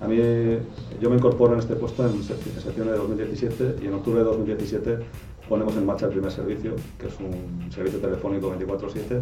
a 0.01 0.07
mí, 0.07 0.17
yo 1.01 1.09
me 1.09 1.15
incorporo 1.15 1.53
en 1.53 1.59
este 1.59 1.75
puesto 1.75 2.05
en 2.05 2.23
septiembre 2.23 2.93
de 2.93 2.97
2017 2.97 3.75
y 3.81 3.87
en 3.87 3.93
octubre 3.93 4.19
de 4.19 4.25
2017 4.25 4.97
ponemos 5.47 5.75
en 5.75 5.85
marcha 5.85 6.05
el 6.05 6.11
primer 6.11 6.31
servicio, 6.31 6.73
que 6.99 7.07
es 7.07 7.13
un 7.19 7.71
servicio 7.71 7.99
telefónico 7.99 8.49
24/7 8.49 9.21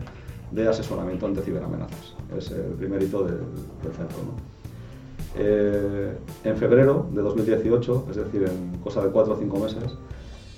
de 0.52 0.68
asesoramiento 0.68 1.26
ante 1.26 1.42
ciberamenazas. 1.42 2.16
Es 2.38 2.52
el 2.52 2.76
primer 2.78 3.02
hito 3.02 3.24
del 3.24 3.40
centro. 3.94 4.18
Eh, 5.40 6.18
en 6.44 6.58
febrero 6.58 7.06
de 7.12 7.22
2018, 7.22 8.08
es 8.10 8.16
decir, 8.16 8.44
en 8.44 8.80
cosa 8.80 9.04
de 9.04 9.10
cuatro 9.10 9.36
o 9.36 9.38
cinco 9.38 9.60
meses, 9.60 9.84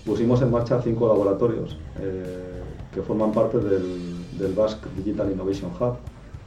pusimos 0.06 0.42
en 0.42 0.52
marcha 0.52 0.82
cinco 0.82 1.08
laboratorios 1.08 1.78
eh, 2.00 2.62
que 2.94 3.02
forman 3.02 3.34
parte 3.34 3.58
del, 3.60 4.54
Basque 4.56 4.88
Digital 4.96 5.30
Innovation 5.32 5.70
Hub, 5.78 5.96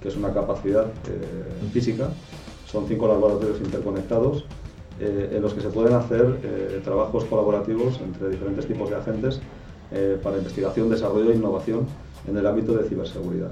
que 0.00 0.08
es 0.08 0.16
una 0.16 0.32
capacidad 0.32 0.86
eh, 0.86 1.68
física. 1.72 2.08
Son 2.66 2.86
cinco 2.88 3.06
laboratorios 3.06 3.60
interconectados 3.60 4.46
en 4.98 5.42
los 5.42 5.52
que 5.52 5.60
se 5.60 5.68
pueden 5.68 5.94
hacer 5.94 6.38
trabajos 6.84 7.24
colaborativos 7.24 8.00
entre 8.00 8.28
diferentes 8.28 8.66
tipos 8.66 8.88
de 8.88 8.96
agentes 8.96 9.40
para 10.22 10.38
investigación, 10.38 10.88
desarrollo 10.88 11.32
e 11.32 11.34
innovación 11.34 11.86
en 12.28 12.36
el 12.36 12.46
ámbito 12.46 12.74
de 12.74 12.88
ciberseguridad. 12.88 13.50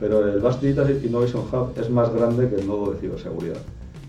Pero 0.00 0.26
el 0.28 0.40
Basque 0.40 0.66
Digital 0.66 1.04
Innovation 1.04 1.44
Hub 1.52 1.72
es 1.80 1.88
más 1.88 2.12
grande 2.12 2.48
que 2.48 2.56
el 2.56 2.66
nodo 2.66 2.92
de 2.92 2.98
ciberseguridad. 2.98 3.58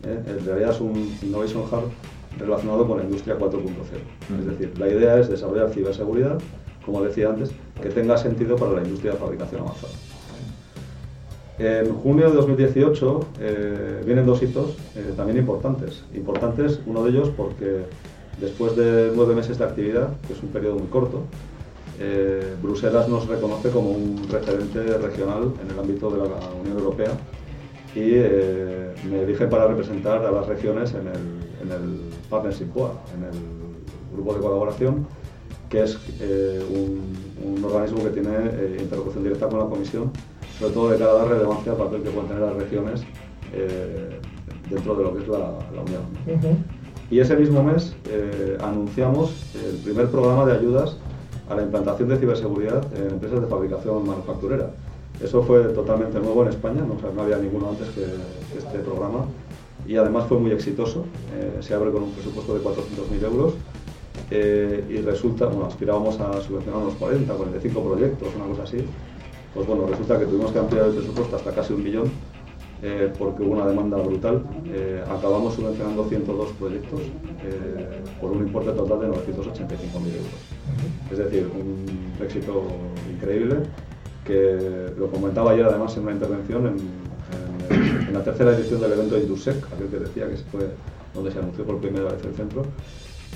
¿Eh? 0.06 0.20
en 0.26 0.46
realidad 0.46 0.72
es 0.72 0.82
un 0.82 1.18
Innovation 1.22 1.64
Hub 1.64 1.92
relacionado 2.38 2.88
con 2.88 2.98
la 2.98 3.04
industria 3.04 3.38
4.0. 3.38 4.40
Es 4.40 4.46
decir, 4.46 4.80
la 4.80 4.88
idea 4.88 5.20
es 5.20 5.30
desarrollar 5.30 5.70
ciberseguridad, 5.70 6.40
como 6.86 7.02
decía 7.04 7.30
antes, 7.30 7.52
que 7.82 7.90
tenga 7.90 8.18
sentido 8.18 8.56
para 8.56 8.74
la 8.74 8.84
industria 8.84 9.14
de 9.14 9.18
fabricación 9.18 9.62
avanzada. 9.62 9.94
En 11.60 11.94
junio 11.94 12.30
de 12.30 12.36
2018 12.36 13.20
eh, 13.40 14.02
vienen 14.06 14.26
dos 14.26 14.42
hitos 14.42 14.72
eh, 14.96 15.14
también 15.16 15.38
importantes. 15.38 16.04
Importantes, 16.16 16.80
uno 16.88 17.04
de 17.04 17.12
ellos 17.12 17.30
porque 17.38 17.86
después 18.42 18.76
de 18.76 19.12
nueve 19.16 19.36
meses 19.36 19.60
de 19.60 19.66
actividad, 19.66 20.10
que 20.28 20.34
es 20.34 20.42
un 20.42 20.50
periodo 20.50 20.78
muy 20.78 20.88
corto, 20.88 21.24
Bruselas 22.62 23.08
nos 23.08 23.28
reconoce 23.28 23.70
como 23.70 23.92
un 23.92 24.28
referente 24.30 24.84
regional 24.98 25.54
en 25.64 25.72
el 25.72 25.80
ámbito 25.80 26.10
de 26.10 26.18
la 26.18 26.26
Unión 26.60 26.78
Europea 26.78 27.12
y 27.96 28.14
eh, 28.16 28.94
me 29.10 29.26
dije 29.26 29.48
para 29.48 29.68
representar 29.68 30.26
a 30.26 30.32
las 30.32 30.48
regiones 30.48 30.94
en 30.94 31.08
el, 31.08 31.62
en 31.62 31.72
el 31.72 32.00
Partnership 32.30 32.74
Board, 32.74 32.94
en 33.16 33.24
el 33.26 34.14
grupo 34.14 34.34
de 34.34 34.40
colaboración, 34.42 35.08
que 35.70 35.84
es 35.84 36.00
eh, 36.20 36.64
un, 36.70 37.56
un, 37.56 37.64
organismo 37.64 38.04
que 38.04 38.10
tiene 38.10 38.30
eh, 38.32 38.78
interlocución 38.80 39.24
directa 39.24 39.48
con 39.48 39.60
la 39.60 39.66
Comisión, 39.66 40.12
sobre 40.60 40.74
todo 40.74 40.90
de 40.90 40.98
cara 40.98 41.12
a 41.12 41.16
dar 41.16 41.28
relevancia 41.28 41.72
al 41.72 41.78
papel 41.78 42.02
que 42.02 42.10
pueden 42.10 42.30
tener 42.30 42.44
las 42.44 42.56
regiones 42.56 43.04
dentro 44.70 44.96
de 44.96 45.04
lo 45.04 45.16
que 45.16 45.22
es 45.22 45.28
la, 45.28 45.38
la 45.38 45.82
Unión. 45.82 46.02
Y 47.12 47.20
ese 47.20 47.36
mismo 47.36 47.64
mes 47.64 47.96
anunciamos 48.62 49.54
el 49.64 49.78
primer 49.78 50.08
programa 50.08 50.46
de 50.46 50.54
ayudas 50.54 50.98
a 51.50 51.56
la 51.56 51.62
implantación 51.62 52.10
de 52.10 52.18
ciberseguridad 52.18 52.84
en 52.98 53.12
empresas 53.12 53.42
de 53.42 53.48
fabricación 53.48 54.08
manufacturera. 54.08 54.72
Eso 55.22 55.44
fue 55.44 55.64
totalmente 55.70 56.20
nuevo 56.20 56.44
en 56.44 56.50
España, 56.50 56.82
no, 56.82 57.22
había 57.22 57.38
ninguno 57.38 57.70
antes 57.70 57.88
que, 57.90 58.04
este 58.58 58.80
programa 58.80 59.26
y 59.88 59.96
además 59.96 60.26
fue 60.28 60.40
muy 60.40 60.52
exitoso. 60.52 61.06
Eh, 61.36 61.62
se 61.62 61.74
abre 61.74 61.92
con 61.92 62.04
un 62.04 62.12
presupuesto 62.12 62.54
de 62.54 62.62
400.000 62.62 63.24
euros 63.26 63.54
eh, 64.32 64.84
y 64.90 64.98
resulta, 64.98 65.48
bueno, 65.48 65.66
aspirábamos 65.66 66.20
a 66.20 66.42
subvencionar 66.42 66.82
unos 66.82 66.96
40, 66.96 67.34
45 67.34 67.84
proyectos, 67.84 68.30
una 68.36 68.46
cosa 68.46 68.64
así. 68.64 68.78
Pues 69.54 69.68
bueno, 69.68 69.86
resulta 69.88 70.20
que 70.20 70.26
tuvimos 70.26 70.52
que 70.52 70.60
ampliar 70.60 70.88
el 70.88 70.94
presupuesto 70.94 71.36
hasta 71.36 71.52
casi 71.52 71.74
un 71.74 71.84
millón 71.84 72.12
eh, 72.82 73.12
porque 73.18 73.44
hubo 73.44 73.54
una 73.54 73.68
demanda 73.68 73.98
brutal. 73.98 74.44
acabamos 75.10 75.54
subvencionando 75.54 76.06
102 76.06 76.50
proyectos 76.54 77.02
por 78.20 78.32
un 78.32 78.40
importe 78.40 78.72
total 78.72 79.00
de 79.02 79.08
985.000 79.08 79.14
euros. 79.94 80.42
Es 81.12 81.18
decir, 81.18 81.50
un 81.54 82.24
éxito 82.24 82.64
increíble 83.14 83.58
que 84.24 84.94
lo 84.98 85.10
comentaba 85.10 85.52
ayer 85.52 85.66
además 85.66 85.96
en 85.98 86.04
una 86.04 86.14
intervención 86.14 86.68
en, 86.68 88.14
la 88.14 88.24
tercera 88.24 88.56
edición 88.56 88.80
del 88.80 88.94
evento 88.94 89.18
Indusec, 89.18 89.66
aquel 89.74 89.88
que 89.88 90.00
decía 90.00 90.30
que 90.30 90.38
fue 90.38 90.70
donde 91.14 91.32
se 91.32 91.40
anunció 91.40 91.66
por 91.66 91.80
primera 91.80 92.12
vez 92.12 92.24
el 92.24 92.34
centro. 92.36 92.64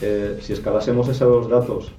Eh, 0.02 0.38
si 0.42 0.54
escalásemos 0.54 1.08
esos 1.10 1.50
datos 1.50 1.92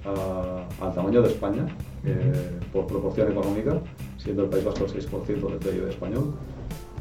al 0.81 0.95
tamaño 0.95 1.21
de 1.23 1.29
España, 1.29 1.67
eh, 2.05 2.61
por 2.73 2.87
proporción 2.87 3.33
económica, 3.33 3.81
siendo 4.17 4.45
el 4.45 4.49
País 4.49 4.65
Vasco 4.65 4.85
el 4.85 4.93
6% 4.93 5.49
del 5.49 5.59
PIB 5.59 5.89
español, 5.89 6.35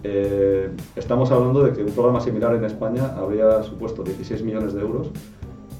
eh, 0.03 0.69
estamos 0.95 1.29
hablando 1.31 1.63
de 1.63 1.73
que 1.73 1.83
un 1.83 1.91
programa 1.91 2.19
similar 2.19 2.55
en 2.55 2.63
España 2.63 3.13
habría 3.15 3.61
supuesto 3.63 4.03
16 4.03 4.41
millones 4.43 4.73
de 4.73 4.81
euros 4.81 5.09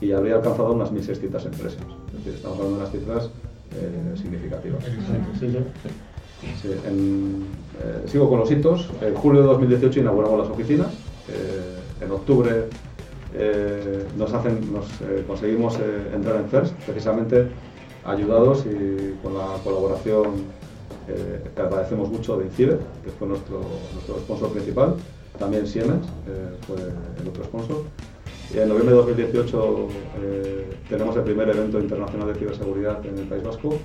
y 0.01 0.11
habría 0.11 0.35
alcanzado 0.35 0.73
unas 0.73 0.91
1.600 0.91 1.45
empresas. 1.45 1.81
Es 2.09 2.17
decir, 2.17 2.33
estamos 2.35 2.57
hablando 2.57 2.77
de 2.77 2.83
unas 2.83 2.91
cifras 2.91 3.31
eh, 3.75 4.15
significativas. 4.15 4.81
Eh, 4.85 4.91
sigo 8.07 8.29
con 8.29 8.39
los 8.39 8.49
hitos. 8.51 8.89
En 9.01 9.15
julio 9.15 9.41
de 9.41 9.47
2018 9.47 9.99
inauguramos 9.99 10.39
las 10.39 10.47
oficinas. 10.49 10.93
Eh, 11.29 11.75
en 12.01 12.11
octubre 12.11 12.69
nos, 14.17 14.33
hacen, 14.33 14.73
nos 14.73 14.85
conseguimos 15.27 15.77
entrar 16.13 16.37
en 16.37 16.49
FIRST, 16.49 16.73
precisamente 16.85 17.49
ayudados 18.05 18.65
y 18.65 19.15
con 19.21 19.37
la 19.37 19.57
colaboración 19.63 20.45
que 21.05 21.61
agradecemos 21.61 22.09
mucho 22.09 22.37
de 22.37 22.45
INCIBE, 22.45 22.79
que 23.03 23.11
fue 23.11 23.27
nuestro, 23.27 23.61
nuestro 23.93 24.17
sponsor 24.19 24.49
principal. 24.51 24.95
También 25.37 25.67
Siemens 25.67 26.07
fue 26.65 26.77
el 26.77 27.27
otro 27.27 27.43
sponsor. 27.43 27.83
En 28.53 28.69
noviembre 28.69 28.95
de 28.95 29.01
2018 29.01 29.87
eh, 30.21 30.69
tenemos 30.87 31.15
el 31.17 31.23
primer 31.23 31.49
evento 31.49 31.79
internacional 31.79 32.29
de 32.29 32.39
ciberseguridad 32.39 33.05
en 33.05 33.17
el 33.17 33.25
País 33.25 33.43
Vasco, 33.43 33.77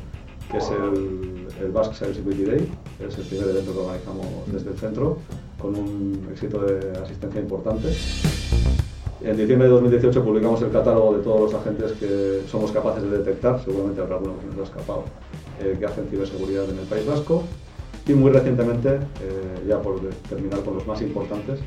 que 0.51 0.59
es 0.59 0.71
el, 0.71 1.73
Basque 1.73 1.97
Cybersecurity 1.97 2.45
Day. 2.45 2.69
Es 3.01 3.19
el 3.19 3.25
primer 3.25 3.49
evento 3.49 3.73
que 3.73 3.79
organizamos 3.79 4.27
desde 4.47 4.71
el 4.71 4.79
centro, 4.79 5.19
con 5.59 5.75
un 5.75 6.29
éxito 6.31 6.61
de 6.61 6.97
asistencia 6.99 7.41
importante. 7.41 7.89
En 9.21 9.37
diciembre 9.37 9.67
de 9.67 9.75
2018 9.75 10.25
publicamos 10.25 10.63
el 10.63 10.71
catálogo 10.71 11.17
de 11.17 11.25
todos 11.25 11.41
los 11.41 11.55
agentes 11.55 11.93
que 11.93 12.43
somos 12.49 12.71
capaces 12.71 13.03
de 13.03 13.19
detectar, 13.19 13.61
seguramente 13.65 14.01
habrá 14.01 14.17
alguno 14.17 14.39
que 14.39 14.47
nos 14.47 14.59
ha 14.59 14.63
escapado, 14.63 15.05
eh, 15.61 15.77
que 15.79 15.87
hacen 15.87 16.07
ciberseguridad 16.09 16.71
en 16.71 16.79
el 16.79 16.87
País 16.87 17.07
Vasco. 17.07 17.43
Y 18.07 18.13
muy 18.15 18.31
recientemente, 18.31 18.95
eh, 18.95 19.65
ya 19.67 19.81
por 19.81 20.01
terminar 20.29 20.61
con 20.61 20.75
los 20.75 20.87
más 20.87 21.01
importantes, 21.03 21.61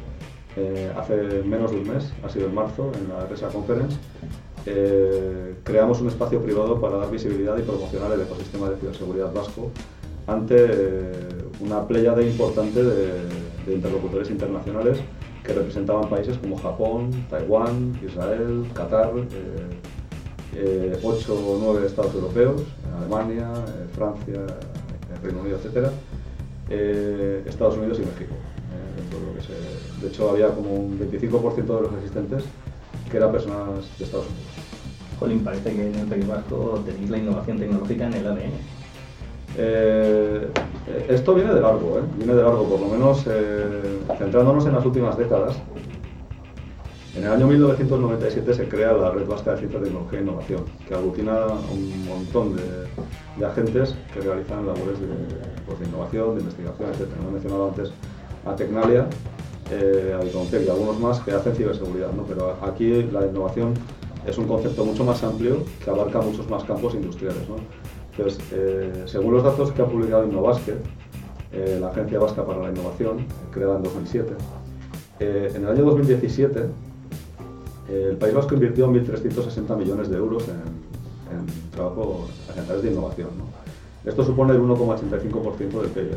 eh, 0.58 0.90
hace 0.98 1.44
menos 1.44 1.72
de 1.72 1.78
un 1.78 1.88
mes, 1.90 2.14
ha 2.24 2.30
sido 2.30 2.48
en 2.48 2.56
marzo, 2.56 2.90
en 2.98 3.10
la 3.10 3.26
RESA 3.26 3.50
Conference, 3.50 3.98
eh, 4.66 5.56
creamos 5.64 6.00
un 6.00 6.08
espacio 6.08 6.42
privado 6.42 6.80
para 6.80 6.96
dar 6.96 7.12
visibilidad 7.12 7.58
y 7.58 7.62
promocionar 7.62 8.14
el 8.14 8.22
ecosistema 8.22 8.70
de 8.70 8.78
ciberseguridad 8.78 9.34
vasco 9.34 9.70
ante 10.28 10.56
eh, 10.58 11.12
una 11.60 11.86
playa 11.86 12.14
de 12.14 12.28
importante 12.30 12.82
de, 12.82 13.46
interlocutores 13.68 14.30
internacionales 14.30 15.00
que 15.44 15.52
representaban 15.54 16.08
países 16.08 16.38
como 16.38 16.56
Japón, 16.58 17.10
Taiwán, 17.30 18.00
Israel, 18.06 18.66
Qatar, 18.74 19.12
ocho 21.04 21.34
o 21.34 21.60
nueve 21.60 21.88
estados 21.88 22.14
europeos, 22.14 22.64
Alemania, 22.98 23.50
Francia, 23.96 24.46
Reino 25.24 25.42
Unido, 25.42 25.58
etc., 25.58 25.90
Estados 27.48 27.76
Unidos 27.78 27.98
y 28.00 28.02
México. 28.02 28.36
De 30.02 30.08
hecho, 30.08 30.30
había 30.30 30.50
como 30.50 30.74
un 30.74 31.00
25% 31.00 31.54
de 31.56 31.82
los 31.82 31.94
asistentes 31.94 32.44
que 33.10 33.18
eran 33.18 33.32
personas 33.32 33.98
de 33.98 34.06
Estados 34.06 34.28
Unidos. 34.28 34.66
Jolín, 35.20 35.44
parece 35.44 35.74
que 35.74 35.88
en 35.88 35.96
el 35.96 36.08
País 36.08 36.28
Vasco 36.28 36.84
tenéis 36.86 37.10
la 37.10 37.18
innovación 37.18 37.58
tecnológica 37.58 38.08
en 38.08 38.14
el 38.14 38.28
ADN. 38.28 38.52
Eh, 39.58 40.48
esto 41.08 41.34
viene 41.34 41.54
de 41.54 41.62
largo, 41.62 42.00
¿eh? 42.00 42.02
viene 42.18 42.36
de 42.36 42.44
largo, 42.44 42.64
por 42.66 42.80
lo 42.80 42.88
menos 42.88 43.24
eh, 43.28 44.00
centrándonos 44.18 44.66
en 44.66 44.74
las 44.74 44.86
últimas 44.86 45.18
décadas. 45.18 45.56
En 47.16 47.24
el 47.24 47.32
año 47.32 47.48
1997 47.48 48.54
se 48.54 48.68
crea 48.68 48.92
la 48.92 49.10
Red 49.12 49.26
Vasca 49.26 49.52
de 49.52 49.60
Ciencia, 49.60 49.80
Tecnología 49.80 50.20
e 50.20 50.22
Innovación, 50.22 50.66
que 50.86 50.94
aglutina 50.94 51.46
un 51.72 52.06
montón 52.06 52.58
de, 52.58 53.46
agentes 53.46 53.96
que 54.14 54.20
realizan 54.20 54.66
labores 54.66 54.98
pues, 55.66 55.80
de, 55.80 55.86
innovación, 55.86 56.36
de 56.36 56.42
investigación, 56.42 56.90
etc. 56.90 57.08
No 57.22 57.30
he 57.30 57.32
mencionado 57.32 57.68
antes 57.70 57.94
a 58.46 58.56
Tecnalia, 58.56 59.08
a 59.68 60.24
Biconcer 60.24 60.64
y 60.64 60.70
algunos 60.70 61.00
más 61.00 61.20
que 61.20 61.32
hacen 61.32 61.56
ciberseguridad, 61.56 62.12
¿no? 62.12 62.24
pero 62.24 62.56
aquí 62.62 63.04
la 63.12 63.26
innovación 63.26 63.74
es 64.26 64.38
un 64.38 64.48
concepto 64.48 64.84
mucho 64.86 65.04
más 65.04 65.24
amplio 65.24 65.64
que 65.84 65.90
abarca 65.90 66.20
muchos 66.22 66.50
más 66.50 66.64
campos 66.64 66.96
industriales. 66.96 67.44
Entonces, 68.18 68.44
eh, 68.52 69.04
según 69.06 69.34
los 69.34 69.44
datos 69.44 69.72
que 69.72 69.82
ha 69.82 69.86
publicado 69.86 70.26
Innovasket, 70.26 70.78
eh, 71.52 71.78
la 71.80 71.90
Agencia 71.90 72.20
Vasca 72.20 72.46
para 72.46 72.62
la 72.62 72.70
Innovación, 72.70 73.26
creada 73.52 73.78
en 73.78 73.84
2007, 73.84 74.34
eh, 75.20 75.52
en 75.56 75.64
el 75.64 75.70
año 75.70 75.84
2017 75.86 76.66
el 77.88 78.18
País 78.18 78.34
Vasco 78.34 78.56
invirtió 78.56 78.90
1.360 78.90 79.78
millones 79.78 80.10
de 80.10 80.18
euros 80.18 80.44
en, 80.48 81.38
en 81.38 81.72
trabajo 81.72 82.26
en 82.58 82.82
de 82.82 82.92
innovación. 82.92 83.30
Esto 84.04 84.24
supone 84.24 84.54
el 84.54 84.62
1,85% 84.62 85.82
del 85.82 85.90
PIB. 85.92 86.16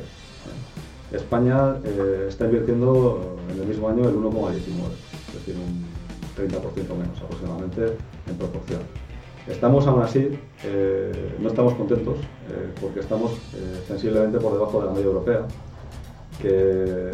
España 1.12 1.76
está 2.28 2.44
invirtiendo 2.44 3.36
en 3.50 3.60
el 3.60 3.66
mismo 3.66 3.88
año 3.88 4.08
el 4.08 4.14
1,19, 4.14 4.52
es 5.28 5.34
decir, 5.34 5.56
un 5.56 5.86
30% 6.36 6.96
menos 6.96 7.20
aproximadamente 7.22 7.96
en 8.26 8.36
proporción. 8.36 8.80
Estamos 9.48 9.86
aún 9.86 10.02
así, 10.02 10.38
eh, 10.64 11.36
no 11.40 11.48
estamos 11.48 11.72
contentos 11.74 12.18
eh, 12.18 12.70
porque 12.80 13.00
estamos 13.00 13.32
eh, 13.32 13.82
sensiblemente 13.86 14.38
por 14.38 14.52
debajo 14.52 14.80
de 14.80 14.86
la 14.86 14.92
media 14.92 15.06
europea, 15.06 15.46
que 16.40 17.10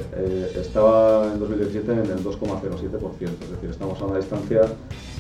estaba 0.61 1.33
en 1.33 1.39
2017 1.39 1.93
en 1.93 1.99
el 1.99 2.23
2,07%, 2.23 3.23
es 3.23 3.51
decir, 3.51 3.71
estamos 3.71 3.99
a 4.03 4.05
una 4.05 4.19
distancia 4.19 4.63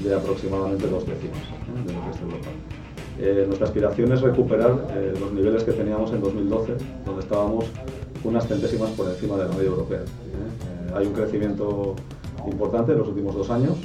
de 0.02 0.14
aproximadamente 0.14 0.86
dos 0.88 1.06
décimas 1.06 1.38
de 1.86 1.92
lo 1.94 2.04
que 2.04 2.10
es 2.10 2.20
Europa. 2.20 3.46
nuestra 3.46 3.66
aspiración 3.66 4.12
es 4.12 4.20
recuperar 4.20 4.76
los 5.18 5.32
niveles 5.32 5.64
que 5.64 5.72
teníamos 5.72 6.12
en 6.12 6.20
2012, 6.20 6.74
donde 7.06 7.22
estábamos 7.22 7.64
unas 8.24 8.46
centésimas 8.46 8.90
por 8.90 9.08
encima 9.08 9.36
de 9.36 9.44
la 9.44 9.50
media 9.50 9.68
europea. 9.68 10.00
hay 10.94 11.06
un 11.06 11.12
crecimiento 11.12 11.94
importante 12.46 12.92
en 12.92 12.98
los 12.98 13.08
últimos 13.08 13.34
dos 13.34 13.50
años. 13.50 13.76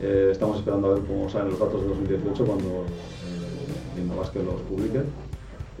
Eh, 0.00 0.30
estamos 0.32 0.58
esperando 0.58 0.88
a 0.88 0.94
ver 0.94 1.02
cómo 1.04 1.28
salen 1.28 1.50
los 1.50 1.58
datos 1.58 1.82
de 1.82 1.88
2018 1.88 2.44
cuando 2.44 2.66
eh, 2.66 4.30
que 4.32 4.42
los 4.42 4.60
publique. 4.62 5.00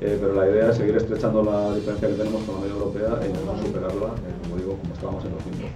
Eh, 0.00 0.18
pero 0.20 0.34
la 0.34 0.48
idea 0.48 0.70
es 0.70 0.76
seguir 0.76 0.96
estrechando 0.96 1.42
la 1.42 1.74
diferencia 1.74 2.08
que 2.08 2.14
tenemos 2.14 2.42
con 2.42 2.56
la 2.56 2.60
media 2.62 2.74
europea 2.74 3.18
e 3.22 3.26
intentar 3.28 3.56
superarla, 3.64 4.06
eh, 4.06 4.34
como 4.42 4.56
digo, 4.56 4.76
como 4.76 4.94
estábamos 4.94 5.24
en 5.24 5.30
2012. 5.32 5.72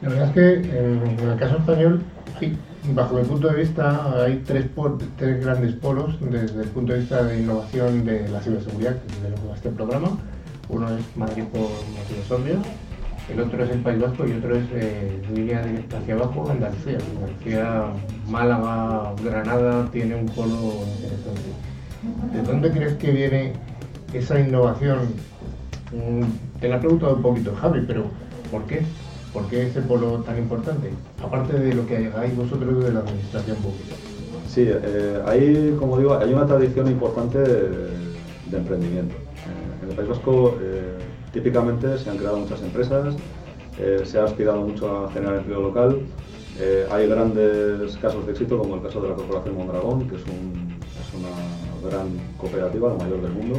La 0.00 0.08
verdad 0.08 0.28
es 0.28 0.34
que 0.34 0.54
en, 0.78 1.30
el 1.30 1.38
caso 1.38 1.58
español, 1.58 2.02
bajo 2.94 3.14
mi 3.14 3.24
punto 3.24 3.48
de 3.48 3.62
vista, 3.62 4.24
hay 4.24 4.42
tres, 4.44 4.66
grandes 5.40 5.74
polos 5.74 6.16
desde 6.20 6.62
el 6.62 6.68
punto 6.68 6.92
de 6.92 7.00
vista 7.00 7.22
de 7.22 7.40
innovación 7.40 8.04
de 8.04 8.28
la 8.28 8.40
ciberseguridad, 8.40 8.92
de 8.92 9.34
que 9.34 9.48
va 9.48 9.54
este 9.54 9.70
programa. 9.70 10.18
Uno 10.68 10.88
es 10.96 11.16
Madrid 11.16 11.44
por 11.52 11.62
motivos 11.62 12.30
obvios, 12.30 12.58
el 13.32 13.40
otro 13.40 13.64
es 13.64 13.70
el 13.70 13.80
País 13.80 14.00
Vasco 14.00 14.26
y 14.26 14.32
otro 14.32 14.56
es 14.56 14.64
eh, 14.72 15.22
línea 15.32 15.64
hacia 15.96 16.14
abajo, 16.14 16.50
Andalucía. 16.50 16.98
Andalucía, 17.16 17.84
Málaga, 18.28 19.14
Granada 19.22 19.88
tiene 19.92 20.16
un 20.16 20.26
polo 20.26 20.84
interesante. 20.96 22.32
¿De 22.32 22.42
dónde 22.42 22.70
crees 22.70 22.94
que 22.94 23.10
viene 23.12 23.52
esa 24.12 24.40
innovación? 24.40 24.98
Mm, 25.92 26.60
te 26.60 26.68
la 26.68 26.76
he 26.76 26.78
preguntado 26.80 27.16
un 27.16 27.22
poquito, 27.22 27.54
Javi, 27.54 27.84
pero 27.86 28.06
¿por 28.50 28.64
qué? 28.64 28.82
¿Por 29.32 29.46
qué 29.48 29.66
ese 29.66 29.80
polo 29.82 30.18
tan 30.18 30.38
importante? 30.38 30.90
Aparte 31.22 31.58
de 31.58 31.74
lo 31.74 31.86
que 31.86 31.96
hagáis 32.08 32.36
vosotros 32.36 32.84
de 32.84 32.92
la 32.92 33.00
administración 33.00 33.56
pública. 33.58 33.94
Sí, 34.48 34.64
eh, 34.66 35.22
hay, 35.26 35.74
como 35.78 35.98
digo, 35.98 36.14
hay 36.14 36.32
una 36.32 36.46
tradición 36.46 36.88
importante 36.88 37.38
de, 37.38 38.56
emprendimiento. 38.56 39.14
Eh, 39.14 39.82
en 39.84 39.88
el 39.88 39.96
País 39.96 40.08
Vasco 40.10 40.58
eh, 40.60 40.98
Típicamente 41.32 41.96
se 41.96 42.10
han 42.10 42.18
creado 42.18 42.36
muchas 42.36 42.60
empresas, 42.60 43.14
eh, 43.78 44.02
se 44.04 44.18
ha 44.18 44.24
aspirado 44.24 44.60
mucho 44.60 45.06
a 45.06 45.12
generar 45.12 45.38
empleo 45.38 45.62
local. 45.62 46.00
Eh, 46.60 46.86
hay 46.90 47.08
grandes 47.08 47.96
casos 47.96 48.26
de 48.26 48.32
éxito, 48.32 48.58
como 48.58 48.74
el 48.74 48.82
caso 48.82 49.00
de 49.00 49.08
la 49.08 49.14
Corporación 49.14 49.56
Mondragón, 49.56 50.08
que 50.08 50.16
es, 50.16 50.22
una 51.14 51.88
gran 51.88 52.08
cooperativa, 52.38 52.90
la 52.90 53.04
mayor 53.04 53.22
del 53.22 53.32
mundo, 53.32 53.58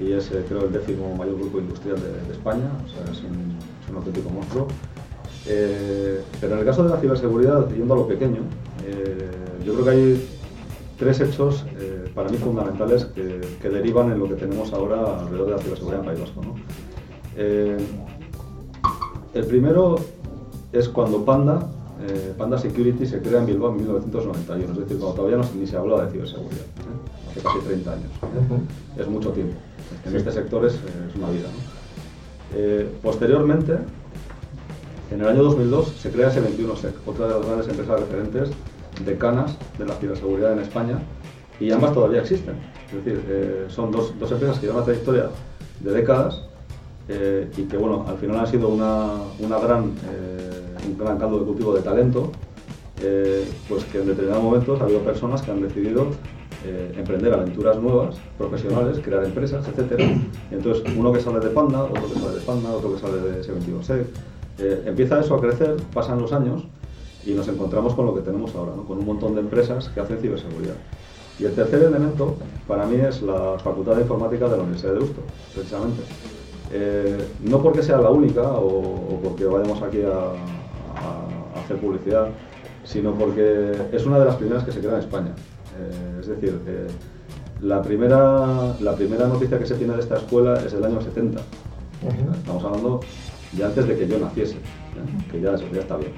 y 0.00 0.12
es, 0.12 0.30
eh, 0.30 0.44
creo, 0.48 0.64
el 0.64 0.72
décimo 0.72 1.14
mayor 1.16 1.38
grupo 1.38 1.58
industrial 1.58 1.96
de, 2.00 2.32
España, 2.32 2.70
auténtico 3.96 4.30
monstruo. 4.30 4.68
pero 5.44 6.54
en 6.54 6.58
el 6.58 6.64
caso 6.64 6.84
de 6.84 6.90
la 6.90 6.96
ciberseguridad, 6.98 7.68
yendo 7.70 7.94
a 7.94 7.96
lo 7.96 8.06
pequeño, 8.06 8.42
yo 9.64 9.74
creo 9.74 9.84
que 9.84 9.90
hay 9.90 10.28
tres 10.98 11.20
hechos 11.20 11.64
para 12.14 12.28
mí 12.28 12.36
fundamentales 12.36 13.06
que, 13.06 13.68
derivan 13.68 14.12
en 14.12 14.18
lo 14.18 14.28
que 14.28 14.34
tenemos 14.34 14.72
ahora 14.72 15.20
alrededor 15.20 15.46
de 15.46 15.56
la 15.56 15.58
ciberseguridad 15.58 16.00
en 16.00 16.06
País 16.06 16.20
Vasco. 16.20 16.40
Eh, 17.36 17.78
el 19.34 19.46
primero 19.46 19.96
es 20.72 20.88
cuando 20.88 21.24
Panda, 21.24 21.66
eh, 22.06 22.34
Panda 22.36 22.58
Security 22.58 23.06
se 23.06 23.20
crea 23.20 23.40
en 23.40 23.46
Bilbao 23.46 23.70
en 23.70 23.78
1991, 23.78 24.72
es 24.72 24.78
decir, 24.78 24.98
cuando 24.98 25.14
todavía 25.16 25.38
no, 25.38 25.44
ni 25.58 25.66
se 25.66 25.76
hablaba 25.76 26.04
de 26.04 26.12
ciberseguridad, 26.12 26.60
¿eh? 26.60 27.30
hace 27.30 27.40
casi 27.40 27.58
30 27.60 27.92
años. 27.92 28.10
Es 28.98 29.08
mucho 29.08 29.30
tiempo. 29.30 29.54
En 30.04 30.16
este 30.16 30.32
sector 30.32 30.66
es, 30.66 30.78
una 31.16 31.30
vida. 31.30 31.48
Posteriormente, 33.02 33.76
en 35.10 35.20
el 35.20 35.28
año 35.28 35.42
2002 35.42 35.88
se 35.98 36.10
crea 36.10 36.30
S21sec, 36.30 36.92
otra 37.06 37.28
de 37.28 37.34
las 37.34 37.46
grandes 37.46 37.68
empresas 37.68 38.00
referentes 38.00 38.50
de 39.04 39.18
canas 39.18 39.56
de 39.78 39.86
la 39.86 39.94
ciberseguridad 39.94 40.52
en 40.52 40.60
España, 40.60 40.98
y 41.60 41.70
ambas 41.70 41.92
todavía 41.92 42.20
existen. 42.20 42.56
Es 42.88 43.04
decir, 43.04 43.66
son 43.68 43.90
dos, 43.90 44.18
dos 44.18 44.30
empresas 44.32 44.58
que 44.58 44.66
llevan 44.66 44.78
una 44.78 44.84
trayectoria 44.84 45.30
de 45.80 45.92
décadas 45.92 46.42
eh, 47.08 47.50
y 47.56 47.62
que 47.62 47.76
bueno, 47.76 48.04
al 48.08 48.16
final 48.18 48.40
ha 48.40 48.46
sido 48.46 48.68
una, 48.68 49.14
una 49.40 49.58
gran, 49.58 49.92
eh, 50.10 50.86
un 50.86 50.98
gran 50.98 51.18
caldo 51.18 51.40
de 51.40 51.44
cultivo 51.46 51.74
de 51.74 51.82
talento, 51.82 52.30
eh, 53.00 53.48
pues 53.68 53.84
que 53.84 54.00
en 54.00 54.06
determinados 54.06 54.44
momentos 54.44 54.80
ha 54.80 54.84
habido 54.84 55.00
personas 55.00 55.42
que 55.42 55.50
han 55.50 55.62
decidido 55.62 56.08
emprender 56.96 57.32
aventuras 57.34 57.78
nuevas, 57.78 58.16
profesionales, 58.38 59.00
crear 59.02 59.24
empresas, 59.24 59.66
etc. 59.68 60.00
entonces 60.50 60.84
uno 60.96 61.12
que 61.12 61.20
sale 61.20 61.40
de 61.40 61.50
Panda, 61.50 61.84
otro 61.84 62.02
que 62.02 62.18
sale 62.18 62.34
de 62.36 62.40
Panda, 62.40 62.70
otro 62.70 62.94
que 62.94 63.00
sale 63.00 63.18
de 63.18 63.42
S21 63.42 64.04
empieza 64.86 65.20
eso 65.20 65.34
a 65.34 65.40
crecer, 65.40 65.76
pasan 65.92 66.20
los 66.20 66.32
años 66.32 66.64
y 67.24 67.32
nos 67.32 67.48
encontramos 67.48 67.94
con 67.94 68.06
lo 68.06 68.14
que 68.14 68.20
tenemos 68.20 68.54
ahora, 68.54 68.72
con 68.86 68.98
un 68.98 69.06
montón 69.06 69.34
de 69.34 69.40
empresas 69.40 69.88
que 69.88 70.00
hacen 70.00 70.18
ciberseguridad. 70.18 70.74
Y 71.38 71.44
el 71.44 71.54
tercer 71.54 71.82
elemento 71.82 72.36
para 72.66 72.84
mí 72.86 72.96
es 72.96 73.22
la 73.22 73.58
Facultad 73.58 73.96
de 73.96 74.02
Informática 74.02 74.48
de 74.48 74.56
la 74.56 74.62
Universidad 74.62 74.92
de 74.92 74.98
Deusto, 74.98 75.20
precisamente. 75.54 76.02
Eh, 76.72 77.18
no 77.42 77.62
porque 77.62 77.82
sea 77.82 77.98
la 77.98 78.10
única 78.10 78.42
o, 78.42 79.20
porque 79.22 79.44
vayamos 79.44 79.82
aquí 79.82 80.02
a, 80.02 80.32
hacer 81.60 81.76
publicidad, 81.76 82.28
sino 82.84 83.12
porque 83.12 83.72
es 83.92 84.04
una 84.04 84.18
de 84.18 84.24
las 84.24 84.36
primeras 84.36 84.64
que 84.64 84.72
se 84.72 84.80
crea 84.80 84.94
en 84.94 84.98
España. 84.98 85.34
Eh, 85.78 86.20
es 86.20 86.26
decir, 86.26 86.60
eh, 86.66 86.86
la, 87.60 87.82
primera, 87.82 88.74
la 88.80 88.94
primera 88.94 89.26
noticia 89.26 89.58
que 89.58 89.66
se 89.66 89.74
tiene 89.76 89.94
de 89.94 90.00
esta 90.00 90.16
escuela 90.16 90.54
es 90.64 90.72
del 90.72 90.84
año 90.84 91.00
70. 91.00 91.40
Estamos 92.36 92.64
hablando 92.64 93.00
de 93.52 93.64
antes 93.64 93.86
de 93.86 93.96
que 93.96 94.08
yo 94.08 94.18
naciese, 94.18 94.56
que 95.30 95.40
ya, 95.40 95.56
ya 95.56 95.80
está 95.80 95.96
bien. 95.96 96.12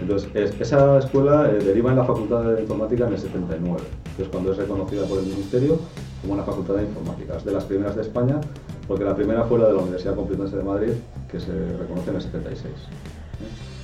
Entonces, 0.00 0.30
esa 0.60 0.98
escuela 0.98 1.44
deriva 1.44 1.90
en 1.90 1.96
la 1.96 2.04
Facultad 2.04 2.44
de 2.44 2.60
Informática 2.60 3.06
en 3.06 3.14
el 3.14 3.18
79, 3.18 3.80
que 4.16 4.22
es 4.24 4.28
cuando 4.28 4.52
es 4.52 4.58
reconocida 4.58 5.06
por 5.06 5.18
el 5.20 5.26
Ministerio 5.26 5.78
como 6.20 6.34
una 6.34 6.42
Facultad 6.42 6.74
de 6.74 6.82
Informática. 6.82 7.36
Es 7.36 7.44
de 7.44 7.52
las 7.52 7.64
primeras 7.64 7.96
de 7.96 8.02
España 8.02 8.40
porque 8.86 9.04
la 9.04 9.14
primera 9.14 9.44
fue 9.44 9.58
la 9.58 9.68
de 9.68 9.74
la 9.74 9.80
Universidad 9.80 10.14
Complutense 10.14 10.56
de 10.56 10.62
Madrid, 10.62 10.92
que 11.30 11.40
se 11.40 11.52
reconoce 11.78 12.10
en 12.10 12.16
el 12.16 12.22
76. 12.22 12.66
¿eh? 12.66 12.76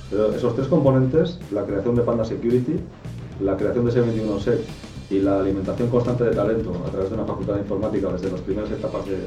Pero 0.09 0.33
esos 0.33 0.55
tres 0.55 0.67
componentes, 0.67 1.39
la 1.51 1.65
creación 1.65 1.95
de 1.95 2.03
Panda 2.03 2.23
Security, 2.23 2.79
la 3.41 3.57
creación 3.57 3.85
de 3.85 3.91
C21SEC 3.91 4.59
y 5.09 5.19
la 5.19 5.39
alimentación 5.39 5.89
constante 5.89 6.23
de 6.25 6.31
talento 6.31 6.71
a 6.85 6.91
través 6.91 7.09
de 7.09 7.15
una 7.15 7.25
facultad 7.25 7.55
de 7.55 7.61
informática 7.61 8.11
desde 8.11 8.31
las 8.31 8.41
primeras 8.41 8.71
etapas 8.71 9.05
de, 9.05 9.17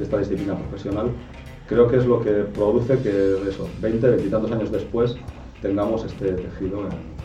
esta 0.00 0.18
disciplina 0.18 0.54
profesional, 0.54 1.10
creo 1.66 1.88
que 1.88 1.96
es 1.96 2.06
lo 2.06 2.20
que 2.20 2.30
produce 2.30 2.98
que 2.98 3.48
eso, 3.48 3.68
20, 3.80 4.08
20 4.08 4.26
y 4.26 4.30
tantos 4.30 4.52
años 4.52 4.70
después 4.70 5.16
tengamos 5.62 6.04
este 6.04 6.32
tejido 6.32 6.82
en, 6.82 7.16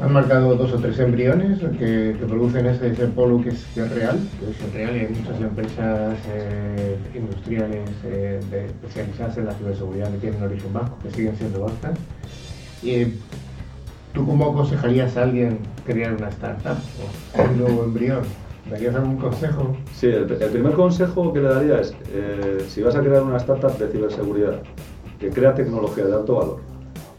han 0.00 0.12
marcado 0.12 0.56
dos 0.56 0.72
o 0.72 0.78
tres 0.78 0.98
embriones 0.98 1.58
que, 1.78 2.16
producen 2.26 2.66
ese, 2.66 2.90
polo 3.08 3.40
que 3.42 3.50
es, 3.50 3.90
real, 3.90 4.18
que 4.40 4.50
es 4.50 4.72
real 4.72 4.96
y 4.96 5.00
hay 5.00 5.08
muchas 5.08 5.40
empresas 5.40 6.18
eh, 6.28 6.96
industriales 7.14 7.90
eh, 8.04 8.40
especializadas 8.82 9.36
en 9.38 9.46
la 9.46 9.54
ciberseguridad 9.54 10.10
que 10.10 10.18
tienen 10.18 10.42
origen 10.42 10.72
vasco, 10.72 10.98
que 11.02 11.10
siguen 11.10 11.36
siendo 11.36 11.60
vascas. 11.60 11.98
Y, 12.82 13.14
¿Tú 14.14 14.24
cómo 14.24 14.52
aconsejarías 14.52 15.16
a 15.16 15.24
alguien 15.24 15.58
crear 15.84 16.14
una 16.14 16.28
startup 16.28 16.78
o 17.36 17.42
un 17.42 17.58
nuevo 17.58 17.84
embrión? 17.84 18.22
¿Darías 18.70 18.94
algún 18.94 19.16
consejo? 19.16 19.76
Sí, 19.92 20.06
el, 20.06 20.26
primer 20.26 20.72
consejo 20.72 21.32
que 21.32 21.40
le 21.40 21.48
daría 21.48 21.80
es, 21.80 21.94
eh, 22.12 22.64
si 22.68 22.82
vas 22.82 22.94
a 22.94 23.00
crear 23.00 23.22
una 23.22 23.36
startup 23.36 23.76
de 23.76 23.88
ciberseguridad 23.88 24.62
que 25.18 25.28
crea 25.30 25.54
tecnología 25.54 26.04
de 26.04 26.14
alto 26.14 26.36
valor, 26.36 26.74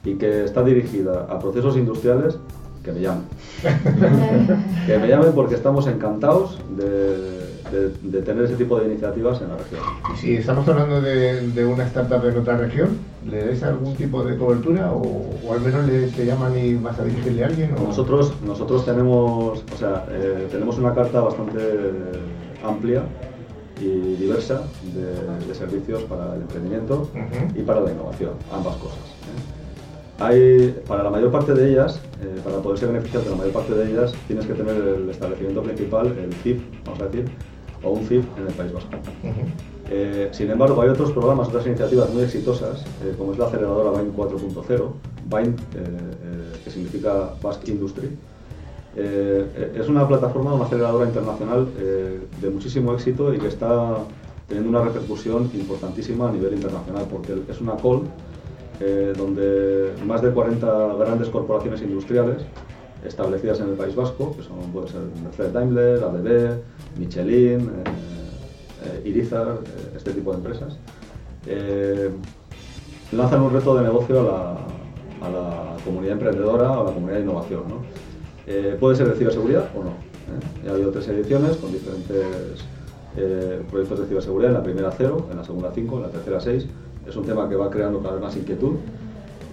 y 0.05 0.15
que 0.15 0.43
está 0.43 0.63
dirigida 0.63 1.25
a 1.29 1.39
procesos 1.39 1.75
industriales, 1.75 2.37
que 2.83 2.91
me 2.91 3.01
llamen. 3.01 3.25
que 4.87 4.97
me 4.97 5.07
llamen 5.07 5.31
porque 5.33 5.55
estamos 5.55 5.87
encantados 5.87 6.59
de, 6.77 8.21
tener 8.21 8.45
ese 8.45 8.55
tipo 8.55 8.79
de 8.79 8.85
iniciativas 8.85 9.41
en 9.41 9.49
la 9.49 9.57
región. 9.57 9.81
¿Y 10.13 10.17
si 10.17 10.35
estamos 10.35 10.67
hablando 10.67 11.01
de, 11.01 11.65
una 11.65 11.83
startup 11.85 12.23
en 12.25 12.37
otra 12.37 12.57
región, 12.57 12.99
le 13.25 13.43
des 13.43 13.63
algún 13.63 13.95
tipo 13.95 14.23
de 14.23 14.37
cobertura 14.37 14.91
o, 14.91 15.51
al 15.51 15.61
menos 15.61 15.85
le, 15.87 16.07
te 16.07 16.25
llaman 16.25 16.57
y 16.57 16.75
vas 16.75 16.99
a 16.99 17.03
dirigirle 17.03 17.43
a 17.43 17.47
alguien? 17.47 17.75
Nosotros, 17.75 18.33
nosotros 18.45 18.85
tenemos, 18.85 19.63
o 19.73 19.77
sea, 19.77 20.05
eh, 20.11 20.47
tenemos 20.51 20.77
una 20.77 20.93
carta 20.93 21.21
bastante 21.21 21.59
amplia 22.63 23.03
y 23.81 24.15
diversa 24.15 24.63
de, 24.93 25.55
servicios 25.55 26.03
para 26.03 26.35
el 26.35 26.41
emprendimiento 26.41 27.09
y 27.55 27.61
para 27.61 27.81
la 27.81 27.91
innovación, 27.91 28.31
ambas 28.51 28.75
cosas. 28.77 28.97
¿eh? 28.97 29.55
Hay, 30.19 30.81
para 30.87 31.03
la 31.03 31.09
mayor 31.09 31.31
parte 31.31 31.53
de 31.53 31.71
ellas, 31.71 31.99
eh, 32.21 32.39
para 32.43 32.57
poder 32.59 32.77
ser 32.79 32.89
beneficiado 32.89 33.25
de 33.25 33.31
la 33.31 33.37
mayor 33.37 33.53
parte 33.53 33.73
de 33.73 33.91
ellas, 33.91 34.13
tienes 34.27 34.45
que 34.45 34.53
tener 34.53 34.75
el 34.75 35.09
establecimiento 35.09 35.61
principal, 35.61 36.07
el 36.17 36.33
CIF, 36.35 36.61
vamos 36.85 37.01
a 37.01 37.05
decir, 37.05 37.25
o 37.83 37.91
un 37.91 38.05
CIF 38.05 38.25
en 38.37 38.47
el 38.47 38.53
País 38.53 38.71
Vasco. 38.71 38.91
Eh, 39.89 40.29
sin 40.31 40.49
embargo, 40.49 40.81
hay 40.81 40.89
otros 40.89 41.11
programas, 41.11 41.47
otras 41.47 41.65
iniciativas 41.67 42.09
muy 42.11 42.23
exitosas, 42.23 42.81
eh, 43.03 43.13
como 43.17 43.33
es 43.33 43.37
la 43.37 43.45
aceleradora 43.45 44.01
BIND 44.01 44.15
4.0, 44.15 44.93
BIND, 45.29 45.59
que 46.63 46.71
significa 46.71 47.33
Basque 47.41 47.71
Industry. 47.71 48.09
es 48.95 49.87
una 49.87 50.07
plataforma, 50.07 50.53
una 50.53 50.65
aceleradora 50.65 51.05
internacional 51.05 51.67
de 52.41 52.49
muchísimo 52.49 52.93
éxito 52.93 53.33
y 53.33 53.37
que 53.37 53.47
está 53.47 53.97
teniendo 54.47 54.69
una 54.69 54.83
repercusión 54.83 55.49
importantísima 55.53 56.29
a 56.29 56.31
nivel 56.31 56.53
internacional, 56.53 57.05
porque 57.09 57.33
es 57.49 57.61
una 57.61 57.75
call 57.75 58.03
eh, 58.81 59.13
donde 59.17 59.93
más 60.05 60.21
de 60.21 60.31
40 60.31 60.95
grandes 60.95 61.29
corporaciones 61.29 61.81
industriales 61.81 62.41
establecidas 63.05 63.61
en 63.61 63.69
el 63.69 63.75
País 63.75 63.95
Vasco, 63.95 64.35
que 64.35 64.43
son, 64.43 64.59
puede 64.73 64.89
ser 64.89 65.01
Mercedes 65.23 65.53
Daimler, 65.53 66.03
ABB, 66.03 66.59
Michelin, 66.99 67.61
eh, 67.61 67.83
eh, 67.85 68.24
Irizar, 69.03 69.59
este 69.95 70.11
tipo 70.11 70.31
de 70.31 70.37
empresas, 70.37 70.77
lanzan 73.11 73.41
un 73.41 73.53
reto 73.53 73.75
de 73.75 73.83
negocio 73.83 74.19
a 74.19 75.29
la, 75.29 75.75
comunidad 75.83 76.13
emprendedora 76.13 76.71
o 76.71 76.81
a 76.81 76.83
la 76.85 76.93
comunidad 76.93 77.17
de 77.17 77.23
innovación. 77.23 77.63
puede 78.79 78.95
ser 78.95 79.09
de 79.09 79.15
ciberseguridad 79.15 79.69
o 79.75 79.83
no. 79.83 79.93
Ha 80.67 80.73
habido 80.73 80.91
tres 80.91 81.07
ediciones 81.09 81.57
con 81.57 81.71
diferentes 81.71 82.63
proyectos 83.69 83.99
de 83.99 84.05
ciberseguridad, 84.07 84.51
en 84.51 84.57
la 84.57 84.63
primera 84.63 84.91
cero, 84.91 85.27
en 85.29 85.37
la 85.37 85.43
segunda 85.43 85.71
cinco, 85.73 85.97
en 85.97 86.03
la 86.03 86.09
tercera 86.09 86.39
seis, 86.39 86.67
es 87.07 87.15
un 87.15 87.25
tema 87.25 87.47
que 87.47 87.55
va 87.55 87.69
creando 87.69 88.01
cada 88.01 88.15
vez 88.15 88.23
más 88.23 88.35
inquietud 88.35 88.77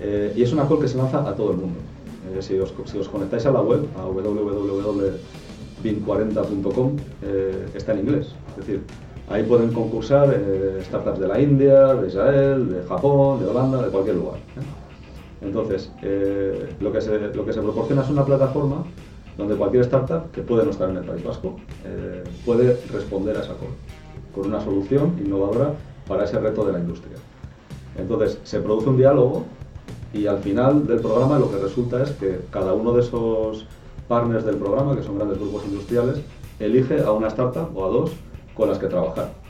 eh, 0.01 0.33
y 0.35 0.43
es 0.43 0.53
una 0.53 0.67
call 0.67 0.81
que 0.81 0.89
se 0.89 0.97
lanza 0.97 1.29
a 1.29 1.35
todo 1.35 1.51
el 1.53 1.59
mundo. 1.59 1.79
Eh, 2.35 2.41
si, 2.43 2.59
os, 2.59 2.73
conectáis 3.09 3.47
a 3.47 3.53
la 3.53 3.61
web, 3.61 3.87
a 3.97 4.07
www.bin40.com, 4.07 6.97
eh, 7.23 7.69
está 7.75 7.93
en 7.93 8.01
inglés. 8.01 8.35
Es 8.51 8.57
decir, 8.57 8.83
ahí 9.33 9.43
pueden 9.45 9.73
concursar 9.73 10.35
startups 10.83 11.19
de 11.19 11.29
la 11.29 11.41
India, 11.41 11.95
de 11.95 12.09
Israel, 12.09 12.71
de 12.71 12.83
Japón, 12.85 13.41
de 13.41 13.47
Holanda, 13.47 13.83
de 13.83 13.89
cualquier 13.89 14.17
lugar. 14.17 14.39
Entonces, 15.41 15.91
lo, 16.81 16.93
que 16.93 17.01
se, 17.01 17.19
lo 17.35 17.45
que 17.45 17.53
se 17.53 17.61
proporciona 17.61 18.03
es 18.03 18.11
una 18.11 18.25
plataforma 18.25 18.85
donde 19.39 19.57
cualquier 19.57 19.83
startup 19.85 20.31
que 20.31 20.43
puede 20.43 20.65
no 20.65 20.71
estar 20.71 20.91
en 20.91 20.99
el 20.99 21.05
País 21.05 21.25
Vasco 21.25 21.57
puede 22.45 22.79
responder 22.93 23.37
a 23.37 23.41
esa 23.41 23.55
call 23.55 23.71
con 24.35 24.47
una 24.47 24.61
solución 24.61 25.15
innovadora 25.25 25.75
para 26.07 26.25
ese 26.25 26.39
reto 26.39 26.65
de 26.65 26.73
la 26.73 26.79
industria. 26.79 27.17
Entonces 27.97 28.39
se 28.43 28.61
produce 28.61 28.89
un 28.89 28.97
diálogo 28.97 29.45
y 30.13 30.27
al 30.27 30.39
final 30.39 30.87
del 30.87 31.01
programa 31.01 31.39
lo 31.39 31.51
que 31.51 31.59
resulta 31.59 32.03
es 32.03 32.11
que 32.13 32.41
cada 32.51 32.75
uno 32.75 32.93
de 32.93 33.01
esos 33.01 33.67
partners 34.09 34.45
del 34.45 34.57
programa, 34.57 34.97
que 34.97 35.03
son 35.03 35.17
grandes 35.17 35.39
grupos 35.39 35.65
industriales, 35.65 36.21
elige 36.59 37.03
a 37.03 37.13
una 37.13 37.29
startup 37.29 37.77
o 37.77 37.85
a 37.85 37.89
dos 37.89 38.13
con 38.55 38.69
las 38.69 38.79
que 38.79 38.87
trabajar. 38.87 39.43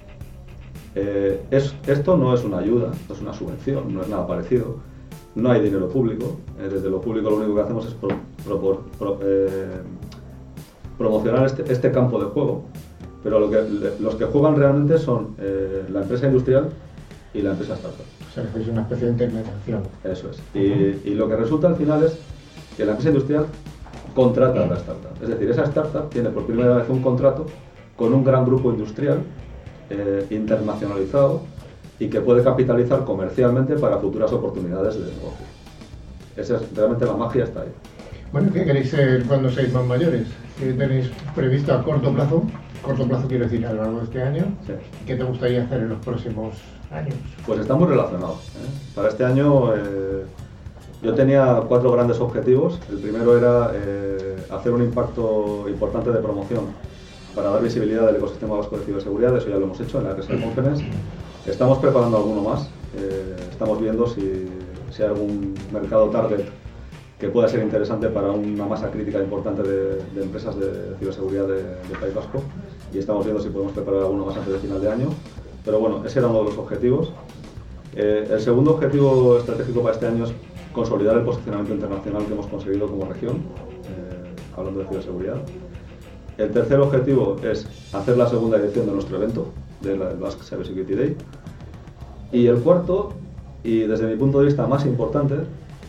Eh, 0.94 1.40
esto 1.86 2.16
no 2.16 2.34
es 2.34 2.44
una 2.44 2.59
ayuda, 2.59 2.92
es 3.11 3.20
una 3.20 3.32
subvención, 3.32 3.92
no 3.94 4.03
es 4.03 4.09
nada 4.09 4.26
parecido. 4.26 4.76
No 5.34 5.50
hay 5.50 5.62
dinero 5.62 5.88
público. 5.88 6.36
Eh, 6.61 6.68
desde 6.70 6.90
lo 6.90 7.00
público 7.00 7.30
lo 7.30 7.36
único 7.36 7.55
que 7.55 7.61
hacemos 7.62 7.86
es 7.86 7.96
eh, 9.22 9.80
promocionar 10.98 11.46
este, 11.46 11.72
este, 11.72 11.90
campo 11.90 12.18
de 12.18 12.26
juego. 12.26 12.64
Pero 13.22 13.38
los 13.38 14.16
que 14.16 14.24
juegan 14.24 14.57
realmente 14.57 14.98
son 14.98 15.36
la 15.38 16.03
empresa 16.03 16.26
industrial 16.26 16.70
y 17.32 17.40
la 17.40 17.53
empresa 17.53 17.74
startup. 17.74 18.05
O 18.28 18.34
sea, 18.34 18.42
es 18.61 18.66
una 18.66 18.82
especie 18.82 19.07
de 19.07 19.12
intermediación. 19.12 19.82
Eso 20.03 20.28
es. 20.30 20.42
Y, 20.55 21.14
lo 21.14 21.28
que 21.28 21.36
resulta 21.36 21.68
al 21.68 21.76
final 21.76 22.03
es 22.03 22.18
que 22.76 22.84
la 22.84 22.92
empresa 22.92 23.11
industrial 23.11 23.46
contrata 24.12 24.64
a 24.64 24.66
la 24.66 24.74
startup. 24.74 25.22
Es 25.22 25.28
decir, 25.28 25.50
esa 25.50 25.62
startup 25.64 26.11
tiene 26.11 26.30
por 26.30 26.46
primera 26.46 26.78
vez 26.78 26.88
un 26.88 27.00
contrato 27.00 27.46
con 28.03 28.12
un 28.14 28.24
gran 28.24 28.44
grupo 28.44 28.72
industrial 28.72 29.20
eh, 29.88 30.26
internacionalizado 30.30 31.42
y 32.00 32.09
que 32.09 32.20
puede 32.20 32.42
capitalizar 32.42 33.05
comercialmente 33.05 33.76
para 33.76 33.98
futuras 33.98 34.32
oportunidades 34.32 34.94
de 34.94 35.03
negocio. 35.03 35.46
Esa 36.36 36.57
es, 36.57 36.74
realmente 36.74 37.07
la 37.07 37.12
magia 37.14 37.44
está 37.44 37.61
ahí. 37.61 37.68
Bueno, 38.32 38.50
¿qué 38.53 38.64
queréis 38.64 38.90
ser 38.90 39.22
cuando 39.22 39.48
seáis 39.53 39.72
más 39.72 39.86
mayores? 39.86 40.26
¿Qué 40.59 40.72
tenéis 40.72 41.12
previsto 41.32 41.72
a 41.72 41.84
corto 41.84 42.12
plazo? 42.12 42.42
Corto 42.82 43.07
plazo 43.07 43.28
quiero 43.28 43.44
decir 43.44 43.64
a 43.64 43.72
lo 43.72 43.82
largo 43.82 43.98
de 43.98 44.05
este 44.07 44.20
año. 44.20 44.46
¿Qué 45.07 45.14
te 45.14 45.22
gustaría 45.22 45.62
hacer 45.62 45.82
en 45.82 45.90
los 45.90 46.05
próximos 46.05 46.55
pues 47.46 47.61
estamos 47.61 47.88
relacionados. 47.88 48.38
¿eh? 48.48 48.94
Para 48.96 49.11
este 49.11 49.24
año 49.24 49.74
eh, 49.76 50.24
yo 51.03 51.14
tenía 51.14 51.62
cuatro 51.68 51.92
grandes 51.92 52.18
objetivos. 52.18 52.80
El 52.90 52.98
primero 52.98 53.38
era 53.38 53.70
eh, 53.72 54.36
hacer 54.50 54.72
un 54.72 54.82
impacto 54.82 55.66
importante 55.68 56.11
de 56.11 56.18
promoción 56.18 56.66
para 57.35 57.51
dar 57.51 57.62
visibilidad 57.62 58.07
del 58.07 58.16
ecosistema 58.16 58.57
vasco 58.57 58.78
de 58.78 58.85
ciberseguridad. 58.85 59.37
Eso 59.37 59.49
ya 59.49 59.57
lo 59.57 59.64
hemos 59.64 59.80
hecho 59.80 59.99
en 59.99 60.05
la 60.05 60.14
RSA 60.14 60.41
Conference. 60.41 60.85
Estamos 61.47 61.78
preparando 61.78 62.16
alguno 62.16 62.43
más. 62.43 62.68
estamos 63.51 63.80
viendo 63.80 64.07
si, 64.07 64.49
hay 64.99 65.05
algún 65.05 65.55
mercado 65.72 66.11
target 66.11 66.45
que 67.18 67.28
pueda 67.28 67.49
ser 67.49 67.62
interesante 67.62 68.09
para 68.09 68.30
una 68.33 68.66
masa 68.66 68.91
crítica 68.91 69.20
importante 69.20 69.62
de, 69.62 70.22
empresas 70.22 70.59
de 70.59 70.97
ciberseguridad 70.99 71.47
de, 71.47 71.62
de 71.62 71.95
País 72.01 72.14
Vasco 72.14 72.43
y 72.93 72.99
estamos 72.99 73.24
viendo 73.24 73.43
si 73.43 73.49
podemos 73.49 73.72
preparar 73.72 74.03
alguno 74.03 74.26
más 74.26 74.37
antes 74.37 74.53
de 74.53 74.59
final 74.59 74.80
de 74.80 74.91
año. 74.91 75.09
Pero 75.64 75.78
bueno, 75.78 76.03
ese 76.05 76.18
era 76.18 76.28
uno 76.28 76.41
de 76.41 76.45
los 76.47 76.59
objetivos. 76.59 77.12
Eh, 77.95 78.26
el 78.30 78.41
segundo 78.41 78.72
objetivo 78.72 79.39
estratégico 79.39 79.83
para 79.83 79.95
este 79.95 80.07
año 80.07 80.24
es 80.24 80.33
consolidar 80.72 81.16
el 81.16 81.24
posicionamiento 81.24 81.74
internacional 81.74 82.24
que 82.24 82.33
hemos 82.33 82.47
conseguido 82.47 82.89
como 82.89 83.05
región, 83.07 83.37
eh, 83.37 84.35
hablando 84.57 84.80
de 84.80 84.89
ciberseguridad. 84.89 85.37
El 86.39 86.51
tercer 86.51 86.80
objetivo 86.80 87.37
es 87.43 87.66
hacer 87.93 88.16
la 88.16 88.28
segunda 88.28 88.59
edición 88.59 88.87
de 88.87 88.93
nuestro 88.93 89.16
evento, 89.16 89.49
del 89.80 89.99
Basque 89.99 90.43
Cyber 90.45 90.66
Security 90.66 90.95
Day. 90.95 91.16
Y 92.33 92.47
el 92.47 92.57
cuarto, 92.61 93.12
y 93.62 93.80
desde 93.80 94.07
mi 94.07 94.16
punto 94.16 94.41
de 94.41 94.47
vista 94.47 94.66
más 94.66 94.87
importante, 94.87 95.35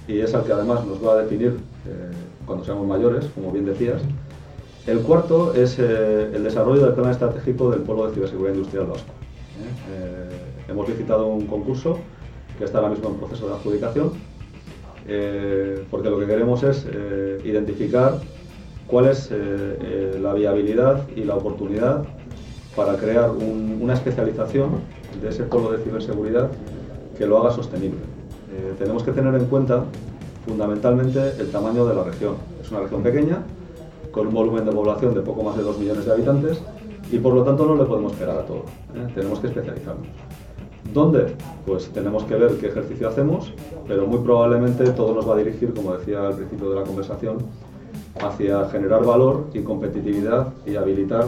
y 0.08 0.20
es 0.20 0.34
el 0.34 0.42
que 0.42 0.52
además 0.52 0.86
nos 0.86 1.06
va 1.06 1.14
a 1.14 1.18
definir 1.24 1.58
eh, 1.88 2.12
cuando 2.46 2.66
seamos 2.66 2.86
mayores, 2.86 3.26
como 3.34 3.52
bien 3.52 3.66
decías, 3.66 4.02
el 4.86 5.00
cuarto 5.00 5.54
es 5.54 5.80
el 5.80 6.44
desarrollo 6.44 6.84
del 6.84 6.94
plan 6.94 7.10
estratégico 7.10 7.72
del 7.72 7.82
Polo 7.82 8.08
de 8.08 8.16
Ciberseguridad 8.16 8.56
Industrial 8.56 8.88
Vasco. 8.88 9.14
Eh, 9.90 10.70
hemos 10.70 10.88
visitado 10.88 11.28
un 11.28 11.48
concurso 11.48 12.00
que 12.58 12.66
está 12.66 12.80
ahora 12.80 12.90
mismo 12.90 13.10
en 13.10 13.16
proceso 13.16 13.48
de 13.48 13.54
adjudicación, 13.54 14.12
eh, 15.08 15.86
porque 15.90 16.10
lo 16.10 16.20
que 16.20 16.26
queremos 16.26 16.64
es 16.64 16.86
eh, 16.92 17.40
identificar 17.46 18.20
cuál 18.88 19.08
es 19.08 19.32
la 19.32 20.34
viabilidad 20.34 21.08
y 21.16 21.24
la 21.24 21.36
oportunidad 21.36 22.04
para 22.76 22.96
crear 22.96 23.30
una 23.30 23.94
especialización 23.94 24.72
de 25.22 25.30
ese 25.30 25.44
polo 25.44 25.72
de 25.72 25.84
ciberseguridad 25.84 26.50
que 27.18 27.26
lo 27.26 27.40
haga 27.40 27.52
sostenible. 27.52 28.00
Eh, 28.52 28.74
tenemos 28.78 29.04
que 29.04 29.12
tener 29.12 29.34
en 29.36 29.46
cuenta 29.46 29.84
fundamentalmente 30.46 31.20
el 31.40 31.52
tamaño 31.52 31.86
de 31.86 31.96
la 31.96 32.04
región. 32.04 32.36
Es 32.62 32.72
una 32.72 32.82
región 32.82 33.04
pequeña, 33.04 33.44
con 34.12 34.28
un 34.28 34.34
volumen 34.34 34.66
de 34.66 34.72
población 34.72 35.14
de 35.14 35.22
poco 35.22 35.44
más 35.44 35.58
de 35.58 35.64
2 35.64 35.80
millones 35.80 36.06
de 36.06 36.12
habitantes 36.12 36.62
y 37.12 37.18
por 37.20 37.34
lo 37.34 37.44
tanto 37.44 37.66
no 37.66 37.76
le 37.76 37.86
podemos 37.86 38.14
pegar 38.14 38.38
a 38.38 38.46
todo. 38.46 38.64
¿eh? 38.96 39.08
Tenemos 39.14 39.40
que 39.40 39.48
especializarnos. 39.48 40.08
¿Dónde? 40.94 41.36
Pues 41.66 41.88
tenemos 41.90 42.24
que 42.26 42.36
ver 42.36 42.58
qué 42.58 42.68
ejercicio 42.68 43.08
hacemos, 43.08 43.54
pero 43.88 44.06
muy 44.06 44.20
probablemente 44.20 44.84
todo 44.92 45.16
nos 45.16 45.28
va 45.28 45.36
a 45.36 45.38
dirigir, 45.38 45.74
como 45.74 45.96
decía 45.96 46.28
al 46.28 46.36
principio 46.36 46.70
de 46.70 46.76
la 46.76 46.84
conversación, 46.84 47.38
hacia 48.22 48.70
generar 48.70 49.04
valor 49.04 49.48
y 49.54 49.62
competitividad 49.62 50.48
y 50.66 50.76
habilitar 50.76 51.26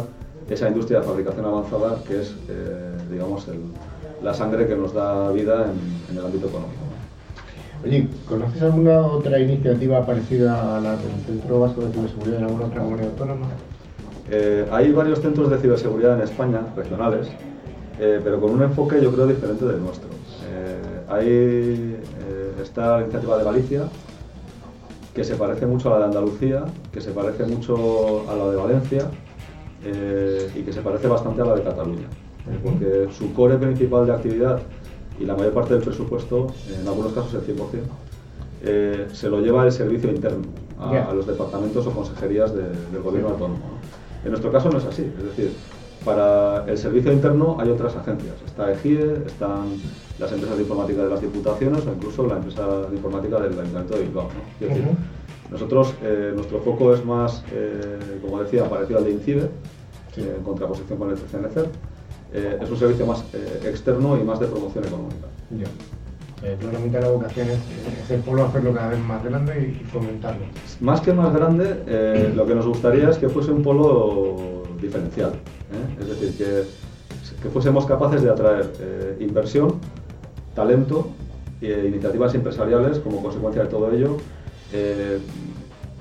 esa 0.49 0.67
industria 0.67 0.99
de 0.99 1.05
fabricación 1.05 1.45
avanzada 1.45 1.97
que 2.07 2.21
es, 2.21 2.36
eh, 2.49 2.97
digamos, 3.11 3.47
la 4.23 4.33
sangre 4.33 4.67
que 4.67 4.75
nos 4.75 4.93
da 4.93 5.31
vida 5.31 5.65
en, 5.65 6.17
el 6.17 6.25
ámbito 6.25 6.47
económico. 6.47 6.81
Oye, 7.83 8.07
¿conoces 8.27 8.61
alguna 8.61 9.01
otra 9.01 9.39
iniciativa 9.39 10.05
parecida 10.05 10.77
a 10.77 10.79
la 10.79 10.91
del 10.91 11.11
Centro 11.25 11.59
Vasco 11.59 11.81
de 11.81 11.91
Ciberseguridad 11.91 12.39
en 12.39 12.45
alguna 12.45 12.65
otra 12.65 12.81
comunidad 12.81 13.09
autónoma? 13.09 13.47
Eh, 14.29 14.65
hay 14.71 14.91
varios 14.91 15.19
centros 15.19 15.49
de 15.51 15.57
ciberseguridad 15.57 16.15
en 16.15 16.21
España, 16.21 16.61
regionales, 16.75 17.27
eh, 17.99 18.19
pero 18.23 18.39
con 18.39 18.51
un 18.51 18.63
enfoque 18.63 19.01
yo 19.01 19.11
creo 19.11 19.27
diferente 19.27 19.65
del 19.65 19.81
nuestro. 19.81 20.09
ahí 21.07 21.99
está 22.61 22.97
la 22.97 23.01
iniciativa 23.03 23.38
de 23.38 23.43
Galicia, 23.43 23.81
que 25.16 25.24
se 25.24 25.36
parece 25.36 25.66
mucho 25.66 25.88
a 25.89 25.93
la 25.93 25.99
de 25.99 26.05
Andalucía, 26.05 26.66
que 26.91 26.99
se 26.99 27.11
parece 27.11 27.45
mucho 27.45 28.30
a 28.30 28.36
la 28.36 28.49
de 28.51 28.57
Valencia 28.57 29.09
eh, 29.86 30.51
y 30.53 30.61
que 30.61 30.74
se 30.74 30.82
parece 30.82 31.07
bastante 31.07 31.41
a 31.41 31.45
la 31.45 31.55
de 31.55 31.63
Cataluña, 31.63 32.07
eh, 32.49 32.59
porque 32.61 33.07
su 33.18 33.34
core 33.34 33.57
principal 33.57 34.05
de 34.05 34.11
actividad 34.13 34.59
y 35.18 35.24
la 35.24 35.34
mayor 35.34 35.53
parte 35.53 35.74
del 35.74 35.84
presupuesto, 35.84 36.47
en 36.78 36.86
algunos 36.86 37.13
casos 37.13 37.34
el 37.34 37.55
100%, 37.55 37.61
eh, 38.63 39.07
se 39.13 39.30
lo 39.30 39.39
lleva 39.39 39.66
el 39.66 39.72
servicio 39.72 40.11
interno 40.11 40.43
a, 40.78 41.13
los 41.13 41.26
departamentos 41.26 41.88
o 41.88 41.91
consejerías 41.91 42.53
del 42.53 43.01
gobierno 43.01 43.30
autónomo. 43.30 43.61
En 44.26 44.32
nuestro 44.32 44.51
caso 44.51 44.70
no 44.70 44.80
es 44.80 44.86
así, 44.86 45.03
es 45.18 45.24
decir, 45.24 45.53
para 46.05 46.63
el 46.67 46.77
servicio 46.77 47.11
interno 47.11 47.57
hay 47.59 47.69
otras 47.69 47.95
agencias, 47.95 48.35
está 48.45 48.71
EGIE, 48.71 49.23
están 49.25 49.69
las 50.19 50.31
empresas 50.31 50.55
de 50.55 50.63
informática 50.63 51.03
de 51.03 51.09
las 51.09 51.19
diputaciones 51.19 51.85
o 51.85 51.91
incluso 51.91 52.27
la 52.27 52.35
empresa 52.35 52.81
de 52.89 52.95
informática 52.95 53.39
del 53.39 53.59
Ayuntamiento 53.59 53.95
de 53.95 54.03
Bilbao. 54.03 54.29
nosotros, 55.51 55.95
eh, 56.03 56.31
nuestro 56.35 56.59
foco 56.59 56.93
es 56.93 57.03
más, 57.03 57.43
eh, 57.51 58.19
como 58.21 58.41
decía, 58.41 58.69
parecido 58.69 58.99
al 58.99 59.05
de 59.05 59.11
INCIBE, 59.11 59.49
en 60.17 60.43
contraposición 60.43 60.97
con 60.97 61.09
el 61.09 61.17
CNCER. 61.17 61.67
Eh, 62.33 62.59
es 62.61 62.69
un 62.69 62.77
servicio 62.77 63.05
más 63.05 63.23
externo 63.65 64.17
y 64.17 64.23
más 64.23 64.39
de 64.39 64.47
promoción 64.47 64.85
económica. 64.85 65.27
Claramente 66.59 67.01
la 67.01 67.09
vocación 67.09 67.47
es, 67.47 67.57
es, 68.03 68.11
el 68.11 68.21
polo 68.21 68.45
hacerlo 68.45 68.71
cada 68.73 68.89
vez 68.89 68.99
más 68.99 69.23
grande 69.23 69.75
y 69.81 69.83
fomentarlo. 69.85 70.45
Más 70.79 71.01
que 71.01 71.11
más 71.11 71.33
grande, 71.33 72.31
lo 72.35 72.45
que 72.45 72.53
nos 72.53 72.67
gustaría 72.67 73.09
es 73.09 73.17
que 73.17 73.29
fuese 73.29 73.51
un 73.51 73.63
polo 73.63 74.63
diferencial. 74.79 75.33
Es 75.99 76.07
decir, 76.07 76.38
que, 76.38 76.63
que, 77.41 77.49
fuésemos 77.49 77.86
capaces 77.86 78.22
de 78.22 78.30
atraer 78.30 79.18
inversión 79.20 79.80
talento 80.55 81.09
e 81.61 81.88
iniciativas 81.88 82.34
empresariales 82.34 82.99
como 82.99 83.22
consecuencia 83.22 83.63
de 83.63 83.70
todo 83.70 83.91
ello, 83.91 84.18
eh, 84.72 85.20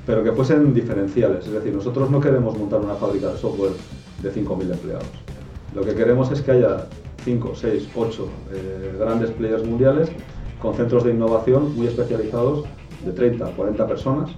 pero 0.06 0.22
que 0.22 0.32
fuesen 0.32 0.72
diferenciales. 0.72 1.46
Es 1.46 1.52
decir, 1.52 1.74
nosotros 1.74 2.10
no 2.10 2.20
queremos 2.20 2.56
montar 2.56 2.80
una 2.80 2.94
fábrica 2.94 3.28
de 3.30 3.38
software 3.38 3.72
de 4.22 4.32
5.000 4.32 4.72
empleados. 4.72 5.06
Lo 5.74 5.82
que 5.82 5.94
queremos 5.94 6.30
es 6.30 6.40
que 6.40 6.52
haya 6.52 6.86
5, 7.24 7.52
6, 7.54 7.88
8 7.94 8.28
grandes 8.98 9.30
players 9.30 9.64
mundiales 9.64 10.08
con 10.60 10.74
centros 10.74 11.04
de 11.04 11.10
innovación 11.12 11.74
muy 11.76 11.86
especializados 11.86 12.64
de 13.04 13.12
30, 13.12 13.46
40 13.56 13.86
personas, 13.86 14.30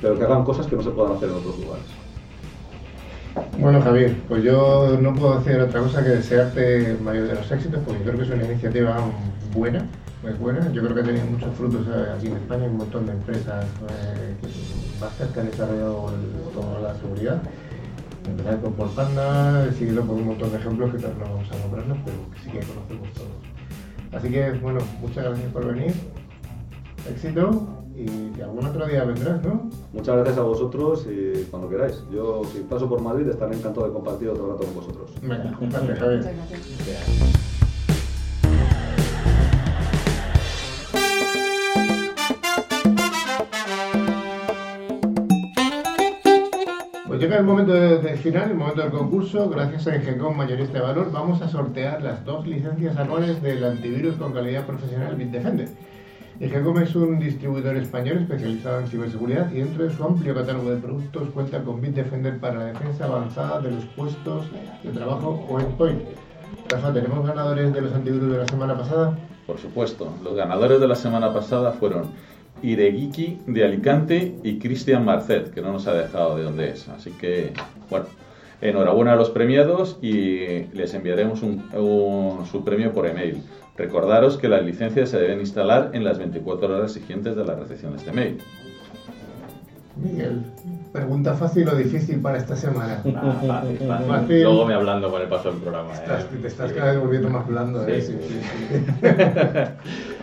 pero 0.00 0.18
que 0.18 0.24
hagan 0.24 0.44
cosas 0.44 0.66
que 0.66 0.76
no 0.76 0.82
se 0.82 0.90
puedan 0.90 1.12
hacer 1.12 1.28
en 1.28 1.36
otros 1.36 1.58
lugares. 1.58 1.99
Bueno, 3.58 3.80
Javier, 3.82 4.16
pues 4.28 4.42
yo 4.42 4.98
no 5.00 5.14
puedo 5.14 5.34
hacer 5.34 5.60
otra 5.60 5.80
cosa 5.80 6.02
que 6.02 6.10
desearte 6.10 6.92
el 6.92 7.00
mayor 7.00 7.28
de 7.28 7.34
los 7.34 7.50
éxitos, 7.50 7.80
porque 7.84 8.02
creo 8.02 8.16
que 8.16 8.22
es 8.24 8.30
una 8.30 8.44
iniciativa 8.44 8.96
buena, 9.54 9.86
muy 10.22 10.32
buena. 10.32 10.72
Yo 10.72 10.82
creo 10.82 10.94
que 10.94 11.00
ha 11.00 11.04
tenido 11.04 11.26
muchos 11.26 11.54
frutos 11.56 11.86
eh, 11.86 12.12
aquí 12.16 12.26
en 12.28 12.36
España, 12.36 12.64
un 12.64 12.76
montón 12.78 13.06
de 13.06 13.12
empresas 13.12 13.64
eh, 13.64 14.34
que, 14.40 15.32
que 15.32 15.40
han 15.40 15.50
desarrollado 15.50 16.12
toda 16.54 16.80
la 16.80 16.94
seguridad. 16.94 17.42
Empezar 18.26 18.60
con 18.60 18.72
Panda, 18.74 19.72
seguido 19.72 20.02
por 20.04 20.16
un 20.16 20.26
montón 20.26 20.50
de 20.50 20.58
ejemplos 20.58 20.94
que 20.94 21.02
no 21.02 21.08
vamos 21.20 21.50
a 21.50 21.58
nombrarnos, 21.58 21.98
pero 22.04 22.16
que 22.32 22.38
sí 22.38 22.50
que 22.50 22.60
conocemos 22.66 23.08
todos. 23.14 23.30
Así 24.12 24.28
que, 24.30 24.50
bueno, 24.52 24.80
muchas 25.00 25.24
gracias 25.24 25.52
por 25.52 25.66
venir. 25.66 25.94
Éxito 27.08 27.84
y 28.06 28.40
algún 28.40 28.64
otro 28.64 28.86
día 28.86 29.04
vendrás, 29.04 29.42
¿no? 29.44 29.68
Muchas 29.92 30.16
gracias 30.16 30.38
a 30.38 30.42
vosotros 30.42 31.06
y 31.06 31.44
cuando 31.50 31.68
queráis. 31.68 32.02
Yo, 32.12 32.42
si 32.52 32.60
paso 32.60 32.88
por 32.88 33.00
Madrid, 33.00 33.28
estaré 33.28 33.56
encantado 33.56 33.86
de 33.86 33.92
compartir 33.92 34.28
otro 34.28 34.52
rato 34.52 34.64
con 34.64 34.74
vosotros. 34.74 35.10
Venga, 35.22 35.56
gracias, 35.60 35.98
Javier. 35.98 36.34
Pues 47.06 47.20
llega 47.20 47.38
el 47.38 47.44
momento 47.44 47.72
del 47.72 48.18
final, 48.18 48.50
el 48.52 48.56
momento 48.56 48.82
del 48.82 48.92
concurso. 48.92 49.50
Gracias 49.50 49.86
a 49.88 49.96
Ingecom 49.96 50.36
Mayorista 50.36 50.78
de 50.78 50.80
Valor, 50.80 51.10
vamos 51.10 51.42
a 51.42 51.48
sortear 51.48 52.00
las 52.02 52.24
dos 52.24 52.46
licencias 52.46 52.96
anuales 52.96 53.42
del 53.42 53.64
antivirus 53.64 54.14
con 54.14 54.32
calidad 54.32 54.64
profesional 54.64 55.16
Bitdefender. 55.16 55.68
Egecom 56.40 56.78
es 56.78 56.94
un 56.96 57.18
distribuidor 57.18 57.76
español 57.76 58.20
especializado 58.22 58.80
en 58.80 58.86
ciberseguridad 58.88 59.52
y 59.52 59.56
dentro 59.56 59.84
de 59.84 59.90
su 59.94 60.02
amplio 60.02 60.34
catálogo 60.34 60.70
de 60.70 60.78
productos 60.78 61.28
cuenta 61.34 61.62
con 61.62 61.82
Bitdefender 61.82 62.38
para 62.40 62.60
la 62.60 62.64
defensa 62.64 63.04
avanzada 63.04 63.60
de 63.60 63.72
los 63.72 63.84
puestos 63.84 64.46
de 64.82 64.90
trabajo 64.90 65.46
o 65.50 65.60
endpoint. 65.60 66.00
Rafa, 66.70 66.94
¿tenemos 66.94 67.26
ganadores 67.26 67.74
de 67.74 67.82
los 67.82 67.92
antivirus 67.92 68.32
de 68.32 68.38
la 68.38 68.48
semana 68.48 68.74
pasada? 68.74 69.18
Por 69.46 69.58
supuesto, 69.58 70.14
los 70.24 70.34
ganadores 70.34 70.80
de 70.80 70.88
la 70.88 70.94
semana 70.94 71.30
pasada 71.34 71.72
fueron 71.72 72.04
Ireguiki 72.62 73.40
de 73.46 73.62
Alicante 73.62 74.34
y 74.42 74.58
Cristian 74.58 75.04
Marcet, 75.04 75.50
que 75.50 75.60
no 75.60 75.74
nos 75.74 75.86
ha 75.88 75.92
dejado 75.92 76.38
de 76.38 76.44
dónde 76.44 76.70
es. 76.70 76.88
Así 76.88 77.10
que, 77.10 77.52
bueno, 77.90 78.06
enhorabuena 78.62 79.12
a 79.12 79.16
los 79.16 79.28
premiados 79.28 79.98
y 80.00 80.64
les 80.72 80.94
enviaremos 80.94 81.40
su 81.40 82.64
premio 82.64 82.92
por 82.94 83.06
email. 83.06 83.42
Recordaros 83.80 84.36
que 84.36 84.46
las 84.46 84.62
licencias 84.62 85.08
se 85.08 85.18
deben 85.18 85.40
instalar 85.40 85.92
en 85.94 86.04
las 86.04 86.18
24 86.18 86.76
horas 86.76 86.92
siguientes 86.92 87.34
de 87.34 87.46
la 87.46 87.54
recepción 87.54 87.92
de 87.92 87.98
este 87.98 88.12
mail. 88.12 88.38
Miguel, 89.96 90.42
pregunta 90.92 91.32
fácil 91.32 91.66
o 91.66 91.74
difícil 91.74 92.20
para 92.20 92.36
esta 92.36 92.56
semana. 92.56 92.96
fácil, 93.46 93.78
fácil. 94.06 94.42
Luego 94.42 94.66
me 94.66 94.74
hablando 94.74 95.10
con 95.10 95.22
el 95.22 95.28
paso 95.28 95.50
del 95.50 95.62
programa. 95.62 95.94
Estás, 95.94 96.24
¿eh? 96.24 96.38
Te 96.42 96.48
estás 96.48 96.72
cada 96.74 96.92
vez 96.92 97.00
volviendo 97.00 97.30
más 97.30 97.46
blando. 97.46 97.88
¿eh? 97.88 98.02
Sí, 98.02 98.18
sí, 98.20 98.40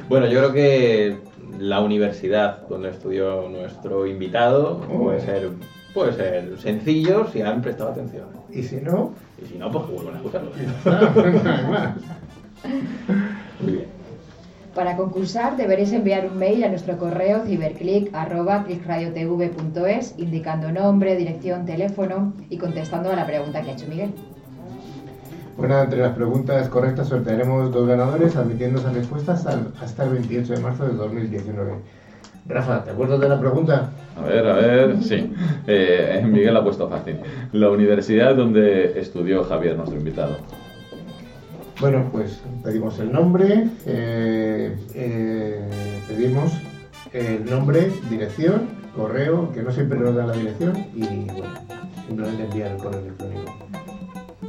bueno, 0.07 0.27
yo 0.27 0.37
creo 0.37 0.53
que 0.53 1.17
la 1.57 1.79
universidad 1.79 2.67
donde 2.67 2.89
estudió 2.89 3.49
nuestro 3.49 4.05
invitado 4.05 4.83
oh. 4.87 5.03
puede 5.05 5.21
ser 5.21 5.49
puede 5.95 6.13
ser 6.13 6.59
sencillo 6.59 7.27
si 7.33 7.41
han 7.41 7.63
prestado 7.63 7.89
atención. 7.89 8.27
¿Y 8.51 8.61
si 8.61 8.75
no? 8.75 9.15
Y 9.43 9.47
si 9.47 9.57
no, 9.57 9.71
pues 9.71 9.87
vuelven 9.87 10.13
a 10.13 10.17
escucharlo. 10.17 10.51
Para 14.77 14.95
concursar 14.95 15.57
deberéis 15.57 15.91
enviar 15.91 16.27
un 16.27 16.37
mail 16.37 16.63
a 16.63 16.69
nuestro 16.69 16.99
correo 16.99 17.41
ciberclick.clickradiotv.es 17.47 20.13
indicando 20.19 20.71
nombre, 20.71 21.15
dirección, 21.15 21.65
teléfono 21.65 22.33
y 22.51 22.59
contestando 22.59 23.11
a 23.11 23.15
la 23.15 23.25
pregunta 23.25 23.63
que 23.63 23.71
ha 23.71 23.73
hecho 23.73 23.87
Miguel. 23.87 24.11
Bueno, 25.57 25.81
entre 25.81 25.99
las 25.99 26.13
preguntas 26.13 26.69
correctas 26.69 27.07
sortearemos 27.07 27.73
dos 27.73 27.87
ganadores 27.87 28.35
admitiendo 28.35 28.79
esas 28.79 28.93
respuestas 28.93 29.47
hasta 29.47 30.03
el 30.03 30.11
28 30.11 30.53
de 30.53 30.59
marzo 30.59 30.87
de 30.87 30.93
2019. 30.93 31.71
Rafa, 32.47 32.83
¿te 32.83 32.91
acuerdas 32.91 33.19
de 33.19 33.29
la 33.29 33.39
pregunta? 33.39 33.89
A 34.15 34.21
ver, 34.21 34.47
a 34.47 34.53
ver, 34.53 35.01
sí. 35.01 35.33
Eh, 35.65 36.21
Miguel 36.23 36.55
ha 36.55 36.63
puesto 36.63 36.87
fácil. 36.87 37.17
La 37.51 37.71
universidad 37.71 38.35
donde 38.35 38.99
estudió 38.99 39.43
Javier, 39.43 39.75
nuestro 39.75 39.97
invitado. 39.97 40.37
Bueno, 41.79 42.09
pues 42.11 42.41
pedimos 42.63 42.97
el 42.97 43.11
nombre, 43.11 43.69
eh, 43.85 44.75
eh, 44.95 45.69
pedimos 46.07 46.51
el 47.13 47.45
nombre, 47.45 47.91
dirección, 48.09 48.67
correo, 48.95 49.51
que 49.51 49.61
no 49.61 49.71
siempre 49.71 49.99
nos 49.99 50.15
da 50.15 50.25
la 50.25 50.33
dirección, 50.33 50.75
y 50.95 51.05
bueno, 51.31 51.53
simplemente 52.07 52.45
enviar 52.45 52.71
el 52.71 52.77
correo 52.77 53.01
electrónico. 53.01 53.53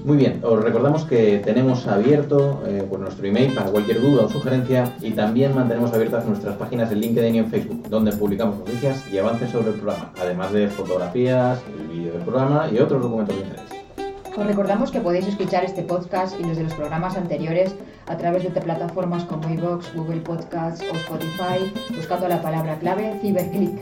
Muy 0.05 0.17
bien, 0.17 0.41
os 0.43 0.65
recordamos 0.65 1.05
que 1.05 1.43
tenemos 1.45 1.87
abierto 1.87 2.63
eh, 2.67 2.83
por 2.89 2.99
nuestro 3.01 3.27
email 3.27 3.53
para 3.53 3.71
cualquier 3.71 4.01
duda 4.01 4.25
o 4.25 4.29
sugerencia 4.31 4.95
y 5.03 5.11
también 5.11 5.55
mantenemos 5.55 5.93
abiertas 5.93 6.25
nuestras 6.25 6.57
páginas 6.57 6.89
de 6.89 6.97
LinkedIn 6.97 7.35
y 7.35 7.39
en 7.41 7.51
Facebook, 7.51 7.91
donde 7.91 8.13
publicamos 8.13 8.59
noticias 8.61 9.05
y 9.13 9.19
avances 9.19 9.51
sobre 9.51 9.73
el 9.73 9.75
programa, 9.75 10.13
además 10.19 10.51
de 10.53 10.69
fotografías, 10.69 11.61
el 11.79 11.89
vídeo 11.89 12.15
del 12.15 12.23
programa 12.23 12.71
y 12.73 12.79
otros 12.79 13.03
documentos 13.03 13.37
de 13.37 13.43
interés. 13.43 13.78
Os 14.39 14.47
recordamos 14.47 14.93
que 14.93 15.01
podéis 15.01 15.27
escuchar 15.27 15.65
este 15.65 15.83
podcast 15.83 16.39
y 16.39 16.45
los 16.45 16.57
de 16.57 16.63
los 16.63 16.73
programas 16.75 17.17
anteriores 17.17 17.75
a 18.07 18.17
través 18.17 18.45
de 18.45 18.61
plataformas 18.61 19.25
como 19.25 19.53
iVoox, 19.53 19.93
Google 19.97 20.21
Podcasts 20.21 20.81
o 20.81 20.95
Spotify, 20.95 21.75
buscando 21.97 22.29
la 22.29 22.41
palabra 22.41 22.79
clave 22.79 23.19
Ciberclick. 23.21 23.77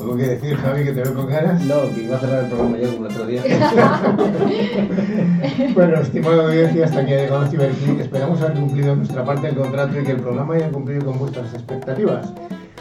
¿Algo 0.00 0.16
que 0.16 0.24
decir, 0.24 0.56
Javi, 0.56 0.84
que 0.84 0.92
te 0.92 1.02
veo 1.02 1.14
con 1.14 1.28
ganas? 1.28 1.62
No, 1.62 1.82
que 1.94 2.02
iba 2.02 2.16
a 2.16 2.18
cerrar 2.18 2.42
el 2.42 2.50
programa 2.50 2.78
yo 2.78 2.94
como 2.94 3.06
el 3.06 3.12
otro 3.12 3.26
día. 3.26 3.42
bueno, 5.74 6.00
estimada 6.00 6.46
audiencia, 6.46 6.86
hasta 6.86 7.00
aquí 7.00 7.12
ha 7.12 7.18
llegado 7.18 7.46
Ciberclick. 7.46 8.00
Esperamos 8.00 8.42
haber 8.42 8.58
cumplido 8.58 8.96
nuestra 8.96 9.24
parte 9.24 9.46
del 9.46 9.56
contrato 9.56 10.00
y 10.00 10.02
que 10.02 10.12
el 10.12 10.20
programa 10.20 10.54
haya 10.54 10.68
cumplido 10.68 11.04
con 11.04 11.20
vuestras 11.20 11.54
expectativas. 11.54 12.32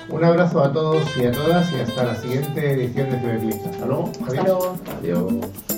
Un 0.10 0.24
abrazo 0.24 0.64
a 0.64 0.74
todos 0.74 1.04
y 1.18 1.26
a 1.26 1.32
todas 1.32 1.72
y 1.72 1.82
hasta 1.82 2.04
la 2.04 2.16
siguiente 2.16 2.72
edición 2.72 3.12
de 3.12 3.20
Ciberclick. 3.20 3.64
Hasta 3.68 3.86
luego. 3.86 4.12
Hasta 4.26 4.44
luego. 4.44 4.76
Adiós. 5.00 5.75